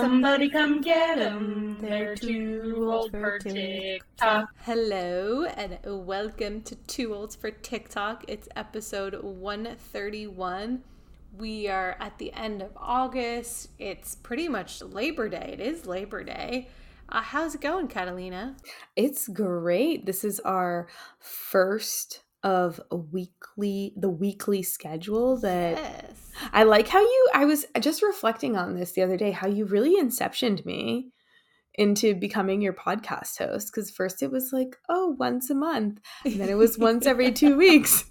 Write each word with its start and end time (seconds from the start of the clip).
Somebody 0.00 0.50
come 0.50 0.82
get 0.82 1.18
'em. 1.18 1.78
They're 1.80 2.14
too 2.14 2.86
old 2.92 3.12
for 3.12 3.38
TikTok. 3.38 4.50
Hello 4.58 5.44
and 5.44 5.78
welcome 5.86 6.60
to 6.64 6.74
Too 6.74 7.14
Old 7.14 7.34
for 7.34 7.50
TikTok. 7.50 8.26
It's 8.28 8.46
episode 8.54 9.14
131. 9.22 10.82
We 11.38 11.68
are 11.68 11.96
at 11.98 12.18
the 12.18 12.30
end 12.34 12.60
of 12.60 12.72
August. 12.76 13.70
It's 13.78 14.16
pretty 14.16 14.48
much 14.48 14.82
Labor 14.82 15.30
Day. 15.30 15.52
It 15.54 15.60
is 15.60 15.86
Labor 15.86 16.22
Day. 16.24 16.68
Uh, 17.08 17.22
how's 17.22 17.54
it 17.54 17.62
going, 17.62 17.88
Catalina? 17.88 18.56
It's 18.96 19.28
great. 19.28 20.04
This 20.04 20.24
is 20.24 20.40
our 20.40 20.88
first 21.18 22.20
of 22.42 22.80
a 22.90 22.96
weekly 22.96 23.92
the 23.96 24.08
weekly 24.08 24.62
schedule 24.62 25.36
that 25.38 25.76
Yes. 25.76 26.30
I 26.52 26.64
like 26.64 26.88
how 26.88 27.00
you 27.00 27.28
I 27.34 27.44
was 27.44 27.66
just 27.80 28.02
reflecting 28.02 28.56
on 28.56 28.74
this 28.74 28.92
the 28.92 29.02
other 29.02 29.16
day 29.16 29.30
how 29.30 29.48
you 29.48 29.64
really 29.64 29.96
inceptioned 30.00 30.64
me 30.64 31.10
into 31.74 32.14
becoming 32.14 32.60
your 32.62 32.72
podcast 32.72 33.38
host 33.38 33.72
cuz 33.72 33.90
first 33.90 34.22
it 34.22 34.30
was 34.30 34.52
like 34.52 34.76
oh 34.88 35.16
once 35.18 35.50
a 35.50 35.54
month 35.54 36.00
and 36.24 36.34
then 36.34 36.48
it 36.48 36.56
was 36.56 36.78
once 36.78 37.06
every 37.06 37.32
2 37.32 37.56
weeks 37.66 38.04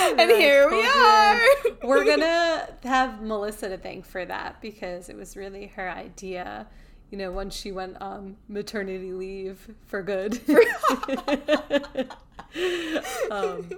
and 0.00 0.20
I 0.20 0.36
here 0.36 0.70
we 0.70 0.82
you. 0.82 0.88
are 0.88 1.88
We're 1.88 2.04
gonna 2.04 2.68
have 2.84 3.22
Melissa 3.22 3.68
to 3.68 3.78
thank 3.78 4.04
for 4.06 4.24
that 4.24 4.60
because 4.60 5.08
it 5.08 5.16
was 5.16 5.36
really 5.36 5.66
her 5.68 5.90
idea. 5.90 6.66
You 7.10 7.18
know, 7.18 7.32
once 7.32 7.56
she 7.56 7.72
went 7.72 8.00
on 8.00 8.36
maternity 8.48 9.12
leave 9.12 9.68
for 9.86 10.02
good, 10.02 10.40
um, 13.30 13.70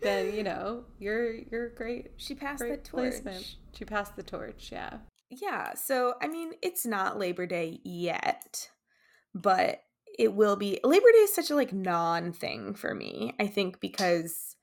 then 0.00 0.34
you 0.34 0.42
know 0.42 0.84
you're 0.98 1.34
you're 1.34 1.70
great. 1.70 2.12
she 2.16 2.34
passed 2.34 2.60
the 2.60 2.76
torch 2.76 2.90
placement. 2.90 3.56
She 3.72 3.84
passed 3.84 4.16
the 4.16 4.22
torch. 4.22 4.70
Yeah. 4.70 4.98
Yeah, 5.30 5.74
so 5.74 6.14
I 6.22 6.28
mean, 6.28 6.52
it's 6.62 6.86
not 6.86 7.18
Labor 7.18 7.46
Day 7.46 7.80
yet, 7.82 8.68
but 9.34 9.82
it 10.18 10.32
will 10.32 10.56
be. 10.56 10.78
Labor 10.84 11.10
Day 11.12 11.18
is 11.18 11.34
such 11.34 11.50
a 11.50 11.54
like 11.54 11.72
non 11.72 12.32
thing 12.32 12.74
for 12.74 12.94
me. 12.94 13.34
I 13.40 13.46
think 13.46 13.80
because 13.80 14.54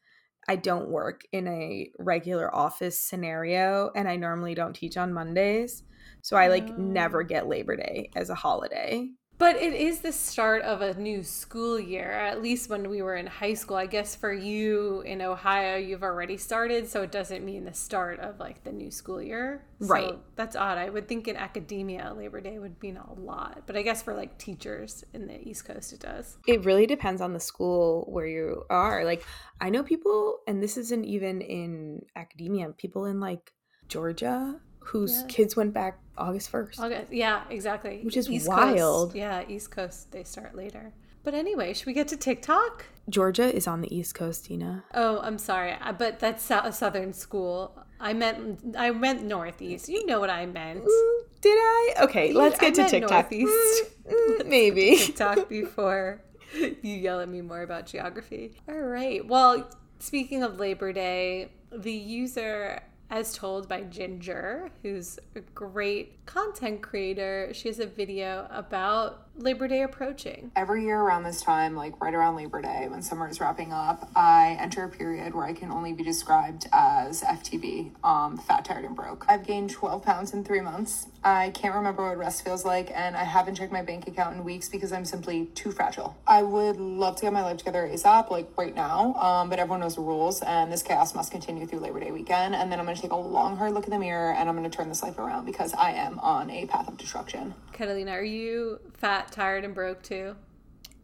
I 0.47 0.55
don't 0.55 0.89
work 0.89 1.21
in 1.31 1.47
a 1.47 1.91
regular 1.99 2.53
office 2.53 2.99
scenario 2.99 3.91
and 3.95 4.07
I 4.07 4.15
normally 4.15 4.55
don't 4.55 4.73
teach 4.73 4.97
on 4.97 5.13
Mondays. 5.13 5.83
So 6.21 6.37
I 6.37 6.47
like 6.47 6.67
ah. 6.69 6.73
never 6.77 7.21
Oh. 7.21 7.25
get 7.25 7.47
Labor 7.47 7.75
Day 7.75 8.09
as 8.15 8.29
a 8.29 8.35
holiday. 8.35 9.09
But 9.37 9.55
it 9.55 9.73
is 9.73 10.01
the 10.01 10.11
start 10.11 10.61
of 10.61 10.81
a 10.81 10.93
new 10.93 11.23
school 11.23 11.79
year, 11.79 12.11
at 12.11 12.43
least 12.43 12.69
when 12.69 12.91
we 12.91 13.01
were 13.01 13.15
in 13.15 13.25
high 13.25 13.55
school. 13.55 13.75
I 13.75 13.87
guess 13.87 14.15
for 14.15 14.31
you 14.31 15.01
in 15.01 15.19
Ohio, 15.19 15.77
you've 15.77 16.03
already 16.03 16.37
started, 16.37 16.87
so 16.87 17.01
it 17.01 17.11
doesn't 17.11 17.43
mean 17.43 17.65
the 17.65 17.73
start 17.73 18.19
of 18.19 18.39
like 18.39 18.63
the 18.63 18.71
new 18.71 18.91
school 18.91 19.19
year. 19.19 19.65
So 19.79 19.87
Right. 19.87 20.19
That's 20.35 20.55
odd. 20.55 20.77
I 20.77 20.91
would 20.91 21.07
think 21.07 21.27
in 21.27 21.35
academia, 21.37 22.13
Labor 22.15 22.39
Day 22.39 22.59
would 22.59 22.79
mean 22.83 22.97
a 22.97 23.13
lot. 23.19 23.63
But 23.65 23.75
I 23.75 23.81
guess 23.81 24.03
for 24.03 24.13
like 24.13 24.37
teachers 24.37 25.03
in 25.11 25.25
the 25.25 25.41
East 25.41 25.65
Coast, 25.65 25.91
it 25.91 26.01
does. 26.01 26.37
It 26.45 26.63
really 26.63 26.85
depends 26.85 27.19
on 27.19 27.33
the 27.33 27.39
school 27.39 28.05
where 28.11 28.27
you 28.27 28.63
are. 28.69 29.03
Like, 29.05 29.25
I 29.59 29.71
know 29.71 29.81
people, 29.81 30.41
and 30.47 30.61
this 30.61 30.77
isn't 30.77 31.03
even 31.03 31.41
in 31.41 32.03
academia, 32.15 32.69
people 32.77 33.05
in 33.05 33.19
like 33.19 33.51
Georgia 33.87 34.61
whose 34.85 35.21
Yeah. 35.21 35.27
kids 35.27 35.55
went 35.55 35.73
back 35.73 35.99
August 36.17 36.51
1st. 36.51 36.79
August, 36.79 37.11
yeah, 37.13 37.43
exactly. 37.49 38.01
Which 38.03 38.17
is 38.17 38.27
Coast- 38.27 38.47
wild. 38.47 39.15
yeah, 39.15 39.43
East 39.47 39.71
Coast, 39.71 40.11
they 40.11 40.23
start 40.23 40.55
later. 40.55 40.91
But 41.23 41.33
anyway, 41.35 41.73
should 41.73 41.85
we 41.85 41.93
get 41.93 42.07
to 42.09 42.17
TikTok? 42.17 42.85
Georgia 43.07 43.53
is 43.55 43.67
on 43.67 43.81
the 43.81 43.95
East 43.95 44.15
Coast, 44.15 44.47
Dena. 44.47 44.83
Oh, 44.93 45.19
I'm 45.21 45.37
sorry, 45.37 45.75
but 45.97 46.19
that's 46.19 46.49
a 46.49 46.71
southern 46.71 47.13
school. 47.13 47.77
I 47.99 48.13
meant 48.13 48.75
I 48.77 48.89
meant 48.91 49.23
northeast. 49.23 49.87
You 49.87 50.03
know 50.07 50.19
what 50.19 50.31
I 50.31 50.47
meant. 50.47 50.83
Mm, 50.83 51.19
Did 51.41 51.57
I? 51.57 51.93
Okay, 52.01 52.33
let's 52.33 52.57
I 52.59 52.61
get 52.65 52.73
to 52.75 52.81
meant 52.81 52.91
TikTok. 52.91 53.31
Northeast. 53.31 53.83
Mm, 54.11 54.39
mm, 54.41 54.45
maybe. 54.47 54.95
TikTok 54.97 55.47
before 55.61 56.21
you 56.53 56.75
yell 56.95 57.21
at 57.21 57.29
me 57.29 57.41
more 57.41 57.61
about 57.61 57.85
geography. 57.85 58.53
All 58.67 58.75
right. 58.75 59.25
Well, 59.25 59.69
speaking 59.99 60.41
of 60.43 60.59
Labor 60.59 60.91
Day, 60.91 61.51
the 61.71 61.93
user 61.93 62.81
as 63.11 63.33
told 63.33 63.67
by 63.67 63.81
Ginger, 63.81 64.71
who's 64.81 65.19
a 65.35 65.41
great 65.53 66.25
content 66.25 66.81
creator, 66.81 67.49
she 67.53 67.67
has 67.67 67.79
a 67.79 67.85
video 67.85 68.47
about 68.49 69.27
Labor 69.41 69.67
Day 69.67 69.81
approaching. 69.81 70.51
Every 70.55 70.85
year 70.85 70.99
around 70.99 71.23
this 71.23 71.41
time, 71.41 71.75
like 71.75 71.99
right 71.99 72.13
around 72.13 72.35
Labor 72.35 72.61
Day, 72.61 72.87
when 72.87 73.01
summer 73.01 73.27
is 73.27 73.39
wrapping 73.39 73.73
up, 73.73 74.09
I 74.15 74.57
enter 74.59 74.83
a 74.83 74.89
period 74.89 75.33
where 75.33 75.45
I 75.45 75.53
can 75.53 75.71
only 75.71 75.93
be 75.93 76.03
described 76.03 76.67
as 76.71 77.23
FTB, 77.23 77.91
um, 78.03 78.37
fat, 78.37 78.65
tired, 78.65 78.85
and 78.85 78.95
broke. 78.95 79.25
I've 79.27 79.45
gained 79.45 79.71
12 79.71 80.03
pounds 80.03 80.33
in 80.33 80.43
three 80.43 80.61
months. 80.61 81.07
I 81.23 81.51
can't 81.51 81.75
remember 81.75 82.07
what 82.07 82.17
rest 82.17 82.43
feels 82.43 82.65
like, 82.65 82.91
and 82.93 83.15
I 83.15 83.23
haven't 83.23 83.55
checked 83.55 83.71
my 83.71 83.81
bank 83.81 84.07
account 84.07 84.35
in 84.35 84.43
weeks 84.43 84.69
because 84.69 84.91
I'm 84.91 85.05
simply 85.05 85.47
too 85.53 85.71
fragile. 85.71 86.17
I 86.27 86.43
would 86.43 86.77
love 86.77 87.15
to 87.17 87.23
get 87.23 87.33
my 87.33 87.43
life 87.43 87.57
together 87.57 87.89
ASAP, 87.91 88.29
like 88.29 88.49
right 88.57 88.75
now, 88.75 89.13
um, 89.15 89.49
but 89.49 89.59
everyone 89.59 89.81
knows 89.81 89.95
the 89.95 90.01
rules, 90.01 90.41
and 90.41 90.71
this 90.71 90.83
chaos 90.83 91.15
must 91.15 91.31
continue 91.31 91.65
through 91.65 91.79
Labor 91.79 91.99
Day 91.99 92.11
weekend. 92.11 92.55
And 92.55 92.71
then 92.71 92.79
I'm 92.79 92.85
gonna 92.85 92.97
take 92.97 93.11
a 93.11 93.15
long, 93.15 93.57
hard 93.57 93.73
look 93.73 93.85
in 93.85 93.91
the 93.91 93.99
mirror, 93.99 94.33
and 94.33 94.49
I'm 94.49 94.55
gonna 94.55 94.69
turn 94.69 94.89
this 94.89 95.03
life 95.03 95.17
around 95.17 95.45
because 95.45 95.73
I 95.73 95.91
am 95.91 96.19
on 96.19 96.49
a 96.49 96.65
path 96.65 96.87
of 96.87 96.97
destruction. 96.97 97.53
Catalina, 97.71 98.11
are 98.11 98.23
you 98.23 98.79
fat, 98.93 99.30
tired, 99.31 99.63
and 99.63 99.73
broke 99.73 100.03
too? 100.03 100.35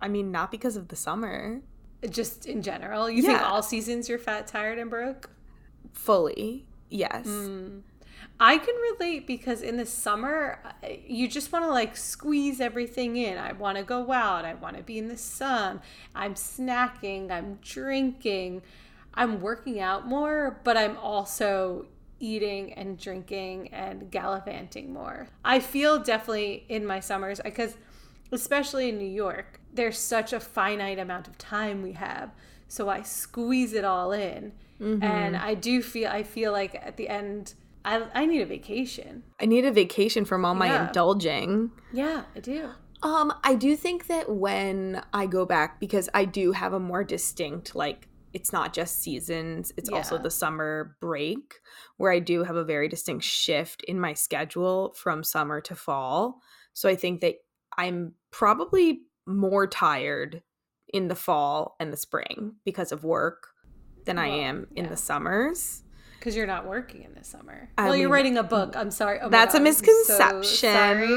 I 0.01 0.07
mean, 0.07 0.31
not 0.31 0.51
because 0.51 0.75
of 0.75 0.89
the 0.89 0.95
summer. 0.95 1.61
Just 2.09 2.45
in 2.45 2.61
general? 2.61 3.09
You 3.09 3.23
think 3.23 3.41
all 3.41 3.63
seasons 3.63 4.07
you're 4.07 4.19
fat, 4.19 4.47
tired, 4.47 4.77
and 4.77 4.89
broke? 4.89 5.29
Fully, 5.93 6.65
yes. 6.89 7.25
Mm. 7.25 7.81
I 8.39 8.59
can 8.59 8.75
relate 8.75 9.25
because 9.25 9.61
in 9.61 9.77
the 9.77 9.85
summer, 9.85 10.59
you 11.07 11.27
just 11.27 11.51
want 11.51 11.65
to 11.65 11.71
like 11.71 11.97
squeeze 11.97 12.61
everything 12.61 13.17
in. 13.17 13.37
I 13.37 13.53
want 13.53 13.77
to 13.77 13.83
go 13.83 14.11
out. 14.11 14.45
I 14.45 14.53
want 14.53 14.77
to 14.77 14.83
be 14.83 14.99
in 14.99 15.07
the 15.07 15.17
sun. 15.17 15.81
I'm 16.13 16.35
snacking. 16.35 17.31
I'm 17.31 17.57
drinking. 17.63 18.61
I'm 19.15 19.41
working 19.41 19.79
out 19.79 20.07
more, 20.07 20.61
but 20.63 20.77
I'm 20.77 20.97
also 20.97 21.87
eating 22.19 22.73
and 22.73 22.99
drinking 22.99 23.69
and 23.69 24.11
gallivanting 24.11 24.93
more. 24.93 25.27
I 25.43 25.59
feel 25.59 25.97
definitely 25.99 26.65
in 26.69 26.85
my 26.85 26.99
summers 26.99 27.41
because, 27.43 27.75
especially 28.31 28.89
in 28.89 28.97
New 28.97 29.05
York, 29.05 29.59
there's 29.73 29.97
such 29.97 30.33
a 30.33 30.39
finite 30.39 30.99
amount 30.99 31.27
of 31.27 31.37
time 31.37 31.81
we 31.81 31.93
have. 31.93 32.31
So 32.67 32.89
I 32.89 33.01
squeeze 33.01 33.73
it 33.73 33.85
all 33.85 34.11
in. 34.11 34.53
And 34.79 35.35
I 35.35 35.53
do 35.55 35.81
feel, 35.81 36.09
I 36.09 36.23
feel 36.23 36.51
like 36.51 36.75
at 36.75 36.97
the 36.97 37.09
end, 37.09 37.53
I, 37.83 38.07
I 38.13 38.25
need 38.25 38.41
a 38.41 38.45
vacation. 38.45 39.23
I 39.39 39.45
need 39.45 39.65
a 39.65 39.71
vacation 39.71 40.25
from 40.25 40.45
all 40.45 40.53
my 40.53 40.67
Yeah. 40.67 40.87
indulging. 40.87 41.71
Yeah, 41.91 42.23
I 42.35 42.39
do. 42.39 42.69
Um, 43.01 43.33
I 43.43 43.55
do 43.55 43.75
think 43.75 44.07
that 44.07 44.29
when 44.29 45.01
I 45.13 45.25
go 45.25 45.45
back, 45.45 45.79
because 45.79 46.09
I 46.13 46.25
do 46.25 46.51
have 46.51 46.73
a 46.73 46.79
more 46.79 47.03
distinct, 47.03 47.75
like, 47.75 48.07
it's 48.33 48.51
not 48.51 48.73
just 48.73 49.01
seasons, 49.01 49.71
it's 49.77 49.89
also 49.89 50.17
the 50.17 50.29
summer 50.29 50.95
break, 50.99 51.55
where 51.95 52.11
I 52.11 52.19
do 52.19 52.43
have 52.43 52.55
a 52.55 52.63
very 52.63 52.87
distinct 52.87 53.23
shift 53.23 53.83
in 53.83 53.99
my 53.99 54.13
schedule 54.13 54.93
from 54.95 55.23
summer 55.23 55.61
to 55.61 55.75
fall. 55.75 56.41
So 56.73 56.87
I 56.89 56.95
think 56.95 57.21
that 57.21 57.35
I'm 57.77 58.13
probably 58.31 59.01
more 59.25 59.67
tired 59.67 60.41
in 60.93 61.07
the 61.07 61.15
fall 61.15 61.75
and 61.79 61.91
the 61.91 61.97
spring 61.97 62.55
because 62.63 62.91
of 62.91 63.03
work 63.03 63.49
than 64.05 64.17
I 64.17 64.27
am 64.27 64.67
in 64.75 64.85
yeah. 64.85 64.89
the 64.89 64.97
summers. 64.97 65.83
Because 66.19 66.35
you're 66.35 66.47
not 66.47 66.65
working 66.65 67.03
in 67.03 67.13
the 67.13 67.23
summer. 67.23 67.69
I 67.77 67.85
well, 67.85 67.95
you're 67.95 68.09
writing 68.09 68.37
a 68.37 68.43
book. 68.43 68.75
I'm 68.75 68.91
sorry. 68.91 69.19
Oh 69.21 69.29
That's 69.29 69.53
a 69.53 69.59
God, 69.59 69.73
so 69.73 69.83
misconception. 69.85 70.71
sorry. 70.71 71.07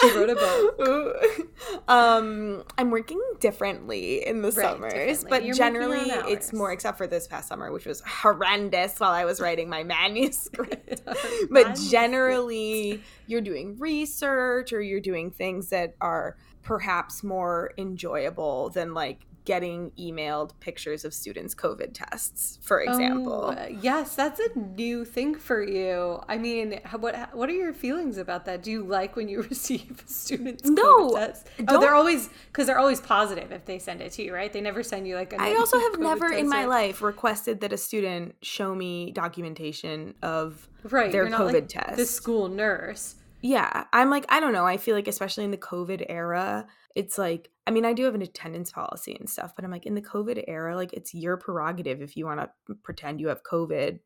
She 0.00 0.16
wrote 0.16 0.30
a 0.30 0.34
book. 0.34 1.88
um, 1.88 2.62
I'm 2.78 2.90
working 2.90 3.20
differently 3.40 4.26
in 4.26 4.42
the 4.42 4.50
Right, 4.50 4.66
summers, 4.66 5.24
but 5.24 5.44
You're 5.44 5.54
generally 5.54 6.10
it's 6.30 6.52
more 6.52 6.72
except 6.72 6.98
for 6.98 7.06
this 7.06 7.26
past 7.26 7.48
summer, 7.48 7.72
which 7.72 7.86
was 7.86 8.02
horrendous 8.06 8.98
while 8.98 9.12
I 9.12 9.24
was 9.24 9.40
writing 9.40 9.68
my 9.68 9.82
manuscript. 9.94 11.02
but 11.50 11.78
generally, 11.90 13.02
you're 13.26 13.40
doing 13.40 13.76
research 13.78 14.72
or 14.72 14.80
you're 14.80 15.00
doing 15.00 15.30
things 15.30 15.70
that 15.70 15.94
are 16.00 16.36
perhaps 16.62 17.22
more 17.22 17.72
enjoyable 17.78 18.70
than 18.70 18.94
like 18.94 19.20
getting 19.44 19.90
emailed 19.98 20.52
pictures 20.60 21.04
of 21.04 21.12
students' 21.12 21.54
COVID 21.54 21.92
tests, 21.92 22.58
for 22.62 22.80
oh, 22.80 22.90
example. 22.90 23.54
Oh, 23.56 23.66
yes, 23.80 24.14
that's 24.14 24.40
a 24.40 24.58
new 24.58 25.04
thing 25.04 25.34
for 25.34 25.62
you. 25.62 26.22
I 26.28 26.38
mean, 26.38 26.80
what 26.98 27.34
what 27.34 27.48
are 27.48 27.54
your 27.54 27.74
feelings 27.74 28.16
about 28.16 28.46
that? 28.46 28.62
Do 28.62 28.70
you 28.70 28.84
like 28.84 29.16
when 29.16 29.28
you 29.28 29.42
receive 29.50 30.02
students' 30.06 30.68
No, 30.68 31.10
COVID 31.10 31.14
tests? 31.14 31.50
Oh, 31.68 31.80
they're 31.80 31.94
always 31.94 32.30
because 32.46 32.66
they're 32.66 32.78
always 32.78 33.00
positive 33.00 33.52
if 33.52 33.64
they 33.64 33.78
send 33.78 34.00
it 34.00 34.12
to 34.12 34.22
you, 34.22 34.34
right? 34.34 34.52
They 34.52 34.60
never 34.60 34.82
send 34.82 35.06
you 35.06 35.16
like 35.16 35.32
a. 35.32 35.40
I 35.40 35.54
also 35.54 35.78
have 35.78 35.92
COVID 35.94 36.00
never 36.00 36.32
in 36.32 36.48
my 36.48 36.60
right? 36.60 36.68
life 36.68 37.02
requested 37.02 37.60
that 37.60 37.72
a 37.72 37.78
student 37.78 38.34
show 38.42 38.74
me 38.74 39.12
documentation 39.12 40.14
of 40.22 40.68
right 40.84 41.12
their 41.12 41.26
COVID 41.28 41.52
like, 41.52 41.68
test. 41.68 41.96
The 41.96 42.06
school 42.06 42.48
nurse. 42.48 43.16
Yeah, 43.42 43.84
I'm 43.92 44.08
like, 44.08 44.24
I 44.30 44.40
don't 44.40 44.54
know. 44.54 44.66
I 44.66 44.78
feel 44.78 44.94
like, 44.94 45.06
especially 45.06 45.44
in 45.44 45.50
the 45.50 45.58
COVID 45.58 46.06
era, 46.08 46.66
it's 46.94 47.18
like, 47.18 47.50
I 47.66 47.70
mean, 47.70 47.84
I 47.84 47.92
do 47.92 48.04
have 48.04 48.14
an 48.14 48.22
attendance 48.22 48.70
policy 48.70 49.16
and 49.18 49.28
stuff, 49.28 49.54
but 49.56 49.64
I'm 49.64 49.70
like, 49.70 49.86
in 49.86 49.94
the 49.94 50.02
COVID 50.02 50.44
era, 50.46 50.76
like, 50.76 50.92
it's 50.92 51.14
your 51.14 51.36
prerogative 51.36 52.00
if 52.02 52.16
you 52.16 52.26
want 52.26 52.40
to 52.40 52.74
pretend 52.82 53.20
you 53.20 53.28
have 53.28 53.42
COVID 53.42 53.98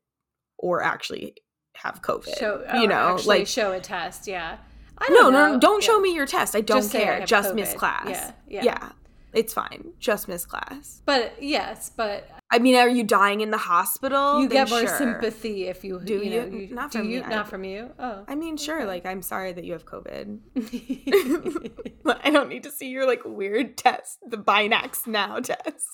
or 0.57 0.81
actually 0.81 1.35
have 1.75 2.01
COVID. 2.01 2.37
Show 2.37 2.63
you 2.79 2.87
know, 2.87 3.19
like, 3.25 3.47
show 3.47 3.71
a 3.73 3.79
test. 3.79 4.27
Yeah. 4.27 4.57
I 4.97 5.07
No, 5.09 5.15
don't 5.15 5.33
no, 5.33 5.47
know. 5.47 5.53
no, 5.53 5.59
don't 5.59 5.81
Yeah. 5.83 5.87
show 5.87 5.99
me 5.99 6.13
your 6.13 6.25
test. 6.25 6.55
I 6.55 6.61
don't 6.61 6.79
Just 6.81 6.95
I 6.95 6.99
care. 6.99 7.19
have 7.19 7.29
Just 7.29 7.53
miss 7.55 7.73
class. 7.73 8.07
Yeah, 8.09 8.31
yeah. 8.47 8.63
yeah. 8.63 8.89
It's 9.33 9.53
fine. 9.53 9.93
Just 9.99 10.27
miss 10.27 10.45
class. 10.45 11.01
But 11.05 11.41
yes, 11.41 11.91
but 11.95 12.27
I 12.51 12.57
mean, 12.59 12.75
are 12.75 12.89
you 12.89 13.03
dying 13.03 13.41
in 13.41 13.51
the 13.51 13.57
hospital? 13.57 14.41
you 14.41 14.47
Then 14.47 14.65
get 14.65 14.69
more 14.71 14.79
sure. 14.87 14.97
sympathy 14.97 15.67
if 15.67 15.83
you 15.83 15.99
Do 16.03 16.15
you? 16.23 16.29
Know, 16.41 16.45
you? 16.47 16.57
you 16.67 16.73
Not 16.75 16.91
do 16.91 16.97
from 16.99 17.09
you? 17.09 17.21
me, 17.21 17.27
Not 17.27 17.47
from 17.47 17.63
you. 17.63 17.91
Oh. 17.99 18.23
I 18.27 18.33
mean, 18.35 18.57
sure. 18.57 18.77
Okay. 18.79 18.87
Like, 18.87 19.05
I'm 19.05 19.21
sorry 19.21 19.53
that 19.53 19.63
you 19.63 19.73
have 19.73 19.85
COVID. 19.85 20.39
But 22.03 22.21
I 22.23 22.31
don't 22.31 22.49
need 22.49 22.63
to 22.63 22.71
see 22.71 22.89
your 22.89 23.05
like 23.05 23.21
weird 23.23 23.77
test, 23.77 24.17
the 24.27 24.37
BinaxNOW 24.37 25.43
test. 25.43 25.85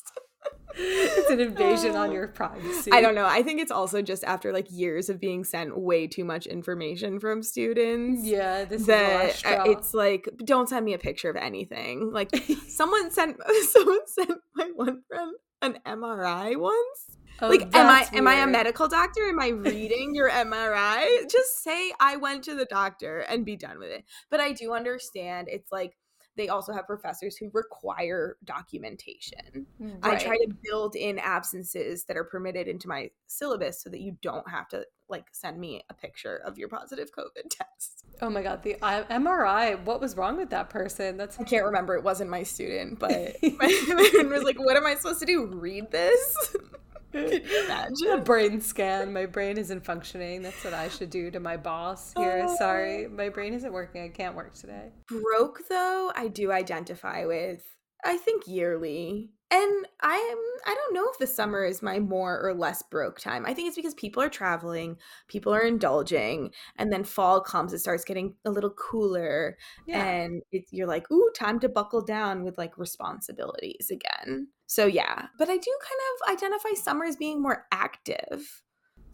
it's 0.78 1.30
an 1.30 1.40
invasion 1.42 1.96
on 1.96 2.12
your 2.14 2.28
privacy. 2.30 2.92
I 2.92 3.02
don't 3.02 3.16
know. 3.16 3.26
I 3.26 3.42
think 3.44 3.60
it's 3.60 3.72
also 3.72 4.02
just 4.02 4.24
after 4.24 4.54
like 4.54 4.68
years 4.72 5.10
of 5.10 5.20
being 5.20 5.44
sent 5.44 5.78
way 5.78 6.08
too 6.08 6.24
much 6.24 6.46
information 6.46 7.20
from 7.20 7.44
students. 7.44 8.24
Yeah, 8.24 8.64
this 8.66 8.82
is 8.82 8.88
that 8.88 9.36
the 9.44 9.60
uh, 9.62 9.64
it's 9.66 9.94
like 9.94 10.30
don't 10.46 10.70
send 10.70 10.86
me 10.86 10.94
a 10.94 10.98
picture 11.00 11.30
of 11.30 11.36
anything. 11.36 12.12
Like 12.14 12.30
someone 12.70 13.12
sent 13.12 13.36
someone 13.72 14.08
sent 14.08 14.40
my 14.56 14.70
one 14.76 15.02
friend 15.10 15.34
an 15.66 15.80
MRI 15.86 16.58
once. 16.58 17.18
Oh, 17.42 17.50
like 17.50 17.76
am 17.76 17.88
I 17.88 18.08
am 18.14 18.28
I 18.28 18.36
a 18.36 18.48
medical 18.48 18.88
doctor? 18.88 19.28
Am 19.28 19.40
I 19.40 19.50
reading 19.50 20.16
your 20.16 20.30
MRI? 20.30 21.30
Just 21.30 21.64
say 21.64 21.92
I 22.00 22.16
went 22.16 22.44
to 22.46 22.56
the 22.56 22.66
doctor 22.66 23.20
and 23.20 23.46
be 23.46 23.58
done 23.58 23.78
with 23.78 23.90
it. 23.90 24.06
But 24.30 24.40
I 24.40 24.54
do 24.54 24.74
understand 24.74 25.50
it's 25.50 25.72
like 25.72 25.98
they 26.38 26.50
also 26.50 26.74
have 26.74 26.86
professors 26.86 27.38
who 27.38 27.50
require 27.54 28.38
documentation. 28.44 29.68
Mm, 29.82 30.00
I 30.04 30.16
try 30.16 30.36
to 30.36 30.54
build 30.64 30.96
in 30.96 31.18
absences 31.20 32.06
that 32.06 32.18
are 32.18 32.26
permitted 32.26 32.68
into 32.68 32.88
my 32.88 33.10
syllabus 33.28 33.82
so 33.82 33.90
that 33.90 34.02
you 34.02 34.18
don't 34.22 34.50
have 34.50 34.68
to 34.70 34.86
like 35.10 35.26
send 35.32 35.60
me 35.60 35.84
a 35.90 35.94
picture 35.94 36.38
of 36.46 36.58
your 36.58 36.68
positive 36.68 37.10
COVID 37.12 37.50
test. 37.50 37.95
Oh 38.22 38.30
my 38.30 38.42
god, 38.42 38.64
the 38.64 38.76
MRI. 38.82 39.84
What 39.84 40.00
was 40.00 40.16
wrong 40.16 40.38
with 40.38 40.50
that 40.52 40.70
person? 40.70 41.18
That's 41.18 41.40
I 41.40 41.44
can't 41.44 41.66
remember. 41.66 41.96
It 41.96 42.04
wasn't 42.04 42.30
my 42.30 42.44
student, 42.44 43.00
but 43.00 43.36
my, 43.44 44.08
friend 44.12 44.30
was 44.30 44.44
like, 44.44 44.58
"What 44.58 44.78
am 44.78 44.86
I 44.86 44.96
supposed 44.96 45.20
to 45.20 45.26
do? 45.26 45.46
Read 45.46 45.92
this?" 45.92 46.48
Can 47.12 47.32
you 47.32 47.42
a 47.62 47.66
imagine? 47.66 48.24
brain 48.26 48.62
scan. 48.62 49.14
My 49.14 49.26
brain 49.26 49.58
isn't 49.58 49.86
functioning. 49.86 50.42
That's 50.42 50.62
what 50.66 50.74
I 50.74 50.90
should 50.90 51.10
do 51.10 51.32
to 51.32 51.40
my 51.40 51.56
boss 51.56 52.14
here. 52.18 52.46
Oh. 52.46 52.56
Sorry, 52.58 53.08
my 53.08 53.30
brain 53.30 53.54
isn't 53.54 53.72
working. 53.72 54.04
I 54.04 54.10
can't 54.10 54.36
work 54.36 54.54
today. 54.54 54.92
Broke 55.08 55.62
though, 55.70 56.12
I 56.16 56.28
do 56.28 56.52
identify 56.52 57.26
with. 57.26 57.64
I 58.04 58.18
think 58.18 58.48
yearly. 58.48 59.32
And 59.52 59.86
I 60.02 60.16
am 60.16 60.38
I 60.66 60.74
don't 60.74 60.94
know 60.96 61.06
if 61.12 61.20
the 61.20 61.28
summer 61.28 61.64
is 61.64 61.84
my 61.84 62.00
more 62.00 62.42
or 62.42 62.54
less 62.54 62.82
broke 62.82 63.20
time. 63.20 63.46
I 63.46 63.54
think 63.54 63.68
it's 63.68 63.76
because 63.76 63.94
people 63.94 64.22
are 64.24 64.30
traveling, 64.30 64.98
people 65.28 65.54
are 65.54 65.62
indulging, 65.62 66.52
and 66.78 66.92
then 66.92 67.04
fall 67.04 67.42
comes, 67.42 67.72
it 67.72 67.80
starts 67.80 68.04
getting 68.04 68.36
a 68.44 68.50
little 68.50 68.72
cooler 68.72 69.58
Yeah. 69.88 70.04
and 70.04 70.42
it's 70.52 70.74
you're 70.74 70.88
like, 70.88 71.10
ooh, 71.12 71.30
time 71.38 71.60
to 71.60 71.70
buckle 71.70 72.02
down 72.04 72.44
with 72.44 72.58
like 72.58 72.78
responsibilities 72.78 73.92
again. 73.92 74.48
So 74.66 74.88
yeah. 74.88 75.28
But 75.38 75.50
I 75.50 75.58
do 75.58 75.72
kind 75.82 76.02
of 76.12 76.34
identify 76.34 76.74
summer 76.74 77.06
as 77.06 77.16
being 77.16 77.42
more 77.42 77.68
active. 77.72 78.64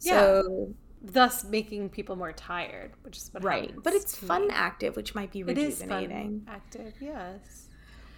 Yeah. 0.00 0.12
So 0.42 0.74
Thus 1.04 1.42
making 1.44 1.90
people 1.90 2.14
more 2.14 2.32
tired, 2.32 2.92
which 3.02 3.16
is 3.16 3.28
what 3.32 3.42
right. 3.42 3.74
But 3.82 3.92
it's 3.92 4.16
fun 4.16 4.46
me. 4.46 4.54
active, 4.54 4.94
which 4.94 5.14
might 5.16 5.32
be 5.32 5.40
It 5.40 5.58
is 5.58 5.80
rejuvenating. 5.80 6.42
fun, 6.46 6.54
active. 6.54 6.94
Yes. 7.00 7.68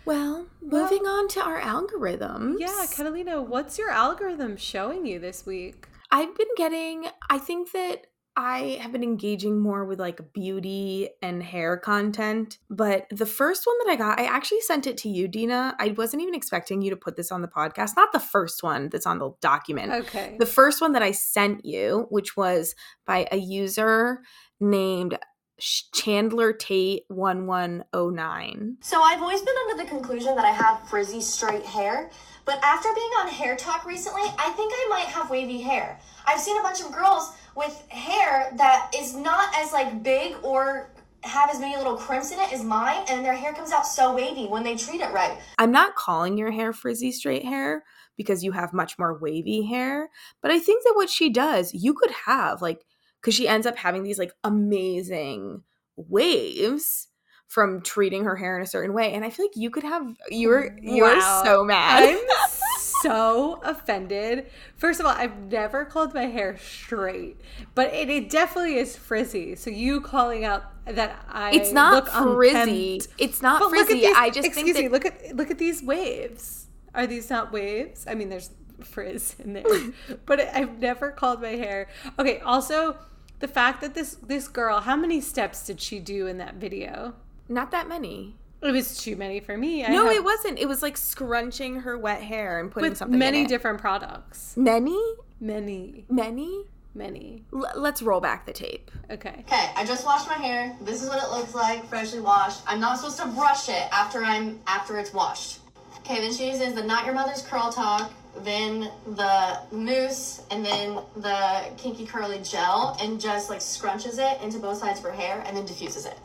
Well, 0.04 0.46
moving 0.60 1.06
on 1.06 1.28
to 1.28 1.40
our 1.40 1.60
algorithms. 1.60 2.56
Yeah, 2.58 2.86
Catalina, 2.90 3.40
what's 3.40 3.78
your 3.78 3.90
algorithm 3.90 4.56
showing 4.56 5.06
you 5.06 5.18
this 5.18 5.46
week? 5.46 5.88
I've 6.10 6.36
been 6.36 6.48
getting, 6.56 7.06
I 7.30 7.38
think 7.38 7.72
that 7.72 8.06
I 8.36 8.78
have 8.80 8.90
been 8.90 9.04
engaging 9.04 9.60
more 9.60 9.84
with 9.84 10.00
like 10.00 10.32
beauty 10.32 11.08
and 11.22 11.42
hair 11.42 11.76
content. 11.76 12.58
But 12.68 13.06
the 13.10 13.26
first 13.26 13.64
one 13.64 13.76
that 13.84 13.92
I 13.92 13.96
got, 13.96 14.18
I 14.18 14.24
actually 14.24 14.60
sent 14.62 14.86
it 14.86 14.96
to 14.98 15.08
you, 15.08 15.28
Dena. 15.28 15.76
I 15.78 15.88
wasn't 15.96 16.22
even 16.22 16.34
expecting 16.34 16.82
you 16.82 16.90
to 16.90 16.96
put 16.96 17.16
this 17.16 17.30
on 17.30 17.42
the 17.42 17.48
podcast. 17.48 17.92
Not 17.96 18.12
the 18.12 18.20
first 18.20 18.62
one 18.62 18.88
that's 18.88 19.06
on 19.06 19.18
the 19.18 19.30
document. 19.40 19.92
Okay. 19.92 20.36
The 20.38 20.46
first 20.46 20.80
one 20.80 20.92
that 20.92 21.02
I 21.02 21.12
sent 21.12 21.64
you, 21.64 22.06
which 22.10 22.36
was 22.36 22.74
by 23.06 23.28
a 23.30 23.36
user 23.36 24.22
named 24.60 25.16
Chandler 25.58 26.52
Tate 26.52 27.04
1109. 27.08 28.76
So 28.80 29.00
I've 29.00 29.22
always 29.22 29.40
been 29.42 29.54
under 29.68 29.82
the 29.82 29.88
conclusion 29.88 30.34
that 30.34 30.44
I 30.44 30.50
have 30.50 30.88
frizzy 30.88 31.20
straight 31.20 31.64
hair, 31.64 32.10
but 32.44 32.62
after 32.62 32.88
being 32.94 33.10
on 33.20 33.28
HairTok 33.28 33.84
recently, 33.84 34.22
I 34.38 34.50
think 34.50 34.72
I 34.74 34.86
might 34.90 35.06
have 35.06 35.30
wavy 35.30 35.60
hair. 35.60 35.98
I've 36.26 36.40
seen 36.40 36.58
a 36.58 36.62
bunch 36.62 36.80
of 36.80 36.92
girls 36.92 37.32
with 37.56 37.86
hair 37.88 38.52
that 38.56 38.92
is 38.96 39.14
not 39.14 39.54
as 39.56 39.72
like 39.72 40.02
big 40.02 40.36
or 40.42 40.90
have 41.22 41.50
as 41.50 41.58
many 41.58 41.76
little 41.76 41.96
crimps 41.96 42.32
in 42.32 42.38
it 42.38 42.52
as 42.52 42.62
mine, 42.62 43.04
and 43.08 43.24
their 43.24 43.34
hair 43.34 43.54
comes 43.54 43.72
out 43.72 43.86
so 43.86 44.14
wavy 44.14 44.46
when 44.46 44.62
they 44.62 44.76
treat 44.76 45.00
it 45.00 45.12
right. 45.12 45.38
I'm 45.58 45.72
not 45.72 45.94
calling 45.94 46.36
your 46.36 46.50
hair 46.50 46.72
frizzy 46.72 47.12
straight 47.12 47.44
hair 47.44 47.84
because 48.16 48.44
you 48.44 48.52
have 48.52 48.72
much 48.72 48.98
more 48.98 49.18
wavy 49.18 49.62
hair, 49.62 50.10
but 50.42 50.50
I 50.50 50.58
think 50.58 50.84
that 50.84 50.94
what 50.94 51.08
she 51.08 51.30
does, 51.30 51.72
you 51.72 51.94
could 51.94 52.10
have 52.26 52.60
like 52.60 52.84
because 53.24 53.34
she 53.34 53.48
ends 53.48 53.66
up 53.66 53.76
having 53.78 54.02
these 54.02 54.18
like 54.18 54.32
amazing 54.44 55.62
waves 55.96 57.08
from 57.48 57.80
treating 57.80 58.24
her 58.24 58.36
hair 58.36 58.56
in 58.56 58.62
a 58.62 58.66
certain 58.66 58.92
way, 58.94 59.12
and 59.14 59.24
I 59.24 59.30
feel 59.30 59.46
like 59.46 59.56
you 59.56 59.70
could 59.70 59.84
have 59.84 60.06
you're 60.28 60.76
you're 60.82 61.16
Wow. 61.16 61.42
so 61.44 61.64
mad. 61.64 62.02
I'm 62.02 62.18
so 63.02 63.60
offended. 63.62 64.50
First 64.76 64.98
of 65.00 65.06
all, 65.06 65.12
I've 65.12 65.36
never 65.50 65.84
called 65.84 66.14
my 66.14 66.26
hair 66.26 66.56
straight, 66.58 67.36
but 67.74 67.92
it, 67.94 68.08
it 68.10 68.28
definitely 68.30 68.76
is 68.78 68.96
frizzy. 68.96 69.54
So 69.56 69.70
you 69.70 70.00
calling 70.00 70.44
out 70.44 70.64
that 70.86 71.24
I 71.28 71.52
it's 71.52 71.72
not 71.72 71.94
look 71.94 72.08
frizzy. 72.36 72.94
unkempt- 72.94 73.14
It's 73.18 73.40
not 73.42 73.60
But 73.60 73.70
frizzy. 73.70 73.94
these, 74.00 74.16
I 74.16 74.30
just 74.30 74.46
excuse 74.46 74.76
me. 74.76 74.82
that 74.88 74.92
Look 74.92 75.04
at 75.06 75.36
look 75.36 75.50
at 75.50 75.58
these 75.58 75.82
waves. 75.82 76.66
Are 76.94 77.06
these 77.06 77.28
not 77.30 77.52
waves? 77.52 78.04
I 78.08 78.14
mean, 78.14 78.28
there's 78.28 78.50
frizz 78.82 79.36
in 79.38 79.52
there, 79.52 79.64
but 80.26 80.40
I've 80.40 80.78
never 80.80 81.10
called 81.10 81.40
my 81.42 81.50
hair. 81.50 81.88
Okay. 82.18 82.40
Also, 82.40 82.96
the 83.44 83.52
fact 83.52 83.82
that 83.82 83.92
this 83.94 84.14
this 84.14 84.48
girl, 84.48 84.80
how 84.80 84.96
many 84.96 85.20
steps 85.20 85.66
did 85.66 85.78
she 85.78 85.98
do 86.00 86.26
in 86.26 86.38
that 86.38 86.54
video? 86.54 87.12
not 87.46 87.70
that 87.72 87.86
many. 87.86 88.34
It 88.62 88.70
was 88.70 88.96
too 88.96 89.16
many 89.16 89.38
for 89.38 89.58
me. 89.58 89.84
I 89.84 89.88
no, 89.90 90.04
have- 90.06 90.14
it 90.16 90.24
wasn't. 90.24 90.58
It 90.58 90.66
was 90.66 90.80
like 90.80 90.96
scrunching 90.96 91.80
her 91.80 91.98
wet 91.98 92.22
hair 92.22 92.58
and 92.58 92.70
putting 92.70 92.88
with 92.88 92.98
something 92.98 93.18
many 93.18 93.40
in 93.40 93.44
it. 93.44 93.48
different 93.50 93.80
products. 93.82 94.56
many, 94.56 94.98
Many, 95.38 96.06
many. 96.08 96.64
many. 96.94 97.44
L- 97.52 97.72
let's 97.76 98.00
roll 98.00 98.20
back 98.22 98.46
the 98.46 98.54
tape. 98.54 98.90
Okay. 99.10 99.44
Okay, 99.46 99.70
I 99.76 99.84
just 99.84 100.06
washed 100.06 100.26
my 100.26 100.38
hair. 100.46 100.74
This 100.80 101.02
is 101.02 101.08
what 101.10 101.22
it 101.22 101.28
looks 101.30 101.54
like, 101.54 101.86
freshly 101.86 102.20
washed. 102.20 102.62
I'm 102.66 102.80
not 102.80 102.96
supposed 102.96 103.18
to 103.20 103.26
brush 103.26 103.68
it 103.68 103.86
after 103.92 104.24
I'm 104.24 104.58
after 104.66 104.96
it's 104.98 105.12
washed. 105.12 105.58
Okay, 105.98 106.22
then 106.22 106.32
she 106.32 106.50
uses 106.50 106.72
the 106.72 106.82
Not 106.82 107.04
Your 107.04 107.14
Mother's 107.14 107.42
Curl 107.42 107.70
Talk, 107.70 108.10
then 108.42 108.90
the 109.06 109.58
mousse, 109.70 110.42
and 110.50 110.64
then 110.64 110.98
the 111.16 111.70
Kinky 111.76 112.06
Curly 112.06 112.40
Gel, 112.42 112.96
and 113.00 113.20
just 113.20 113.50
like 113.50 113.60
scrunches 113.60 114.18
it 114.18 114.42
into 114.42 114.58
both 114.58 114.78
sides 114.78 114.98
of 114.98 115.04
her 115.04 115.12
hair 115.12 115.42
and 115.46 115.56
then 115.56 115.64
diffuses 115.66 116.06
it. 116.06 116.18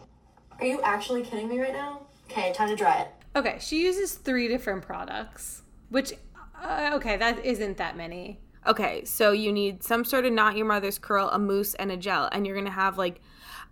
Are 0.59 0.65
you 0.65 0.81
actually 0.81 1.23
kidding 1.23 1.47
me 1.47 1.59
right 1.59 1.73
now? 1.73 2.01
Okay, 2.29 2.53
time 2.53 2.69
to 2.69 2.75
dry 2.75 3.01
it. 3.01 3.07
Okay. 3.35 3.57
She 3.59 3.83
uses 3.83 4.15
three 4.15 4.47
different 4.47 4.81
products, 4.81 5.61
which, 5.89 6.13
uh, 6.61 6.91
okay, 6.93 7.17
that 7.17 7.45
isn't 7.45 7.77
that 7.77 7.95
many. 7.95 8.39
Okay, 8.67 9.05
so 9.05 9.31
you 9.31 9.51
need 9.51 9.83
some 9.83 10.03
sort 10.03 10.25
of 10.25 10.33
not 10.33 10.57
your 10.57 10.65
mother's 10.65 10.99
curl, 10.99 11.29
a 11.29 11.39
mousse, 11.39 11.73
and 11.75 11.91
a 11.91 11.97
gel, 11.97 12.27
and 12.31 12.45
you're 12.45 12.55
gonna 12.55 12.69
have 12.69 12.97
like. 12.97 13.21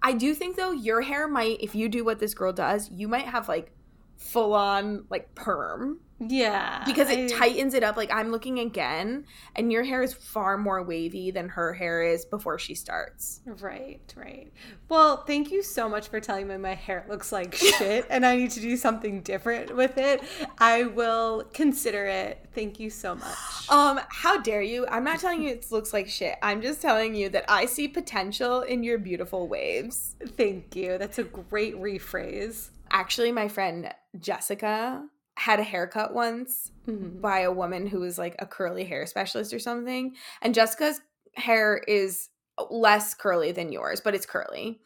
I 0.01 0.13
do 0.13 0.33
think 0.35 0.55
though 0.55 0.71
your 0.71 1.01
hair 1.01 1.27
might, 1.27 1.57
if 1.59 1.73
you 1.73 1.89
do 1.89 2.05
what 2.05 2.19
this 2.19 2.33
girl 2.33 2.53
does, 2.53 2.89
you 2.91 3.07
might 3.07 3.25
have 3.25 3.49
like 3.49 3.71
full 4.17 4.53
on 4.53 5.05
like 5.09 5.33
perm 5.35 5.99
Yeah. 6.19 6.83
because 6.85 7.09
it 7.09 7.31
I- 7.31 7.37
tightens 7.37 7.73
it 7.75 7.83
up. 7.83 7.95
Like 7.97 8.11
I'm 8.11 8.31
looking 8.31 8.59
again, 8.59 9.25
and 9.55 9.71
your 9.71 9.83
hair 9.83 10.01
is 10.01 10.13
far 10.13 10.57
more 10.57 10.81
wavy 10.83 11.29
than 11.31 11.49
her 11.49 11.73
hair 11.73 12.01
is 12.03 12.25
before 12.25 12.57
she 12.57 12.73
starts. 12.73 13.41
Right, 13.45 14.01
right. 14.17 14.51
Well, 14.89 15.17
thank 15.25 15.51
you 15.51 15.61
so 15.61 15.87
much 15.87 16.07
for 16.07 16.19
telling 16.19 16.47
me 16.47 16.57
my 16.57 16.73
hair 16.73 17.05
looks 17.07 17.31
like 17.31 17.53
shit 17.55 18.05
and 18.09 18.25
I 18.25 18.35
need 18.37 18.51
to 18.51 18.59
do 18.59 18.75
something 18.75 19.21
different 19.21 19.75
with 19.75 19.97
it. 19.97 20.21
I 20.57 20.83
will 20.85 21.43
consider 21.53 22.05
it. 22.05 22.43
Thank 22.55 22.79
you 22.79 22.89
so 22.89 23.13
much. 23.15 23.69
Um, 23.69 23.99
how 24.09 24.39
dare 24.41 24.63
you? 24.63 24.87
I'm 24.87 25.03
not 25.03 25.19
telling 25.19 25.43
you 25.43 25.49
it 25.51 25.71
looks 25.71 25.93
like 25.93 26.07
shit. 26.09 26.35
I'm 26.41 26.61
just 26.61 26.81
telling 26.81 27.13
you 27.13 27.29
that 27.29 27.45
I 27.47 27.65
see 27.67 27.87
potential 27.87 28.61
in 28.61 28.83
your 28.83 28.97
beautiful 28.97 29.47
waves. 29.47 30.15
Thank 30.25 30.75
you. 30.75 30.97
That's 30.97 31.19
a 31.19 31.23
great 31.23 31.75
rephrase. 31.75 32.69
Actually, 32.91 33.31
my 33.31 33.47
friend 33.47 33.93
Jessica 34.19 35.05
had 35.35 35.59
a 35.59 35.63
haircut 35.63 36.13
once 36.13 36.71
Mhm. 36.87 37.21
by 37.21 37.39
a 37.41 37.51
woman 37.51 37.85
who 37.87 37.99
was 37.99 38.17
like 38.17 38.35
a 38.39 38.45
curly 38.47 38.83
hair 38.85 39.05
specialist 39.05 39.53
or 39.53 39.59
something. 39.59 40.15
And 40.41 40.53
Jessica's 40.55 40.99
hair 41.35 41.77
is 41.87 42.29
less 42.71 43.13
curly 43.13 43.51
than 43.51 43.71
yours, 43.71 44.01
but 44.01 44.15
it's 44.15 44.25
curly. 44.25 44.81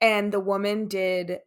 And 0.00 0.32
the 0.32 0.40
woman 0.40 0.88
did 0.88 1.40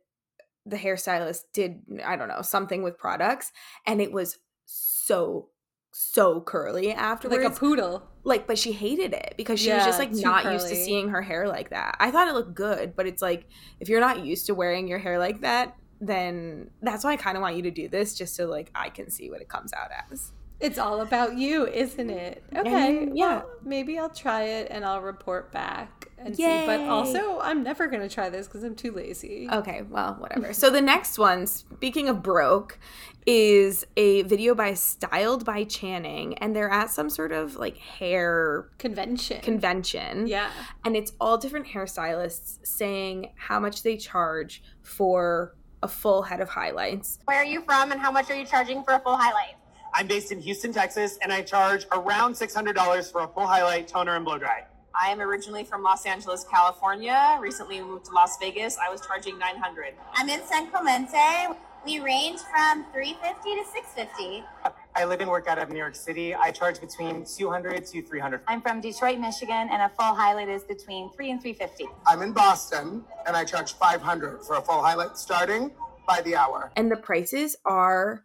the 0.66 0.78
hairstylist 0.78 1.44
did 1.54 1.82
I 2.04 2.16
don't 2.16 2.28
know, 2.30 2.42
something 2.42 2.82
with 2.82 2.98
products 2.98 3.52
and 3.86 4.02
it 4.02 4.12
was 4.12 4.38
so 4.66 5.50
so 5.98 6.42
curly 6.42 6.92
afterwards. 6.92 7.44
Like 7.44 7.54
a 7.54 7.56
poodle. 7.58 8.04
like 8.24 8.48
but 8.48 8.58
she 8.58 8.72
hated 8.74 9.14
it 9.14 9.34
because 9.38 9.60
she 9.60 9.72
was 9.72 9.86
just 9.86 10.00
like 10.00 10.12
not 10.12 10.52
used 10.52 10.68
to 10.70 10.76
seeing 10.76 11.10
her 11.10 11.22
hair 11.22 11.48
like 11.48 11.70
that 11.70 11.96
i 12.02 12.12
thought 12.12 12.28
it 12.28 12.34
looked 12.34 12.54
good 12.54 12.98
but 12.98 13.06
it's 13.08 13.22
like 13.22 13.48
if 13.80 13.88
you're 13.88 14.02
not 14.02 14.26
used 14.26 14.48
to 14.48 14.56
wearing 14.56 14.90
your 14.90 14.98
hair 15.00 15.18
like 15.20 15.40
that 15.42 15.74
then 16.02 16.70
that's 16.82 17.04
why 17.04 17.14
i 17.14 17.16
kind 17.16 17.38
of 17.38 17.42
want 17.42 17.56
you 17.56 17.62
to 17.62 17.72
do 17.72 17.88
this 17.88 18.16
just 18.16 18.36
so 18.36 18.46
like 18.46 18.70
i 18.76 18.90
can 18.90 19.10
see 19.10 19.30
what 19.30 19.42
it 19.42 19.48
comes 19.50 19.72
out 19.74 19.90
as 20.12 20.32
It's 20.60 20.78
all 20.80 21.02
about 21.02 21.36
you, 21.38 21.68
isn't 21.68 22.10
it? 22.10 22.42
Okay. 22.56 22.88
mean, 22.88 23.18
yeah. 23.18 23.28
well, 23.28 23.50
maybe 23.62 24.00
I'll 24.00 24.10
try 24.10 24.44
it 24.44 24.68
and 24.72 24.86
I'll 24.86 25.02
report 25.02 25.52
back 25.52 26.08
and 26.18 26.34
see. 26.34 26.66
But 26.66 26.80
also, 26.82 27.40
I'm 27.42 27.62
never 27.62 27.88
going 27.88 28.02
to 28.02 28.08
try 28.08 28.30
this 28.30 28.48
because 28.48 28.64
I'm 28.64 28.74
too 28.76 28.92
lazy. 28.94 29.50
okay 29.52 29.82
well 29.90 30.16
whatever 30.18 30.54
so 30.54 30.70
the 30.70 30.82
next 30.82 31.20
one 31.20 31.46
speaking 31.46 32.08
of 32.10 32.24
broke 32.24 32.80
is 33.26 33.86
a 33.98 34.22
video 34.24 34.56
by 34.56 34.74
styled 34.76 35.44
by 35.44 35.64
channing 35.66 36.38
and 36.38 36.56
they're 36.56 36.72
at 36.72 36.90
some 36.90 37.10
sort 37.10 37.32
of 37.32 37.56
like 37.56 37.78
hair 37.78 38.70
Convention. 38.78 39.42
convention 39.42 40.26
yeah. 40.28 40.50
and 40.86 40.96
it's 40.96 41.12
all 41.20 41.38
different 41.38 41.68
hairstylists 41.68 42.66
saying 42.66 43.32
how 43.36 43.60
much 43.60 43.84
they 43.84 43.98
charge 43.98 44.64
for 44.82 45.56
a 45.86 45.88
full 45.88 46.24
head 46.24 46.42
of 46.42 46.50
highlights 46.50 47.20
Where 47.26 47.38
are 47.38 47.46
you 47.46 47.62
from 47.62 47.92
and 47.92 48.02
how 48.02 48.12
much 48.12 48.32
are 48.32 48.36
you 48.36 48.46
charging 48.46 48.84
for 48.84 48.96
a 48.96 49.00
full 49.00 49.16
highlight? 49.16 49.56
I'm 49.94 50.08
based 50.08 50.32
in 50.32 50.42
Houston, 50.42 50.74
Texas, 50.74 51.18
and 51.22 51.32
I 51.32 51.42
charge 51.42 51.86
around 51.94 52.34
$600 52.34 53.12
for 53.12 53.22
a 53.22 53.28
full 53.28 53.46
highlight, 53.46 53.88
toner, 53.88 54.16
and 54.16 54.26
blow 54.26 54.38
dry. 54.38 54.66
I 55.00 55.10
am 55.10 55.22
originally 55.22 55.64
from 55.64 55.84
Los 55.84 56.06
Angeles, 56.06 56.44
California. 56.52 57.38
Recently 57.40 57.80
moved 57.82 58.06
to 58.06 58.12
Las 58.14 58.38
Vegas. 58.42 58.78
I 58.86 58.92
was 58.92 59.06
charging 59.06 59.38
900. 59.38 59.94
I'm 60.16 60.28
in 60.28 60.42
San 60.46 60.70
Clemente. 60.72 61.48
We 61.86 62.00
range 62.00 62.40
from 62.52 62.84
350 62.92 63.56
to 63.56 63.64
650. 63.72 64.44
I 64.98 65.04
live 65.04 65.20
and 65.20 65.30
work 65.30 65.48
out 65.50 65.58
of 65.58 65.70
New 65.70 65.78
York 65.78 65.94
City. 65.94 66.34
I 66.34 66.52
charge 66.52 66.80
between 66.80 67.26
200 67.26 67.86
to 67.86 68.02
300. 68.02 68.42
I'm 68.48 68.62
from 68.62 68.80
Detroit, 68.80 69.20
Michigan, 69.20 69.68
and 69.70 69.82
a 69.82 69.90
full 69.90 70.16
highlight 70.16 70.48
is 70.48 70.64
between 70.64 71.12
three 71.12 71.32
and 71.32 71.42
three 71.42 71.52
fifty. 71.52 71.86
I'm 72.08 72.22
in 72.22 72.32
Boston 72.32 73.04
and 73.28 73.36
I 73.36 73.44
charge 73.44 73.74
500 73.74 74.46
for 74.46 74.56
a 74.56 74.62
full 74.62 74.82
highlight 74.82 75.18
starting 75.18 75.72
by 76.08 76.22
the 76.22 76.36
hour. 76.38 76.72
and 76.78 76.90
the 76.90 76.96
prices 76.96 77.58
are 77.66 78.24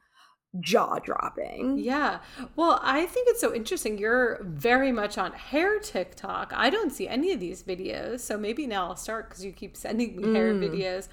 jaw 0.61 0.99
dropping. 1.01 1.79
Yeah. 1.79 2.21
Well, 2.55 2.79
I 2.83 3.07
think 3.07 3.29
it's 3.31 3.41
so 3.41 3.53
interesting. 3.53 3.99
You're 3.99 4.41
very 4.43 4.93
much 4.93 5.19
on 5.19 5.33
hair 5.33 5.81
TikTok. 5.81 6.53
I 6.55 6.71
don't 6.71 6.93
see 6.93 7.09
any 7.09 7.33
of 7.33 7.41
these 7.41 7.63
videos. 7.65 8.21
So 8.21 8.37
maybe 8.37 8.67
now 8.67 8.87
I'll 8.89 8.97
start 8.97 9.29
because 9.29 9.45
you 9.45 9.53
keep 9.53 9.77
sending 9.77 10.17
me 10.17 10.35
hair 10.35 10.53
hmm. 10.53 10.63
videos. 10.63 11.09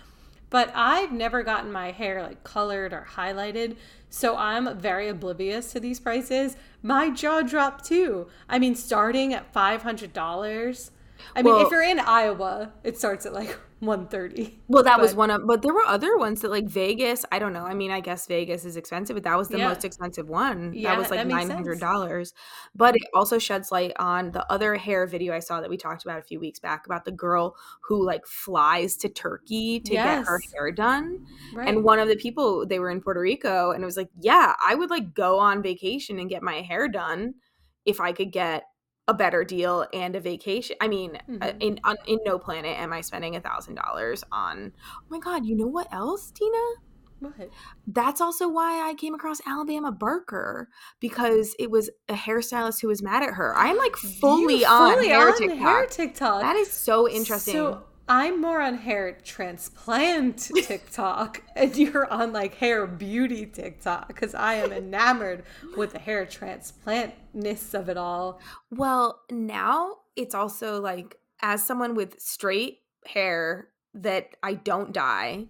But 0.49 0.71
I've 0.73 1.11
never 1.11 1.43
gotten 1.43 1.71
my 1.71 1.91
hair 1.91 2.23
like 2.23 2.43
colored 2.43 2.93
or 2.93 3.07
highlighted. 3.15 3.75
So 4.09 4.37
I'm 4.37 4.77
very 4.77 5.09
oblivious 5.09 5.71
to 5.73 5.79
these 5.79 5.99
prices. 5.99 6.55
My 6.81 7.09
jaw 7.09 7.41
dropped 7.41 7.85
too. 7.85 8.27
I 8.47 8.59
mean, 8.59 8.75
starting 8.75 9.33
at 9.33 9.53
$500. 9.53 10.89
I 11.36 11.41
mean, 11.41 11.65
if 11.65 11.71
you're 11.71 11.83
in 11.83 12.00
Iowa, 12.00 12.74
it 12.83 12.97
starts 12.97 13.25
at 13.25 13.33
like 13.33 13.57
130. 13.79 14.59
Well, 14.67 14.83
that 14.83 15.00
was 15.00 15.13
one 15.13 15.29
of, 15.29 15.45
but 15.45 15.62
there 15.62 15.74
were 15.74 15.86
other 15.86 16.17
ones 16.17 16.41
that 16.41 16.50
like 16.50 16.65
Vegas. 16.65 17.25
I 17.31 17.39
don't 17.39 17.53
know. 17.53 17.63
I 17.63 17.74
mean, 17.74 17.91
I 17.91 18.00
guess 18.00 18.25
Vegas 18.25 18.65
is 18.65 18.75
expensive, 18.75 19.15
but 19.15 19.24
that 19.24 19.38
was 19.38 19.50
the 19.50 19.59
Yeah. 19.59 19.69
most 19.69 19.86
expensive 19.86 20.27
one. 20.29 20.74
Yeah, 20.74 20.91
that 20.91 20.97
was 20.97 21.09
like 21.12 21.19
that 21.19 21.27
makes 21.27 21.47
sense. 21.47 22.33
But 22.75 22.95
it 22.95 23.03
also 23.13 23.38
sheds 23.38 23.71
light 23.71 23.93
on 24.00 24.31
the 24.31 24.51
other 24.51 24.75
hair 24.75 25.05
video 25.05 25.33
I 25.33 25.39
saw 25.39 25.62
that 25.62 25.69
we 25.69 25.77
talked 25.77 26.03
about 26.03 26.19
a 26.19 26.24
few 26.24 26.39
weeks 26.39 26.59
back 26.59 26.86
about 26.86 27.05
the 27.05 27.12
girl 27.12 27.55
who 27.81 28.03
like 28.03 28.25
flies 28.25 28.97
to 28.97 29.09
Turkey 29.09 29.79
to 29.81 29.91
get 29.91 30.25
her 30.25 30.39
hair 30.53 30.71
done. 30.71 31.25
Right. 31.53 31.67
And 31.67 31.83
one 31.83 32.00
of 32.00 32.07
the 32.07 32.15
people 32.15 32.65
they 32.65 32.79
were 32.79 32.89
in 32.89 33.01
Puerto 33.01 33.19
Rico, 33.19 33.71
and 33.71 33.83
it 33.83 33.86
was 33.86 33.97
like, 33.97 34.09
yeah, 34.19 34.53
I 34.65 34.75
would 34.75 34.89
like 34.89 35.13
go 35.13 35.39
on 35.39 35.62
vacation 35.62 36.19
and 36.19 36.29
get 36.29 36.41
my 36.41 36.62
hair 36.62 36.88
done 36.88 37.36
if 37.86 38.01
I 38.01 38.12
could 38.12 38.31
get 38.31 38.63
a 39.07 39.13
better 39.13 39.43
deal 39.43 39.85
and 39.93 40.15
a 40.15 40.19
vacation. 40.19 40.75
I 40.81 40.87
mean, 40.87 41.15
uh, 41.15 41.45
Mhm. 41.45 41.57
in 41.61 41.79
on, 41.83 41.95
in 42.07 42.19
no 42.25 42.37
planet 42.37 42.77
am 42.77 42.91
I 42.91 43.01
spending 43.01 43.35
a 43.35 43.39
thousand 43.41 43.75
dollars 43.75 44.23
on. 44.31 44.73
Oh 44.75 45.01
my 45.09 45.19
god, 45.19 45.45
you 45.45 45.55
know 45.55 45.67
what 45.67 45.87
else, 45.93 46.31
Dena? 46.31 46.57
what? 47.19 47.49
That's 47.87 48.21
also 48.21 48.47
why 48.47 48.87
I 48.87 48.93
came 48.93 49.15
across 49.15 49.41
Alabama 49.47 49.91
Barker 49.91 50.69
because 50.99 51.55
it 51.57 51.71
was 51.71 51.89
a 52.09 52.13
hairstylist 52.13 52.79
who 52.81 52.87
was 52.89 53.01
mad 53.01 53.23
at 53.23 53.33
her. 53.33 53.57
I'm 53.57 53.75
like 53.77 53.95
fully 53.95 54.59
You 54.59 54.67
on 54.67 54.93
fully 54.93 55.07
hair 55.07 55.29
on 55.29 55.35
TikTok. 55.37 55.57
hair 55.57 55.85
TikTok. 55.87 56.41
That 56.41 56.55
is 56.57 56.69
so 56.71 57.09
interesting. 57.09 57.53
So 57.55 57.83
I'm 58.09 58.39
more 58.39 58.61
on 58.61 58.75
hair 58.75 59.17
transplant 59.23 60.49
TikTok, 60.63 61.43
and 61.55 61.75
you're 61.75 62.11
on 62.11 62.31
like 62.31 62.55
hair 62.55 62.87
beauty 62.87 63.45
TikTok 63.45 64.07
because 64.07 64.33
I 64.33 64.55
am 64.55 64.71
enamored 64.71 65.43
with 65.75 65.91
the 65.91 65.99
hair 65.99 66.25
transplantness 66.25 67.73
of 67.73 67.89
it 67.89 67.97
all. 67.97 68.39
Well, 68.71 69.21
now 69.29 69.97
it's 70.15 70.33
also 70.33 70.79
like 70.79 71.17
as 71.41 71.65
someone 71.65 71.95
with 71.95 72.19
straight 72.19 72.79
hair 73.05 73.67
that 73.93 74.35
I 74.41 74.53
don't 74.53 74.93
dye, 74.93 75.47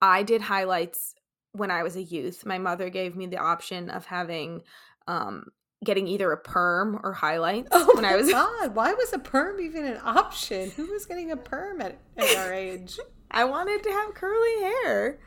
I 0.00 0.22
did 0.22 0.42
highlights 0.42 1.14
when 1.52 1.70
I 1.70 1.82
was 1.82 1.96
a 1.96 2.02
youth. 2.02 2.46
My 2.46 2.58
mother 2.58 2.90
gave 2.90 3.16
me 3.16 3.26
the 3.26 3.38
option 3.38 3.90
of 3.90 4.06
having 4.06 4.62
um 5.08 5.46
getting 5.84 6.06
either 6.08 6.32
a 6.32 6.36
perm 6.36 6.98
or 7.04 7.12
highlights 7.12 7.68
Oh 7.70 7.94
when 7.94 8.02
my 8.02 8.12
I 8.12 8.16
was 8.16 8.28
god! 8.32 8.74
Why 8.74 8.92
was 8.94 9.12
a 9.12 9.18
perm 9.18 9.60
even 9.60 9.84
an 9.84 10.00
option? 10.04 10.70
Who 10.72 10.86
was 10.92 11.06
getting 11.06 11.30
a 11.30 11.36
perm 11.36 11.80
at, 11.80 11.98
at 12.16 12.36
our 12.36 12.52
age? 12.52 12.98
I 13.30 13.44
wanted 13.44 13.82
to 13.84 13.90
have 13.90 14.14
curly 14.14 14.62
hair. 14.62 15.20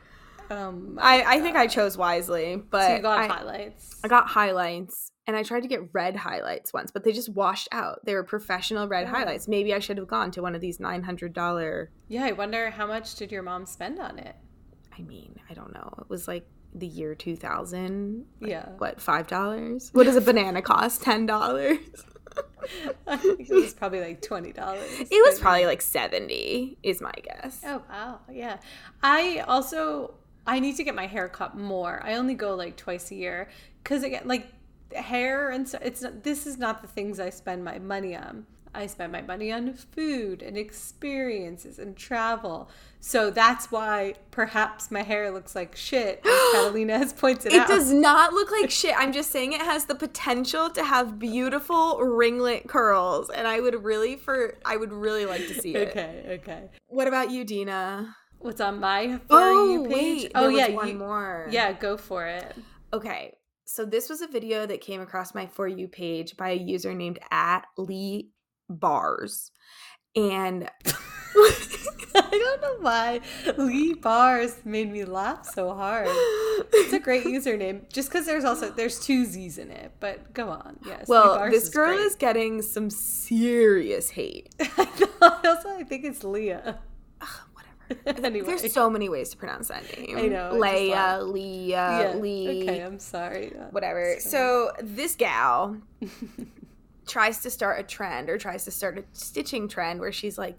Um, 0.50 0.98
I, 1.00 1.36
I 1.36 1.40
think 1.40 1.56
I 1.56 1.66
chose 1.66 1.96
wisely, 1.96 2.56
but 2.56 2.86
So 2.86 2.96
you 2.96 3.02
got 3.02 3.18
I, 3.20 3.26
highlights. 3.28 3.98
I 4.04 4.08
got 4.08 4.28
highlights 4.28 5.10
and 5.26 5.34
I 5.36 5.42
tried 5.44 5.60
to 5.60 5.68
get 5.68 5.80
red 5.94 6.16
highlights 6.16 6.72
once, 6.74 6.90
but 6.90 7.04
they 7.04 7.12
just 7.12 7.30
washed 7.30 7.68
out. 7.72 8.04
They 8.04 8.14
were 8.14 8.24
professional 8.24 8.86
red 8.88 9.06
Oh. 9.06 9.10
highlights. 9.10 9.48
Maybe 9.48 9.72
I 9.72 9.78
should 9.78 9.96
have 9.96 10.08
gone 10.08 10.30
to 10.32 10.42
one 10.42 10.54
of 10.54 10.60
these 10.60 10.78
nine 10.80 11.02
hundred 11.04 11.32
dollar 11.32 11.90
yeah, 12.08 12.24
I 12.24 12.32
wonder 12.32 12.70
how 12.70 12.86
much 12.86 13.14
did 13.14 13.32
your 13.32 13.42
mom 13.42 13.64
spend 13.64 13.98
on 13.98 14.18
it? 14.18 14.36
I 14.98 15.00
mean, 15.02 15.36
I 15.48 15.54
don't 15.54 15.72
know. 15.72 15.90
It 16.00 16.10
was 16.10 16.28
like 16.28 16.46
the 16.74 16.86
year 16.86 17.14
2000. 17.14 18.24
Like, 18.40 18.50
Yeah. 18.50 18.68
What, 18.78 18.98
$5? 18.98 19.94
What 19.94 20.04
does 20.04 20.16
a 20.16 20.20
banana 20.20 20.62
cost? 20.62 21.02
$10? 21.02 21.78
I 23.06 23.16
think 23.16 23.50
it 23.50 23.52
was 23.54 23.74
probably 23.74 24.00
like 24.00 24.22
twenty 24.22 24.52
dollars. 24.52 24.88
It 25.00 25.28
was 25.28 25.38
probably 25.38 25.66
like 25.66 25.82
70 25.82 26.78
is 26.82 27.00
my 27.00 27.12
guess. 27.22 27.60
Oh 27.66 27.82
wow, 27.90 28.20
yeah. 28.30 28.58
I 29.02 29.40
also 29.48 30.14
I 30.46 30.60
need 30.60 30.76
to 30.76 30.84
get 30.84 30.94
my 30.94 31.06
hair 31.06 31.28
cut 31.28 31.56
more. 31.58 32.00
I 32.04 32.14
only 32.14 32.34
go 32.34 32.54
like 32.54 32.76
twice 32.76 33.10
a 33.10 33.16
year 33.16 33.48
because 33.82 34.02
again, 34.02 34.22
like 34.26 34.46
hair 34.94 35.50
and 35.50 35.68
so 35.68 35.78
it's 35.82 36.02
not. 36.02 36.22
This 36.22 36.46
is 36.46 36.56
not 36.56 36.82
the 36.82 36.88
things 36.88 37.20
I 37.20 37.30
spend 37.30 37.64
my 37.64 37.78
money 37.78 38.16
on. 38.16 38.46
I 38.74 38.86
spend 38.86 39.12
my 39.12 39.20
money 39.22 39.52
on 39.52 39.74
food 39.74 40.42
and 40.42 40.56
experiences 40.56 41.78
and 41.78 41.96
travel. 41.96 42.70
So 43.00 43.30
that's 43.30 43.70
why 43.70 44.14
perhaps 44.30 44.90
my 44.90 45.02
hair 45.02 45.30
looks 45.30 45.54
like 45.54 45.76
shit, 45.76 46.22
Catalina 46.52 46.96
has 46.98 47.12
pointed 47.12 47.52
It 47.52 47.60
out. 47.62 47.68
does 47.68 47.92
not 47.92 48.32
look 48.32 48.50
like 48.50 48.70
shit. 48.70 48.94
I'm 48.96 49.12
just 49.12 49.30
saying 49.30 49.52
it 49.52 49.60
has 49.60 49.84
the 49.86 49.94
potential 49.94 50.70
to 50.70 50.84
have 50.84 51.18
beautiful 51.18 51.98
ringlet 51.98 52.68
curls 52.68 53.28
and 53.30 53.46
I 53.46 53.60
would 53.60 53.82
really 53.84 54.16
for 54.16 54.56
I 54.64 54.76
would 54.76 54.92
really 54.92 55.26
like 55.26 55.46
to 55.48 55.54
see 55.54 55.74
it. 55.74 55.88
Okay, 55.88 56.38
okay. 56.40 56.70
What 56.88 57.08
about 57.08 57.30
you, 57.30 57.44
Dena? 57.44 58.14
What's 58.38 58.60
on 58.60 58.80
my 58.80 59.18
for 59.28 59.38
Oh, 59.38 59.72
you 59.72 59.82
page? 59.88 60.22
wait. 60.24 60.32
oh 60.34 60.48
yeah, 60.48 60.68
one 60.70 60.88
you- 60.88 60.94
more. 60.94 61.48
Yeah, 61.50 61.72
go 61.72 61.96
for 61.96 62.26
it. 62.26 62.54
Okay. 62.92 63.34
So 63.64 63.84
this 63.86 64.08
was 64.10 64.20
a 64.20 64.26
video 64.26 64.66
that 64.66 64.80
came 64.82 65.00
across 65.00 65.34
my 65.34 65.46
For 65.46 65.66
You 65.66 65.88
page 65.88 66.36
by 66.36 66.50
a 66.50 66.54
user 66.56 66.92
named 66.94 67.18
at 67.30 67.62
Lee 67.78 68.30
Bars. 68.76 69.50
And 70.14 70.68
I 72.14 72.28
don't 72.30 72.60
know 72.60 72.76
why 72.80 73.20
Lee 73.56 73.94
Bars 73.94 74.56
made 74.64 74.92
me 74.92 75.04
laugh 75.04 75.48
so 75.54 75.72
hard. 75.72 76.08
It's 76.10 76.92
a 76.92 76.98
great 76.98 77.24
username. 77.24 77.90
Just 77.90 78.10
because 78.10 78.26
there's 78.26 78.44
also 78.44 78.70
there's 78.70 79.00
two 79.00 79.24
Z's 79.24 79.56
in 79.56 79.70
it, 79.70 79.92
but 80.00 80.34
go 80.34 80.50
on. 80.50 80.78
Yes. 80.84 81.08
Lee 81.08 81.14
well, 81.14 81.50
this 81.50 81.68
girl 81.70 81.96
great. 81.96 82.04
is 82.04 82.14
getting 82.14 82.62
some 82.62 82.90
serious 82.90 84.10
hate. 84.10 84.54
Also, 85.22 85.68
I 85.76 85.84
think 85.84 86.04
it's 86.04 86.24
Leah. 86.24 86.80
Whatever. 87.52 88.18
anyway, 88.26 88.46
There's 88.46 88.72
so 88.72 88.90
many 88.90 89.08
ways 89.08 89.30
to 89.30 89.36
pronounce 89.36 89.68
that 89.68 89.84
name. 89.96 90.16
I 90.16 90.22
know, 90.22 90.50
Leia. 90.54 91.32
Leah, 91.32 91.68
yeah. 91.68 92.14
Lee. 92.16 92.62
Okay, 92.62 92.80
I'm 92.80 92.98
sorry. 92.98 93.52
Whatever. 93.70 94.16
So 94.18 94.72
this 94.82 95.14
gal 95.14 95.76
tries 97.06 97.38
to 97.40 97.50
start 97.50 97.80
a 97.80 97.82
trend 97.82 98.30
or 98.30 98.38
tries 98.38 98.64
to 98.64 98.70
start 98.70 98.98
a 98.98 99.04
stitching 99.12 99.68
trend 99.68 100.00
where 100.00 100.12
she's 100.12 100.38
like, 100.38 100.58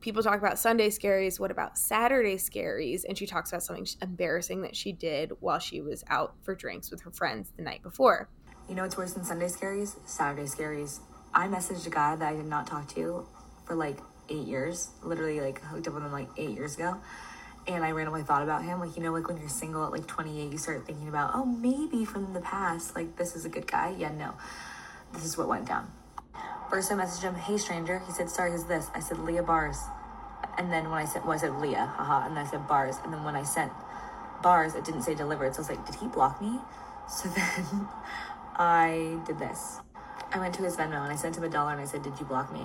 people 0.00 0.22
talk 0.22 0.38
about 0.38 0.58
Sunday 0.58 0.90
scaries. 0.90 1.40
What 1.40 1.50
about 1.50 1.78
Saturday 1.78 2.36
scaries? 2.36 3.04
And 3.08 3.16
she 3.16 3.26
talks 3.26 3.50
about 3.50 3.62
something 3.62 3.86
embarrassing 4.02 4.62
that 4.62 4.76
she 4.76 4.92
did 4.92 5.32
while 5.40 5.58
she 5.58 5.80
was 5.80 6.04
out 6.08 6.34
for 6.42 6.54
drinks 6.54 6.90
with 6.90 7.02
her 7.02 7.10
friends 7.10 7.52
the 7.56 7.62
night 7.62 7.82
before. 7.82 8.28
You 8.68 8.74
know 8.74 8.82
what's 8.82 8.96
worse 8.96 9.12
than 9.12 9.24
Sunday 9.24 9.46
scaries? 9.46 9.96
Saturday 10.06 10.46
scaries. 10.46 11.00
I 11.34 11.48
messaged 11.48 11.86
a 11.86 11.90
guy 11.90 12.16
that 12.16 12.32
I 12.32 12.36
did 12.36 12.46
not 12.46 12.66
talk 12.66 12.88
to 12.94 13.26
for 13.64 13.74
like 13.74 13.98
eight 14.28 14.46
years. 14.46 14.90
Literally, 15.02 15.40
like 15.40 15.60
hooked 15.62 15.86
up 15.88 15.94
with 15.94 16.02
him 16.02 16.12
like 16.12 16.28
eight 16.36 16.50
years 16.50 16.74
ago. 16.74 16.96
And 17.66 17.84
I 17.84 17.92
randomly 17.92 18.22
thought 18.22 18.42
about 18.42 18.64
him. 18.64 18.80
Like, 18.80 18.96
you 18.96 19.02
know, 19.02 19.12
like 19.12 19.28
when 19.28 19.38
you're 19.38 19.48
single 19.48 19.84
at 19.84 19.92
like 19.92 20.06
28, 20.06 20.50
you 20.50 20.58
start 20.58 20.84
thinking 20.84 21.08
about, 21.08 21.30
oh, 21.34 21.44
maybe 21.44 22.04
from 22.04 22.32
the 22.32 22.40
past, 22.40 22.96
like 22.96 23.16
this 23.16 23.36
is 23.36 23.44
a 23.44 23.48
good 23.48 23.70
guy. 23.70 23.94
Yeah, 23.96 24.10
no. 24.10 24.34
This 25.12 25.24
is 25.24 25.36
what 25.36 25.48
went 25.48 25.66
down. 25.66 25.90
First, 26.70 26.90
I 26.90 26.94
messaged 26.94 27.22
him, 27.22 27.34
hey, 27.34 27.58
stranger. 27.58 27.98
He 28.06 28.12
said, 28.12 28.30
sorry, 28.30 28.52
who's 28.52 28.64
this? 28.64 28.88
I 28.94 29.00
said, 29.00 29.18
Leah 29.18 29.42
Bars. 29.42 29.78
And 30.58 30.72
then 30.72 30.84
when 30.90 30.98
I 30.98 31.04
said, 31.04 31.22
well, 31.22 31.32
I 31.32 31.36
said 31.36 31.54
Leah, 31.60 31.86
haha. 31.96 32.26
And 32.26 32.36
then 32.36 32.46
I 32.46 32.50
said 32.50 32.66
Bars. 32.66 32.96
And 33.04 33.12
then 33.12 33.24
when 33.24 33.36
I 33.36 33.42
sent 33.42 33.72
Bars, 34.42 34.74
it 34.74 34.84
didn't 34.84 35.02
say 35.02 35.14
delivered. 35.14 35.54
So 35.54 35.58
I 35.58 35.60
was 35.60 35.70
like, 35.70 35.86
did 35.86 35.96
he 35.96 36.08
block 36.08 36.40
me? 36.40 36.58
So 37.08 37.28
then 37.28 37.88
I 38.56 39.18
did 39.26 39.38
this. 39.38 39.80
I 40.32 40.38
went 40.38 40.54
to 40.54 40.62
his 40.62 40.76
Venmo 40.76 41.02
and 41.02 41.12
I 41.12 41.16
sent 41.16 41.36
him 41.36 41.42
a 41.42 41.48
dollar 41.48 41.72
and 41.72 41.80
I 41.80 41.84
said, 41.84 42.02
did 42.02 42.18
you 42.18 42.24
block 42.24 42.50
me? 42.52 42.64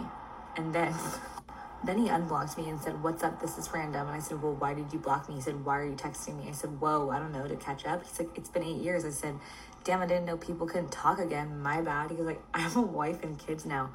And 0.56 0.74
then 0.74 0.94
then 1.84 2.00
he 2.00 2.08
unblocked 2.08 2.58
me 2.58 2.70
and 2.70 2.82
said, 2.82 3.02
What's 3.04 3.24
up? 3.24 3.40
This 3.40 3.58
is 3.58 3.70
random. 3.72 4.08
And 4.08 4.16
I 4.16 4.20
said, 4.20 4.42
Well, 4.42 4.54
why 4.54 4.74
did 4.74 4.92
you 4.92 5.00
block 5.00 5.30
me? 5.30 5.36
He 5.36 5.42
said, 5.42 5.64
Why 5.64 5.78
are 5.78 5.86
you 5.86 5.96
texting 5.96 6.38
me? 6.38 6.50
I 6.50 6.52
said, 6.52 6.82
Whoa, 6.82 7.10
I 7.12 7.20
don't 7.20 7.32
know, 7.32 7.48
to 7.48 7.56
catch 7.56 7.86
up. 7.86 8.04
He's 8.04 8.20
like, 8.20 8.36
It's 8.36 8.50
been 8.50 8.64
eight 8.64 8.82
years. 8.82 9.06
I 9.06 9.12
said, 9.12 9.36
Damn, 9.84 10.02
I 10.02 10.08
didn't 10.08 10.26
know 10.26 10.38
people 10.38 10.68
couldn't 10.68 10.92
talk 10.92 11.20
again. 11.20 11.62
My 11.62 11.82
bad. 11.82 12.12
He 12.12 12.18
was 12.18 12.26
like, 12.26 12.42
I 12.54 12.60
have 12.60 12.76
a 12.76 12.82
wife 12.82 13.24
and 13.24 13.38
kids 13.38 13.66
now. 13.66 13.92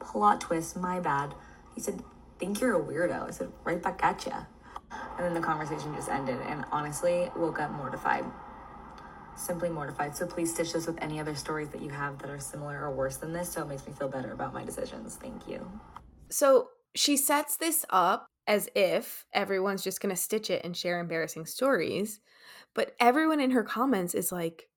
Plot 0.00 0.40
twist, 0.40 0.76
my 0.76 0.98
bad. 1.00 1.34
He 1.74 1.80
said, 1.80 2.02
Think 2.38 2.60
you're 2.60 2.80
a 2.80 2.82
weirdo. 2.82 3.28
I 3.28 3.30
said, 3.30 3.52
Right 3.64 3.82
back 3.82 4.02
at 4.02 4.24
ya. 4.26 4.44
And 4.90 5.26
then 5.26 5.34
the 5.34 5.40
conversation 5.40 5.94
just 5.94 6.08
ended. 6.08 6.38
And 6.46 6.64
honestly, 6.72 7.30
woke 7.36 7.60
up 7.60 7.70
mortified. 7.70 8.24
Simply 9.36 9.68
mortified. 9.68 10.16
So 10.16 10.26
please 10.26 10.54
stitch 10.54 10.72
this 10.72 10.86
with 10.86 10.96
any 11.02 11.20
other 11.20 11.34
stories 11.34 11.68
that 11.68 11.82
you 11.82 11.90
have 11.90 12.18
that 12.20 12.30
are 12.30 12.38
similar 12.38 12.80
or 12.80 12.90
worse 12.90 13.18
than 13.18 13.34
this 13.34 13.50
so 13.50 13.62
it 13.62 13.68
makes 13.68 13.86
me 13.86 13.92
feel 13.92 14.08
better 14.08 14.32
about 14.32 14.54
my 14.54 14.64
decisions. 14.64 15.16
Thank 15.16 15.46
you. 15.46 15.68
So 16.30 16.70
she 16.94 17.16
sets 17.16 17.56
this 17.56 17.84
up 17.90 18.26
as 18.46 18.68
if 18.74 19.26
everyone's 19.32 19.82
just 19.82 20.00
going 20.00 20.14
to 20.14 20.20
stitch 20.20 20.50
it 20.50 20.64
and 20.64 20.76
share 20.76 21.00
embarrassing 21.00 21.46
stories. 21.46 22.20
But 22.74 22.94
everyone 23.00 23.40
in 23.40 23.50
her 23.52 23.64
comments 23.64 24.14
is 24.14 24.30
like, 24.30 24.68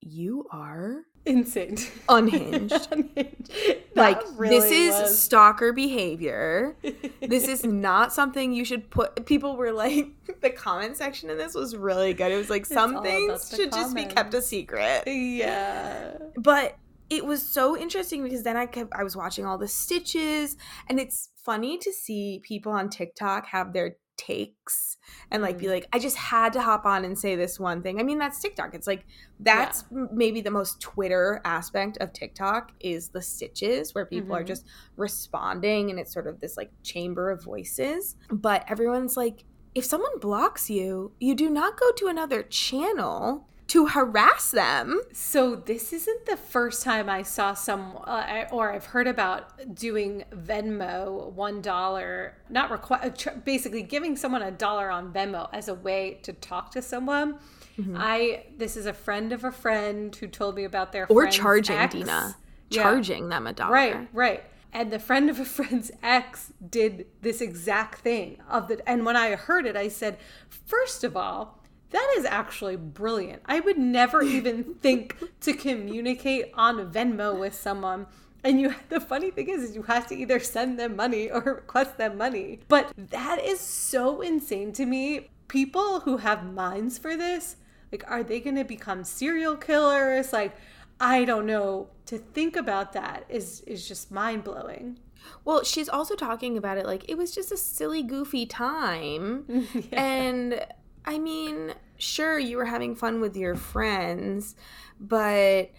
you 0.00 0.46
are 0.52 1.02
insane, 1.24 1.76
unhinged. 2.08 2.88
unhinged. 2.92 3.52
Like, 3.96 4.20
really 4.36 4.60
this 4.60 4.70
is 4.70 4.90
was. 4.90 5.22
stalker 5.22 5.72
behavior. 5.72 6.76
this 7.22 7.48
is 7.48 7.64
not 7.64 8.12
something 8.12 8.52
you 8.52 8.62
should 8.62 8.90
put. 8.90 9.24
People 9.24 9.56
were 9.56 9.72
like, 9.72 10.08
the 10.42 10.50
comment 10.50 10.98
section 10.98 11.30
in 11.30 11.38
this 11.38 11.54
was 11.54 11.74
really 11.74 12.12
good. 12.12 12.30
It 12.30 12.36
was 12.36 12.50
like, 12.50 12.66
some 12.66 13.02
things 13.02 13.54
should 13.56 13.72
just 13.72 13.94
be 13.94 14.04
kept 14.04 14.34
a 14.34 14.42
secret. 14.42 15.04
Yeah. 15.06 16.18
But 16.36 16.76
it 17.10 17.24
was 17.24 17.46
so 17.46 17.76
interesting 17.76 18.22
because 18.22 18.42
then 18.42 18.56
I 18.56 18.66
kept 18.66 18.92
I 18.94 19.02
was 19.04 19.16
watching 19.16 19.46
all 19.46 19.58
the 19.58 19.68
stitches 19.68 20.56
and 20.88 20.98
it's 20.98 21.30
funny 21.44 21.78
to 21.78 21.92
see 21.92 22.40
people 22.42 22.72
on 22.72 22.88
TikTok 22.90 23.46
have 23.46 23.72
their 23.72 23.96
takes 24.16 24.96
and 25.30 25.42
like 25.42 25.58
be 25.58 25.68
like 25.68 25.86
I 25.92 25.98
just 25.98 26.16
had 26.16 26.54
to 26.54 26.62
hop 26.62 26.86
on 26.86 27.04
and 27.04 27.18
say 27.18 27.36
this 27.36 27.60
one 27.60 27.82
thing. 27.82 28.00
I 28.00 28.02
mean 28.02 28.18
that's 28.18 28.40
TikTok. 28.40 28.74
It's 28.74 28.86
like 28.86 29.04
that's 29.40 29.84
m- 29.92 30.08
maybe 30.12 30.40
the 30.40 30.50
most 30.50 30.80
Twitter 30.80 31.40
aspect 31.44 31.98
of 31.98 32.12
TikTok 32.12 32.72
is 32.80 33.10
the 33.10 33.20
stitches 33.22 33.94
where 33.94 34.06
people 34.06 34.34
are 34.34 34.42
Mhm. 34.42 34.46
just 34.48 34.66
responding 34.96 35.90
and 35.90 35.98
it's 36.00 36.12
sort 36.12 36.26
of 36.26 36.40
this 36.40 36.56
like 36.56 36.70
chamber 36.82 37.30
of 37.30 37.44
voices. 37.44 38.16
But 38.30 38.64
everyone's 38.68 39.16
like 39.16 39.44
if 39.74 39.84
someone 39.84 40.18
blocks 40.18 40.70
you, 40.70 41.12
you 41.20 41.34
do 41.34 41.50
not 41.50 41.78
go 41.78 41.92
to 41.92 42.06
another 42.06 42.42
channel 42.42 43.46
to 43.68 43.86
harass 43.86 44.52
them. 44.52 45.00
So 45.12 45.56
this 45.56 45.92
isn't 45.92 46.26
the 46.26 46.36
first 46.36 46.82
time 46.84 47.08
I 47.10 47.22
saw 47.22 47.52
some, 47.54 47.98
uh, 48.04 48.44
or 48.52 48.72
I've 48.72 48.86
heard 48.86 49.08
about 49.08 49.74
doing 49.74 50.24
Venmo 50.32 51.32
one 51.32 51.60
dollar, 51.62 52.36
not 52.48 52.70
require, 52.70 53.12
basically 53.44 53.82
giving 53.82 54.16
someone 54.16 54.42
a 54.42 54.50
dollar 54.52 54.90
on 54.90 55.12
Venmo 55.12 55.48
as 55.52 55.68
a 55.68 55.74
way 55.74 56.20
to 56.22 56.32
talk 56.32 56.70
to 56.72 56.82
someone. 56.82 57.38
Mhm. 57.78 57.96
I 57.98 58.46
this 58.56 58.76
is 58.76 58.86
a 58.86 58.92
friend 58.92 59.32
of 59.32 59.44
a 59.44 59.52
friend 59.52 60.14
who 60.14 60.26
told 60.28 60.54
me 60.54 60.64
about 60.64 60.92
their 60.92 61.06
or 61.08 61.26
charging 61.26 61.76
ex. 61.76 61.92
Dena, 61.94 62.36
Yeah. 62.70 62.82
charging 62.82 63.28
them 63.28 63.46
a 63.46 63.52
dollar. 63.52 63.72
Right, 63.72 64.08
right. 64.12 64.44
And 64.72 64.90
the 64.92 64.98
friend 64.98 65.28
of 65.28 65.40
a 65.40 65.44
friend's 65.56 65.90
ex 66.02 66.52
did 66.70 67.06
this 67.22 67.40
exact 67.40 67.98
thing 68.00 68.38
of 68.48 68.68
the 68.68 68.88
and 68.88 69.04
when 69.04 69.16
I 69.16 69.34
heard 69.34 69.66
it, 69.66 69.76
I 69.76 69.88
said, 69.88 70.18
first 70.48 71.02
of 71.04 71.16
all, 71.16 71.55
that 71.90 72.14
is 72.18 72.24
actually 72.24 72.76
brilliant. 72.76 73.42
I 73.46 73.60
would 73.60 73.78
never 73.78 74.22
even 74.22 74.74
think 74.80 75.16
to 75.40 75.52
communicate 75.52 76.50
on 76.54 76.92
Venmo 76.92 77.38
with 77.38 77.54
someone. 77.54 78.06
And 78.44 78.60
you 78.60 78.74
the 78.88 79.00
funny 79.00 79.30
thing 79.30 79.48
is, 79.48 79.62
is 79.62 79.76
you 79.76 79.82
have 79.82 80.06
to 80.08 80.14
either 80.14 80.38
send 80.38 80.78
them 80.78 80.96
money 80.96 81.30
or 81.30 81.40
request 81.40 81.98
them 81.98 82.16
money. 82.16 82.60
But 82.68 82.92
that 82.96 83.42
is 83.44 83.60
so 83.60 84.20
insane 84.20 84.72
to 84.74 84.86
me. 84.86 85.30
People 85.48 86.00
who 86.00 86.18
have 86.18 86.52
minds 86.52 86.98
for 86.98 87.16
this, 87.16 87.56
like 87.92 88.04
are 88.08 88.22
they 88.22 88.40
gonna 88.40 88.64
become 88.64 89.04
serial 89.04 89.56
killers? 89.56 90.32
Like 90.32 90.56
I 91.00 91.24
don't 91.24 91.46
know. 91.46 91.88
To 92.06 92.18
think 92.18 92.56
about 92.56 92.92
that 92.92 93.24
is 93.28 93.62
is 93.62 93.86
just 93.86 94.10
mind 94.12 94.44
blowing. 94.44 94.98
Well, 95.44 95.64
she's 95.64 95.88
also 95.88 96.14
talking 96.14 96.56
about 96.56 96.78
it 96.78 96.86
like 96.86 97.04
it 97.08 97.18
was 97.18 97.34
just 97.34 97.50
a 97.50 97.56
silly, 97.56 98.02
goofy 98.02 98.46
time. 98.46 99.66
And 99.92 100.64
I 101.06 101.18
mean, 101.18 101.72
sure, 101.98 102.38
you 102.38 102.56
were 102.56 102.64
having 102.64 102.94
fun 102.96 103.20
with 103.20 103.36
your 103.36 103.54
friends, 103.54 104.56
but. 105.00 105.70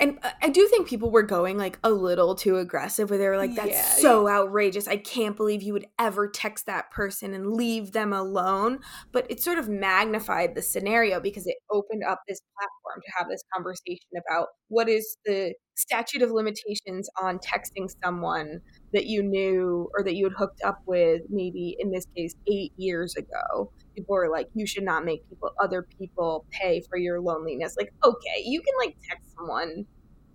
And 0.00 0.20
I- 0.40 0.50
do 0.50 0.64
think 0.68 0.86
people 0.86 1.10
were 1.10 1.24
going 1.24 1.58
like 1.58 1.76
a 1.82 1.90
little 1.90 2.36
too 2.36 2.58
aggressive 2.58 3.10
where 3.10 3.18
they 3.18 3.26
were 3.28 3.36
like, 3.36 3.56
that's 3.56 3.70
Yeah. 3.70 3.82
so 3.96 4.28
outrageous. 4.28 4.86
I 4.86 4.96
can't 4.96 5.36
believe 5.36 5.60
you 5.60 5.72
would 5.72 5.88
ever 5.98 6.28
text 6.28 6.66
that 6.66 6.92
person 6.92 7.34
and 7.34 7.54
leave 7.54 7.90
them 7.90 8.12
alone. 8.12 8.78
But 9.10 9.26
it 9.28 9.42
sort 9.42 9.58
of 9.58 9.68
magnified 9.68 10.54
the 10.54 10.62
scenario 10.62 11.18
because 11.18 11.48
it 11.48 11.56
opened 11.72 12.04
up 12.04 12.20
this 12.28 12.40
platform 12.56 13.02
to 13.04 13.12
have 13.18 13.28
this 13.28 13.42
conversation 13.52 14.06
about 14.24 14.46
what 14.68 14.88
is 14.88 15.16
the 15.24 15.52
statute 15.76 16.22
of 16.22 16.30
limitations 16.30 17.10
on 17.20 17.38
texting 17.40 17.88
someone 18.04 18.60
that 18.92 19.06
you 19.06 19.20
knew 19.20 19.88
or 19.98 20.04
that 20.04 20.14
you 20.14 20.26
had 20.26 20.34
hooked 20.38 20.62
up 20.64 20.78
with 20.86 21.22
maybe 21.28 21.74
in 21.80 21.90
this 21.90 22.04
case 22.16 22.34
eight 22.48 22.70
years 22.76 23.16
ago 23.16 23.72
people 23.98 24.16
are 24.16 24.30
like 24.30 24.48
you 24.54 24.66
should 24.66 24.84
not 24.84 25.04
make 25.04 25.28
people 25.28 25.50
other 25.60 25.86
people 25.98 26.44
pay 26.50 26.80
for 26.80 26.96
your 26.96 27.20
loneliness. 27.20 27.76
Like 27.76 27.92
okay 28.04 28.42
you 28.44 28.60
can 28.60 28.74
like 28.78 28.96
text 29.08 29.34
someone 29.36 29.86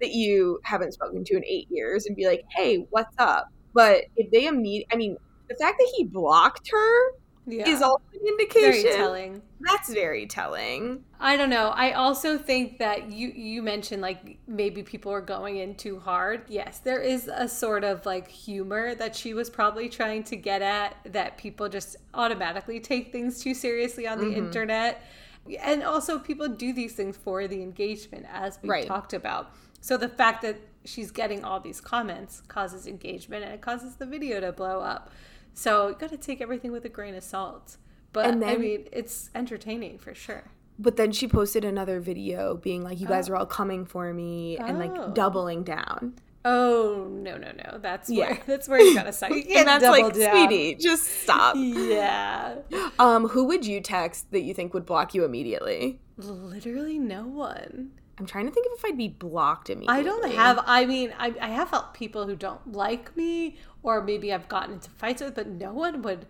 that 0.02 0.12
you 0.12 0.60
haven't 0.64 0.94
spoken 0.94 1.24
to 1.24 1.36
in 1.36 1.46
eight 1.46 1.68
years 1.70 2.06
and 2.06 2.16
be 2.16 2.28
like 2.28 2.44
hey 2.56 2.86
what's 2.90 3.16
up? 3.18 3.48
But 3.74 4.04
if 4.16 4.30
they 4.32 4.46
immediately 4.46 4.88
i 4.92 4.96
mean 4.96 5.18
the 5.50 5.56
fact 5.56 5.78
that 5.80 5.94
he 5.96 6.06
blocked 6.06 6.70
her 6.72 7.12
Yeah. 7.46 7.68
is 7.70 7.82
also 7.82 8.02
an 8.14 8.28
indication 8.28 8.84
Very 8.84 8.84
telling. 8.84 9.42
that's 9.60 9.94
very 9.94 10.26
telling 10.26 11.04
I 11.20 11.38
don't 11.38 11.50
know. 11.50 11.70
I 11.70 11.92
also 11.94 12.38
think 12.38 12.80
that 12.80 13.12
you 13.12 13.30
you 13.30 13.62
mentioned 13.62 14.02
like 14.02 14.38
maybe 14.48 14.84
people 14.84 15.12
are 15.12 15.22
going 15.22 15.58
in 15.58 15.76
too 15.76 16.00
hard. 16.00 16.44
Yes, 16.50 16.80
there 16.80 17.00
is 17.00 17.30
a 17.34 17.48
sort 17.48 17.84
of 17.86 18.06
like 18.06 18.28
humor 18.30 18.94
that 18.96 19.16
she 19.16 19.34
was 19.34 19.50
probably 19.50 19.88
trying 19.90 20.24
to 20.26 20.36
get 20.36 20.62
at 20.62 20.96
that 21.06 21.38
people 21.38 21.70
just 21.70 21.96
automatically 22.14 22.80
take 22.80 23.12
things 23.12 23.42
too 23.42 23.54
seriously 23.54 24.06
on 24.08 24.20
the 24.20 24.32
Mhm. 24.32 24.38
internet. 24.38 25.02
And 25.62 25.84
also 25.84 26.20
people 26.20 26.48
do 26.50 26.74
these 26.74 26.94
things 26.94 27.18
for 27.18 27.48
the 27.48 27.62
engagement 27.62 28.26
as 28.32 28.60
we 28.62 28.70
Right. 28.70 28.88
talked 28.88 29.14
about. 29.14 29.52
So 29.82 29.98
the 29.98 30.08
fact 30.10 30.42
that 30.44 30.58
she's 30.86 31.12
getting 31.12 31.44
all 31.44 31.60
these 31.60 31.82
comments 31.82 32.42
causes 32.48 32.88
engagement 32.88 33.44
and 33.44 33.54
it 33.54 33.62
causes 33.62 33.96
the 33.96 34.06
video 34.06 34.40
to 34.42 34.52
blow 34.52 34.80
up. 34.82 35.10
So 35.54 35.90
you 35.90 35.96
got 35.96 36.10
to 36.10 36.18
take 36.18 36.42
everything 36.42 36.72
with 36.72 36.86
a 36.86 36.90
grain 36.90 37.16
of 37.16 37.24
salt. 37.24 37.78
But 38.12 38.26
And 38.28 38.44
I 38.46 38.58
mean, 38.58 38.86
it's 38.92 39.30
entertaining 39.36 39.98
for 39.98 40.14
sure. 40.14 40.44
but 40.80 40.98
then 40.98 41.12
she 41.12 41.28
posted 41.28 41.64
another 41.64 42.00
video 42.00 42.56
being 42.58 42.84
like 42.84 43.00
you 43.00 43.08
guys 43.08 43.30
Oh. 43.30 43.34
are 43.34 43.36
all 43.38 43.46
coming 43.46 43.86
for 43.86 44.12
me 44.14 44.58
and 44.58 44.78
Oh. 44.78 44.80
like 44.86 45.14
doubling 45.16 45.64
down 45.64 46.16
Oh 46.46 47.08
no 47.10 47.38
no 47.38 47.52
no! 47.64 47.78
That's 47.78 48.10
Yeah. 48.10 48.26
where 48.32 48.40
that's 48.46 48.68
where 48.68 48.82
you 48.82 48.94
gotta 48.96 49.14
stop. 49.20 49.30
You 49.32 49.44
and 49.56 49.66
that's 49.68 49.86
like 49.86 50.14
down. 50.14 50.32
sweetie 50.48 50.76
just 50.76 51.04
stop 51.22 51.56
Yeah, 51.58 52.56
um 53.00 53.28
who 53.30 53.46
would 53.46 53.66
you 53.66 53.80
text 53.82 54.30
that 54.32 54.42
you 54.42 54.54
think 54.54 54.74
would 54.74 54.86
block 54.86 55.14
you 55.14 55.24
immediately 55.26 56.02
literally 56.18 57.00
no 57.00 57.24
one. 57.28 57.92
I'm 58.24 58.28
trying 58.28 58.46
to 58.46 58.52
think 58.52 58.66
of 58.68 58.72
if 58.80 58.86
i'd 58.86 58.98
be 58.98 59.10
blocked 59.10 59.70
immediately 59.70 60.00
I 60.00 60.04
don't 60.04 60.32
have. 60.32 60.58
I 60.66 60.86
mean, 60.86 61.14
I 61.20 61.34
I 61.42 61.50
have 61.50 61.70
felt 61.70 61.94
people 61.94 62.26
who 62.28 62.36
don't 62.36 62.72
like 62.72 63.16
me, 63.18 63.58
or 63.84 64.02
maybe 64.02 64.32
I've 64.34 64.48
gotten 64.48 64.74
into 64.76 64.90
fights 64.92 65.22
with, 65.22 65.36
but 65.36 65.48
no 65.48 65.74
one 65.74 66.02
would. 66.04 66.26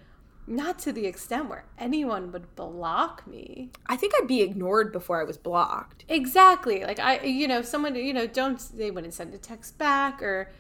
Not 0.46 0.78
to 0.80 0.92
the 0.92 1.06
extent 1.06 1.48
where 1.50 1.64
anyone 1.78 2.32
would 2.34 2.48
block 2.58 3.26
me. 3.26 3.70
i 3.88 3.96
think 3.96 4.12
i'd 4.18 4.28
be 4.28 4.42
ignored 4.42 4.92
before 4.92 5.22
i 5.22 5.24
was 5.24 5.38
blocked 5.38 6.04
Exactly. 6.10 6.84
Like 6.84 7.00
I, 7.00 7.22
you 7.22 7.48
know, 7.48 7.62
someone, 7.62 7.96
you 7.96 8.14
know, 8.14 8.28
don't 8.28 8.60
they 8.76 8.92
wouldn't 8.92 9.14
send 9.14 9.34
a 9.34 9.38
text 9.38 9.78
back, 9.78 10.22
or 10.22 10.52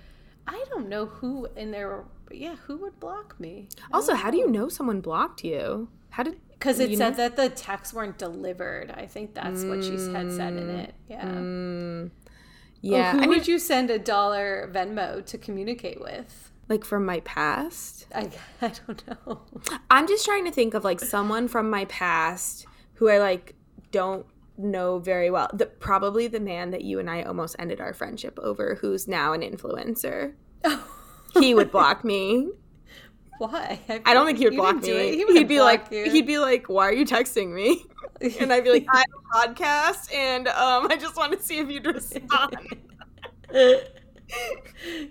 I 0.47 0.63
don't 0.69 0.87
know 0.87 1.05
who 1.07 1.47
in 1.57 1.71
there. 1.71 2.05
Yeah, 2.31 2.55
who 2.65 2.77
would 2.77 2.97
block 2.99 3.39
me? 3.39 3.67
also 3.91 4.13
how 4.15 4.29
do 4.31 4.37
you 4.37 4.49
know 4.49 4.69
someone 4.69 5.01
blocked 5.01 5.43
you 5.43 5.89
how 6.11 6.23
did 6.23 6.37
Because 6.63 6.79
it 6.79 6.91
you 6.91 6.95
said 6.95 7.11
know? 7.11 7.17
that 7.17 7.35
the 7.35 7.49
texts 7.49 7.93
weren't 7.93 8.17
delivered. 8.17 8.89
I 8.89 9.05
think 9.05 9.33
that's 9.33 9.65
what 9.65 9.83
she 9.83 9.91
had 10.13 10.31
said 10.31 10.53
in 10.53 10.69
it. 10.69 10.95
Yeah. 11.09 11.25
Mm, 11.25 12.09
Well, 12.09 12.11
yeah 12.81 13.11
who 13.11 13.17
I 13.17 13.21
mean, 13.21 13.29
would 13.31 13.49
you 13.49 13.59
send 13.59 13.89
a 13.89 13.99
dollar 13.99 14.71
Venmo 14.73 15.25
to 15.25 15.37
communicate 15.37 15.99
with? 15.99 16.51
Like 16.69 16.85
from 16.85 17.05
my 17.05 17.19
past? 17.19 18.07
I, 18.15 18.29
I 18.61 18.71
don't 18.87 19.03
know. 19.07 19.41
I'm 19.91 20.07
just 20.07 20.23
trying 20.23 20.45
to 20.45 20.51
think 20.51 20.73
of 20.73 20.85
like 20.85 21.01
someone 21.01 21.49
from 21.49 21.69
my 21.69 21.83
past 21.85 22.65
who 22.93 23.09
I 23.09 23.17
like 23.17 23.55
don't 23.91 24.25
know 24.57 24.99
very 24.99 25.29
well. 25.29 25.49
The 25.53 25.65
probably 25.65 26.27
the 26.27 26.39
man 26.39 26.71
that 26.71 26.83
you 26.85 26.97
and 26.97 27.09
I 27.09 27.23
almost 27.23 27.57
ended 27.59 27.81
our 27.81 27.93
friendship 27.93 28.39
over, 28.41 28.75
who's 28.75 29.05
now 29.05 29.33
an 29.33 29.41
influencer. 29.41 30.35
he 31.33 31.53
would 31.53 31.71
block 31.71 32.05
me. 32.05 32.51
Why? 33.39 33.79
I 34.05 34.13
don't 34.13 34.25
think 34.25 34.37
he 34.37 34.45
would 34.45 34.55
block 34.55 34.81
me. 34.81 34.89
it. 34.89 35.15
He 35.15 35.25
wouldn't 35.25 35.47
be 35.47 35.59
like, 35.61 35.87
you. 35.91 36.09
he'd 36.09 36.27
be 36.27 36.37
like, 36.39 36.69
"Why 36.69 36.87
are 36.87 36.93
you 36.93 37.05
texting 37.05 37.53
me?" 37.53 37.83
And 38.39 38.53
I'd 38.53 38.63
be 38.63 38.69
like, 38.69 38.85
"I 38.89 38.99
have 38.99 39.47
a 39.47 39.53
podcast, 39.53 40.13
and 40.13 40.47
um, 40.47 40.87
I 40.89 40.95
just 40.97 41.17
want 41.17 41.33
to 41.33 41.39
see 41.43 41.57
if 41.57 41.69
you'd 41.69 41.85
respond." 41.85 42.55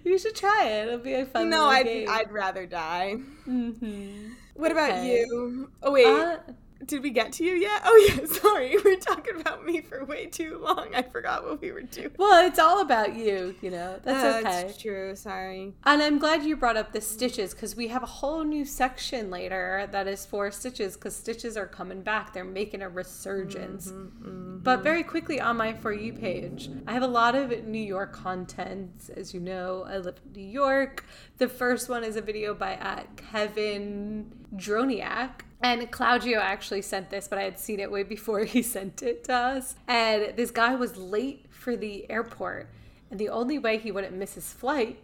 you 0.04 0.18
should 0.18 0.35
try 0.35 0.66
it. 0.66 0.88
It'll 0.88 0.98
be 0.98 1.14
a 1.14 1.26
fun. 1.26 1.50
no, 1.50 1.66
I'd 1.66 1.85
game. 1.87 2.08
I'd 2.11 2.30
rather 2.32 2.66
die. 2.66 3.16
Mhm. 3.46 4.30
What 4.54 4.72
about 4.72 5.04
you? 5.04 5.70
Oh 5.82 5.92
wait, 5.92 6.06
Uh, 6.06 6.38
did 6.87 7.02
we 7.02 7.11
get 7.11 7.32
to 7.35 7.44
you 7.44 7.54
yet? 7.54 7.82
Oh 7.85 8.08
yeah, 8.14 8.24
sorry, 8.26 8.76
we 8.82 8.94
were 8.94 9.00
talking 9.32 9.40
about 9.40 9.64
me 9.64 9.80
for 9.80 10.04
way 10.04 10.26
too 10.26 10.58
long. 10.58 10.94
I 10.94 11.02
forgot 11.02 11.44
what 11.44 11.60
we 11.60 11.72
were 11.72 11.82
doing. 11.82 12.10
well, 12.18 12.46
it's 12.46 12.58
all 12.58 12.80
about 12.80 13.14
you. 13.14 13.54
You 13.60 13.70
know 13.70 14.00
that's 14.02 14.24
okay. 14.24 14.42
That's 14.42 14.80
true. 14.80 15.14
Sorry. 15.16 15.72
And 15.84 16.02
I'm 16.02 16.18
glad 16.18 16.42
you 16.44 16.56
brought 16.56 16.76
up 16.76 16.92
the 16.92 17.00
stitches 17.00 17.54
because 17.54 17.76
we 17.76 17.88
have 17.88 18.02
a 18.02 18.06
whole 18.06 18.44
new 18.44 18.64
section 18.64 19.30
later 19.30 19.88
that 19.92 20.06
is 20.06 20.26
for 20.26 20.50
stitches 20.50 20.94
because 20.94 21.14
stitches 21.14 21.56
are 21.56 21.66
coming 21.66 22.02
back. 22.02 22.32
They're 22.32 22.44
making 22.44 22.82
a 22.82 22.88
resurgence. 22.88 23.88
Mm-hmm, 23.90 24.28
mm-hmm. 24.28 24.58
But 24.58 24.82
very 24.82 25.02
quickly 25.02 25.40
on 25.40 25.56
my 25.56 25.72
For 25.72 25.92
You 25.92 26.12
page, 26.12 26.70
I 26.86 26.92
have 26.92 27.02
a 27.02 27.08
lot 27.08 27.34
of 27.34 27.64
New 27.64 27.82
York 27.82 28.12
content. 28.12 29.10
As 29.16 29.34
you 29.34 29.40
know, 29.40 29.84
I 29.88 29.98
live 29.98 30.20
in 30.26 30.42
New 30.42 30.48
York. 30.48 31.04
The 31.42 31.48
first 31.48 31.88
one 31.88 32.05
is 32.05 32.14
a 32.14 32.20
video 32.20 32.55
by 32.55 32.76
uh, 32.76 33.02
Kevin 33.16 34.31
Droniak. 34.55 35.40
And 35.61 35.90
Claudio 35.90 36.38
actually 36.38 36.83
sent 36.83 37.11
this, 37.11 37.26
but 37.26 37.37
I 37.37 37.42
had 37.42 37.59
seen 37.59 37.81
it 37.81 37.90
way 37.90 38.05
before 38.05 38.44
he 38.44 38.62
sent 38.62 39.02
it 39.02 39.24
to 39.24 39.35
us. 39.35 39.74
And 39.88 40.37
this 40.37 40.52
guy 40.52 40.76
was 40.76 40.96
late 40.96 41.46
for 41.50 41.74
the 41.74 42.09
airport. 42.09 42.70
And 43.11 43.18
the 43.18 43.28
only 43.28 43.59
way 43.59 43.76
he 43.76 43.90
wouldn't 43.90 44.14
miss 44.14 44.35
his 44.35 44.52
flight 44.52 45.00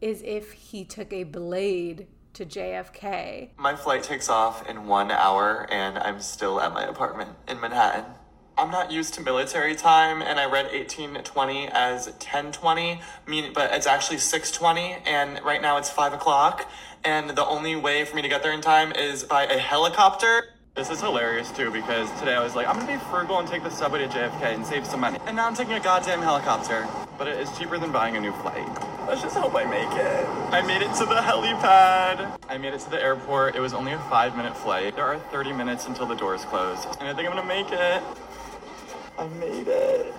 is 0.00 0.22
if 0.22 0.50
he 0.50 0.84
took 0.84 1.12
a 1.12 1.22
blade 1.22 2.08
to 2.32 2.44
JFK. 2.44 3.50
My 3.56 3.76
flight 3.76 4.02
takes 4.02 4.28
off 4.28 4.68
in 4.68 4.88
one 4.88 5.12
hour, 5.12 5.68
and 5.70 5.98
I'm 5.98 6.20
still 6.20 6.60
at 6.60 6.74
my 6.74 6.82
apartment 6.82 7.30
in 7.46 7.60
Manhattan. 7.60 8.06
I'm 8.58 8.70
not 8.70 8.90
used 8.90 9.12
to 9.14 9.20
military 9.20 9.74
time, 9.74 10.22
and 10.22 10.40
I 10.40 10.46
read 10.46 10.72
1820 10.72 11.68
as 11.68 12.06
1020, 12.06 13.02
meaning, 13.26 13.52
but 13.52 13.70
it's 13.74 13.86
actually 13.86 14.16
620, 14.16 14.96
and 15.04 15.44
right 15.44 15.60
now 15.60 15.76
it's 15.76 15.90
5 15.90 16.14
o'clock, 16.14 16.66
and 17.04 17.28
the 17.30 17.44
only 17.44 17.76
way 17.76 18.06
for 18.06 18.16
me 18.16 18.22
to 18.22 18.28
get 18.28 18.42
there 18.42 18.52
in 18.52 18.62
time 18.62 18.92
is 18.92 19.24
by 19.24 19.44
a 19.44 19.58
helicopter. 19.58 20.44
This 20.74 20.88
is 20.90 21.00
hilarious 21.00 21.50
too 21.52 21.70
because 21.70 22.10
today 22.18 22.34
I 22.34 22.42
was 22.42 22.54
like, 22.54 22.66
I'm 22.66 22.78
gonna 22.78 22.98
be 22.98 23.04
frugal 23.10 23.38
and 23.38 23.48
take 23.48 23.62
the 23.62 23.70
subway 23.70 23.98
to 23.98 24.08
JFK 24.08 24.54
and 24.54 24.66
save 24.66 24.86
some 24.86 25.00
money. 25.00 25.18
And 25.26 25.34
now 25.34 25.46
I'm 25.46 25.54
taking 25.54 25.72
a 25.72 25.80
goddamn 25.80 26.20
helicopter. 26.20 26.86
But 27.16 27.28
it 27.28 27.40
is 27.40 27.48
cheaper 27.56 27.78
than 27.78 27.92
buying 27.92 28.14
a 28.16 28.20
new 28.20 28.32
flight. 28.42 28.68
Let's 29.08 29.22
just 29.22 29.36
hope 29.36 29.54
I 29.54 29.64
make 29.64 29.90
it. 29.92 30.26
I 30.52 30.60
made 30.60 30.82
it 30.82 30.92
to 30.96 31.06
the 31.06 31.14
helipad. 31.14 32.38
I 32.50 32.58
made 32.58 32.74
it 32.74 32.80
to 32.80 32.90
the 32.90 33.02
airport. 33.02 33.56
It 33.56 33.60
was 33.60 33.72
only 33.72 33.92
a 33.92 33.98
five 34.10 34.36
minute 34.36 34.54
flight. 34.54 34.96
There 34.96 35.06
are 35.06 35.18
30 35.18 35.54
minutes 35.54 35.86
until 35.86 36.04
the 36.04 36.14
doors 36.14 36.44
close. 36.44 36.84
And 37.00 37.08
I 37.08 37.14
think 37.14 37.26
I'm 37.26 37.34
gonna 37.34 37.48
make 37.48 37.70
it. 37.70 38.02
I 39.18 39.28
made 39.28 39.68
it. 39.68 40.14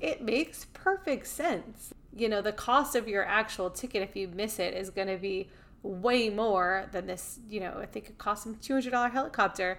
It 0.00 0.22
makes 0.22 0.66
perfect 0.72 1.26
sense. 1.26 1.92
You 2.16 2.28
know, 2.28 2.42
the 2.42 2.52
cost 2.52 2.96
of 2.96 3.06
your 3.06 3.24
actual 3.24 3.70
ticket 3.70 4.02
if 4.02 4.16
you 4.16 4.28
miss 4.28 4.58
it 4.58 4.74
is 4.74 4.90
going 4.90 5.08
to 5.08 5.16
be 5.18 5.48
way 5.82 6.30
more 6.30 6.86
than 6.92 7.06
this. 7.06 7.38
You 7.48 7.60
know, 7.60 7.78
I 7.80 7.86
think 7.86 8.08
it 8.08 8.18
costs 8.18 8.46
him 8.46 8.56
$200 8.56 9.10
helicopter. 9.12 9.78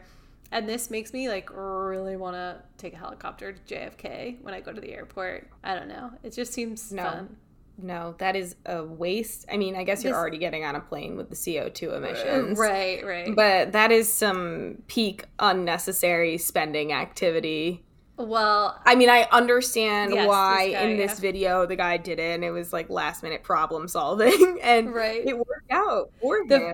And 0.51 0.67
this 0.67 0.89
makes 0.91 1.13
me 1.13 1.29
like 1.29 1.49
really 1.53 2.17
want 2.17 2.35
to 2.35 2.61
take 2.77 2.93
a 2.93 2.97
helicopter 2.97 3.53
to 3.53 3.73
JFK 3.73 4.41
when 4.41 4.53
I 4.53 4.59
go 4.61 4.71
to 4.73 4.81
the 4.81 4.93
airport. 4.93 5.49
I 5.63 5.75
don't 5.75 5.87
know. 5.87 6.11
It 6.23 6.33
just 6.33 6.53
seems 6.53 6.91
No. 6.91 7.03
fun. 7.03 7.37
No, 7.77 8.13
that 8.19 8.35
is 8.35 8.55
a 8.65 8.83
waste. 8.83 9.45
I 9.51 9.57
mean, 9.57 9.75
I 9.75 9.83
guess 9.83 10.03
you're 10.03 10.11
This- 10.13 10.19
already 10.19 10.37
getting 10.37 10.63
on 10.65 10.75
a 10.75 10.81
plane 10.81 11.15
with 11.15 11.29
the 11.29 11.35
CO2 11.35 11.93
emissions. 11.95 12.59
Right, 12.59 13.03
right. 13.03 13.33
But 13.35 13.71
that 13.71 13.91
is 13.91 14.11
some 14.11 14.83
peak 14.87 15.23
unnecessary 15.39 16.37
spending 16.37 16.91
activity. 16.93 17.83
Well, 18.21 18.79
I 18.85 18.95
mean, 18.95 19.09
I 19.09 19.27
understand 19.31 20.13
Yes, 20.13 20.27
why 20.27 20.67
this 20.67 20.75
guy, 20.75 20.81
in 20.81 20.97
this 20.97 21.11
yeah. 21.15 21.21
video 21.21 21.65
the 21.65 21.75
guy 21.75 21.97
did 21.97 22.19
it 22.19 22.35
and 22.35 22.43
it 22.43 22.51
was 22.51 22.71
like 22.73 22.89
last 22.89 23.23
minute 23.23 23.43
problem 23.43 23.87
solving 23.87 24.59
and 24.63 24.93
Right. 24.93 25.25
it 25.25 25.37
worked 25.37 25.71
out 25.71 26.11
for 26.21 26.45
the 26.47 26.59
him. 26.69 26.73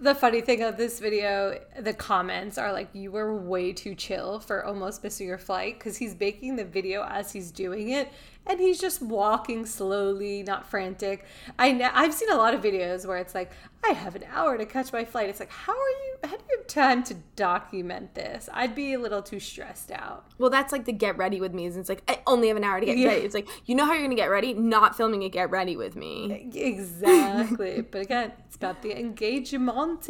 the 0.00 0.14
funny 0.14 0.40
thing 0.40 0.62
of 0.62 0.76
this 0.76 1.00
video, 1.00 1.58
the 1.80 1.92
comments 1.92 2.56
are 2.58 2.72
like, 2.72 2.88
"You 2.94 3.10
were 3.10 3.36
way 3.36 3.72
too 3.72 3.94
chill 3.94 4.38
for 4.40 4.64
almost 4.64 5.02
missing 5.02 5.26
your 5.26 5.38
flight," 5.38 5.78
because 5.78 5.96
he's 5.96 6.18
making 6.18 6.56
the 6.56 6.64
video 6.64 7.02
as 7.04 7.32
he's 7.32 7.50
doing 7.50 7.90
it, 7.90 8.08
and 8.48 8.58
he's 8.60 8.80
just 8.80 9.02
walking 9.02 9.66
slowly, 9.66 10.42
not 10.42 10.68
frantic. 10.68 11.24
I 11.58 11.72
know 11.72 11.90
I've 11.92 12.14
seen 12.14 12.30
a 12.30 12.36
lot 12.36 12.54
of 12.54 12.60
videos 12.62 13.06
where 13.06 13.18
it's 13.18 13.34
like, 13.34 13.52
"I 13.84 13.90
have 13.92 14.14
an 14.16 14.24
hour 14.32 14.56
to 14.58 14.64
catch 14.66 14.92
my 14.92 15.04
flight." 15.04 15.28
It's 15.28 15.40
like, 15.40 15.50
how 15.50 15.72
are 15.72 15.76
you? 15.76 16.14
How 16.24 16.36
do 16.36 16.42
you 16.50 16.58
have 16.58 16.66
time 16.66 17.02
to 17.04 17.14
document 17.36 18.14
this? 18.14 18.48
I'd 18.52 18.74
be 18.74 18.94
a 18.94 18.98
little 18.98 19.22
too 19.22 19.38
stressed 19.40 19.92
out. 19.92 20.26
Well, 20.38 20.50
that's 20.50 20.72
like 20.72 20.84
the 20.84 20.92
get 20.92 21.16
ready 21.16 21.40
with 21.40 21.54
me. 21.54 21.66
Is 21.66 21.76
it's 21.76 21.88
like 21.88 22.02
I 22.08 22.20
only 22.26 22.48
have 22.48 22.56
an 22.56 22.64
hour 22.64 22.80
to 22.80 22.86
get 22.86 22.98
Yeah. 22.98 23.08
ready. 23.08 23.20
It's 23.26 23.34
like 23.34 23.48
you 23.66 23.74
know 23.74 23.84
how 23.84 23.92
you're 23.92 24.02
gonna 24.02 24.14
get 24.14 24.30
ready, 24.30 24.54
not 24.54 24.96
filming 24.96 25.22
a 25.24 25.28
get 25.28 25.50
ready 25.50 25.76
with 25.76 25.94
me. 25.96 26.50
Exactly, 26.54 27.80
but 27.90 28.00
again, 28.02 28.32
it's 28.46 28.56
about 28.56 28.82
the 28.82 28.98
engagement. 28.98 30.08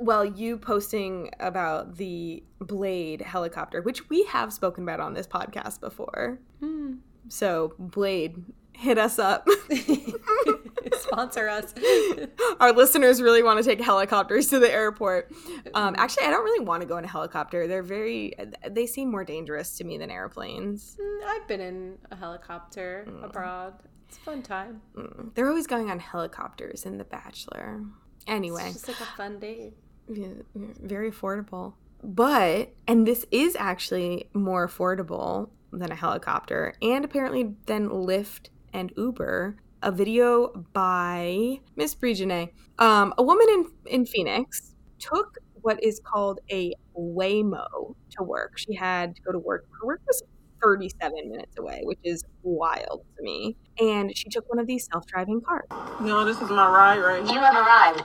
Well, 0.00 0.24
you 0.24 0.56
posting 0.58 1.30
about 1.40 1.96
the 1.96 2.44
Blade 2.60 3.20
helicopter, 3.20 3.82
which 3.82 4.08
we 4.08 4.22
have 4.26 4.52
spoken 4.52 4.84
about 4.84 5.00
on 5.00 5.14
this 5.14 5.26
podcast 5.26 5.80
before. 5.80 6.38
Hmm. 6.60 6.94
So, 7.28 7.74
Blade, 7.78 8.44
hit 8.72 8.98
us 8.98 9.18
up. 9.18 9.46
Sponsor 10.92 11.48
us. 11.48 11.74
Our 12.60 12.72
listeners 12.72 13.20
really 13.20 13.42
want 13.42 13.62
to 13.62 13.68
take 13.68 13.80
helicopters 13.80 14.48
to 14.48 14.58
the 14.58 14.70
airport. 14.70 15.32
Um, 15.74 15.94
actually, 15.98 16.26
I 16.26 16.30
don't 16.30 16.44
really 16.44 16.64
want 16.64 16.82
to 16.82 16.86
go 16.88 16.96
in 16.96 17.04
a 17.04 17.08
helicopter. 17.08 17.66
They're 17.66 17.82
very, 17.82 18.34
they 18.68 18.86
seem 18.86 19.10
more 19.10 19.24
dangerous 19.24 19.76
to 19.78 19.84
me 19.84 19.98
than 19.98 20.10
airplanes. 20.10 20.96
Mm, 21.00 21.24
I've 21.26 21.48
been 21.48 21.60
in 21.60 21.98
a 22.10 22.16
helicopter 22.16 23.06
abroad. 23.22 23.74
It's 24.08 24.16
a 24.16 24.20
fun 24.20 24.42
time. 24.42 24.80
Mm, 24.96 25.34
They're 25.34 25.48
always 25.48 25.66
going 25.66 25.90
on 25.90 25.98
helicopters 25.98 26.86
in 26.86 26.96
The 26.98 27.04
Bachelor. 27.04 27.82
Anyway. 28.26 28.64
It's 28.70 28.86
just 28.86 28.88
like 28.88 29.00
a 29.08 29.16
fun 29.16 29.38
date. 29.38 29.74
Yeah, 30.10 30.28
very 30.54 31.10
affordable. 31.10 31.74
But, 32.02 32.74
and 32.86 33.06
this 33.06 33.26
is 33.30 33.56
actually 33.58 34.28
more 34.34 34.66
affordable 34.66 35.50
than 35.72 35.92
a 35.92 35.96
helicopter, 35.96 36.74
and 36.80 37.04
apparently 37.04 37.54
than 37.66 37.88
Lyft 37.88 38.48
and 38.72 38.92
Uber. 38.96 39.56
A 39.80 39.92
video 39.92 40.64
by 40.72 41.60
Miss 41.76 41.94
Brigitte. 41.94 42.52
Um, 42.80 43.14
a 43.16 43.22
woman 43.22 43.46
in, 43.50 43.66
in 43.86 44.06
Phoenix 44.06 44.74
took 44.98 45.38
what 45.62 45.82
is 45.82 46.00
called 46.00 46.40
a 46.50 46.72
Waymo 46.98 47.94
to 48.10 48.22
work. 48.24 48.58
She 48.58 48.74
had 48.74 49.14
to 49.14 49.22
go 49.22 49.32
to 49.32 49.38
work. 49.38 49.66
Her 49.80 49.86
work 49.86 50.00
was 50.06 50.22
37 50.62 51.30
minutes 51.30 51.56
away, 51.58 51.82
which 51.84 52.00
is 52.02 52.24
wild 52.42 53.04
to 53.16 53.22
me. 53.22 53.56
And 53.78 54.16
she 54.16 54.28
took 54.28 54.48
one 54.48 54.58
of 54.58 54.66
these 54.66 54.86
self 54.86 55.06
driving 55.06 55.40
cars. 55.40 55.68
No, 56.00 56.24
this 56.24 56.40
is 56.40 56.50
my 56.50 56.66
ride 56.68 56.98
right 56.98 57.22
here. 57.22 57.34
You 57.34 57.40
have 57.40 57.54
a 57.54 57.60
ride. 57.60 58.04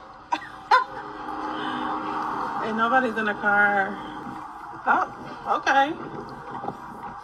And 2.63 2.77
nobody's 2.77 3.17
in 3.17 3.25
the 3.25 3.33
car. 3.33 3.89
Oh, 4.85 5.59
okay. 5.59 5.91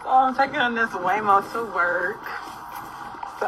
So 0.04 0.10
I'm 0.10 0.36
taking 0.36 0.76
this 0.76 0.90
Waymo 0.92 1.42
to 1.54 1.66
work. 1.74 2.24
So 3.40 3.48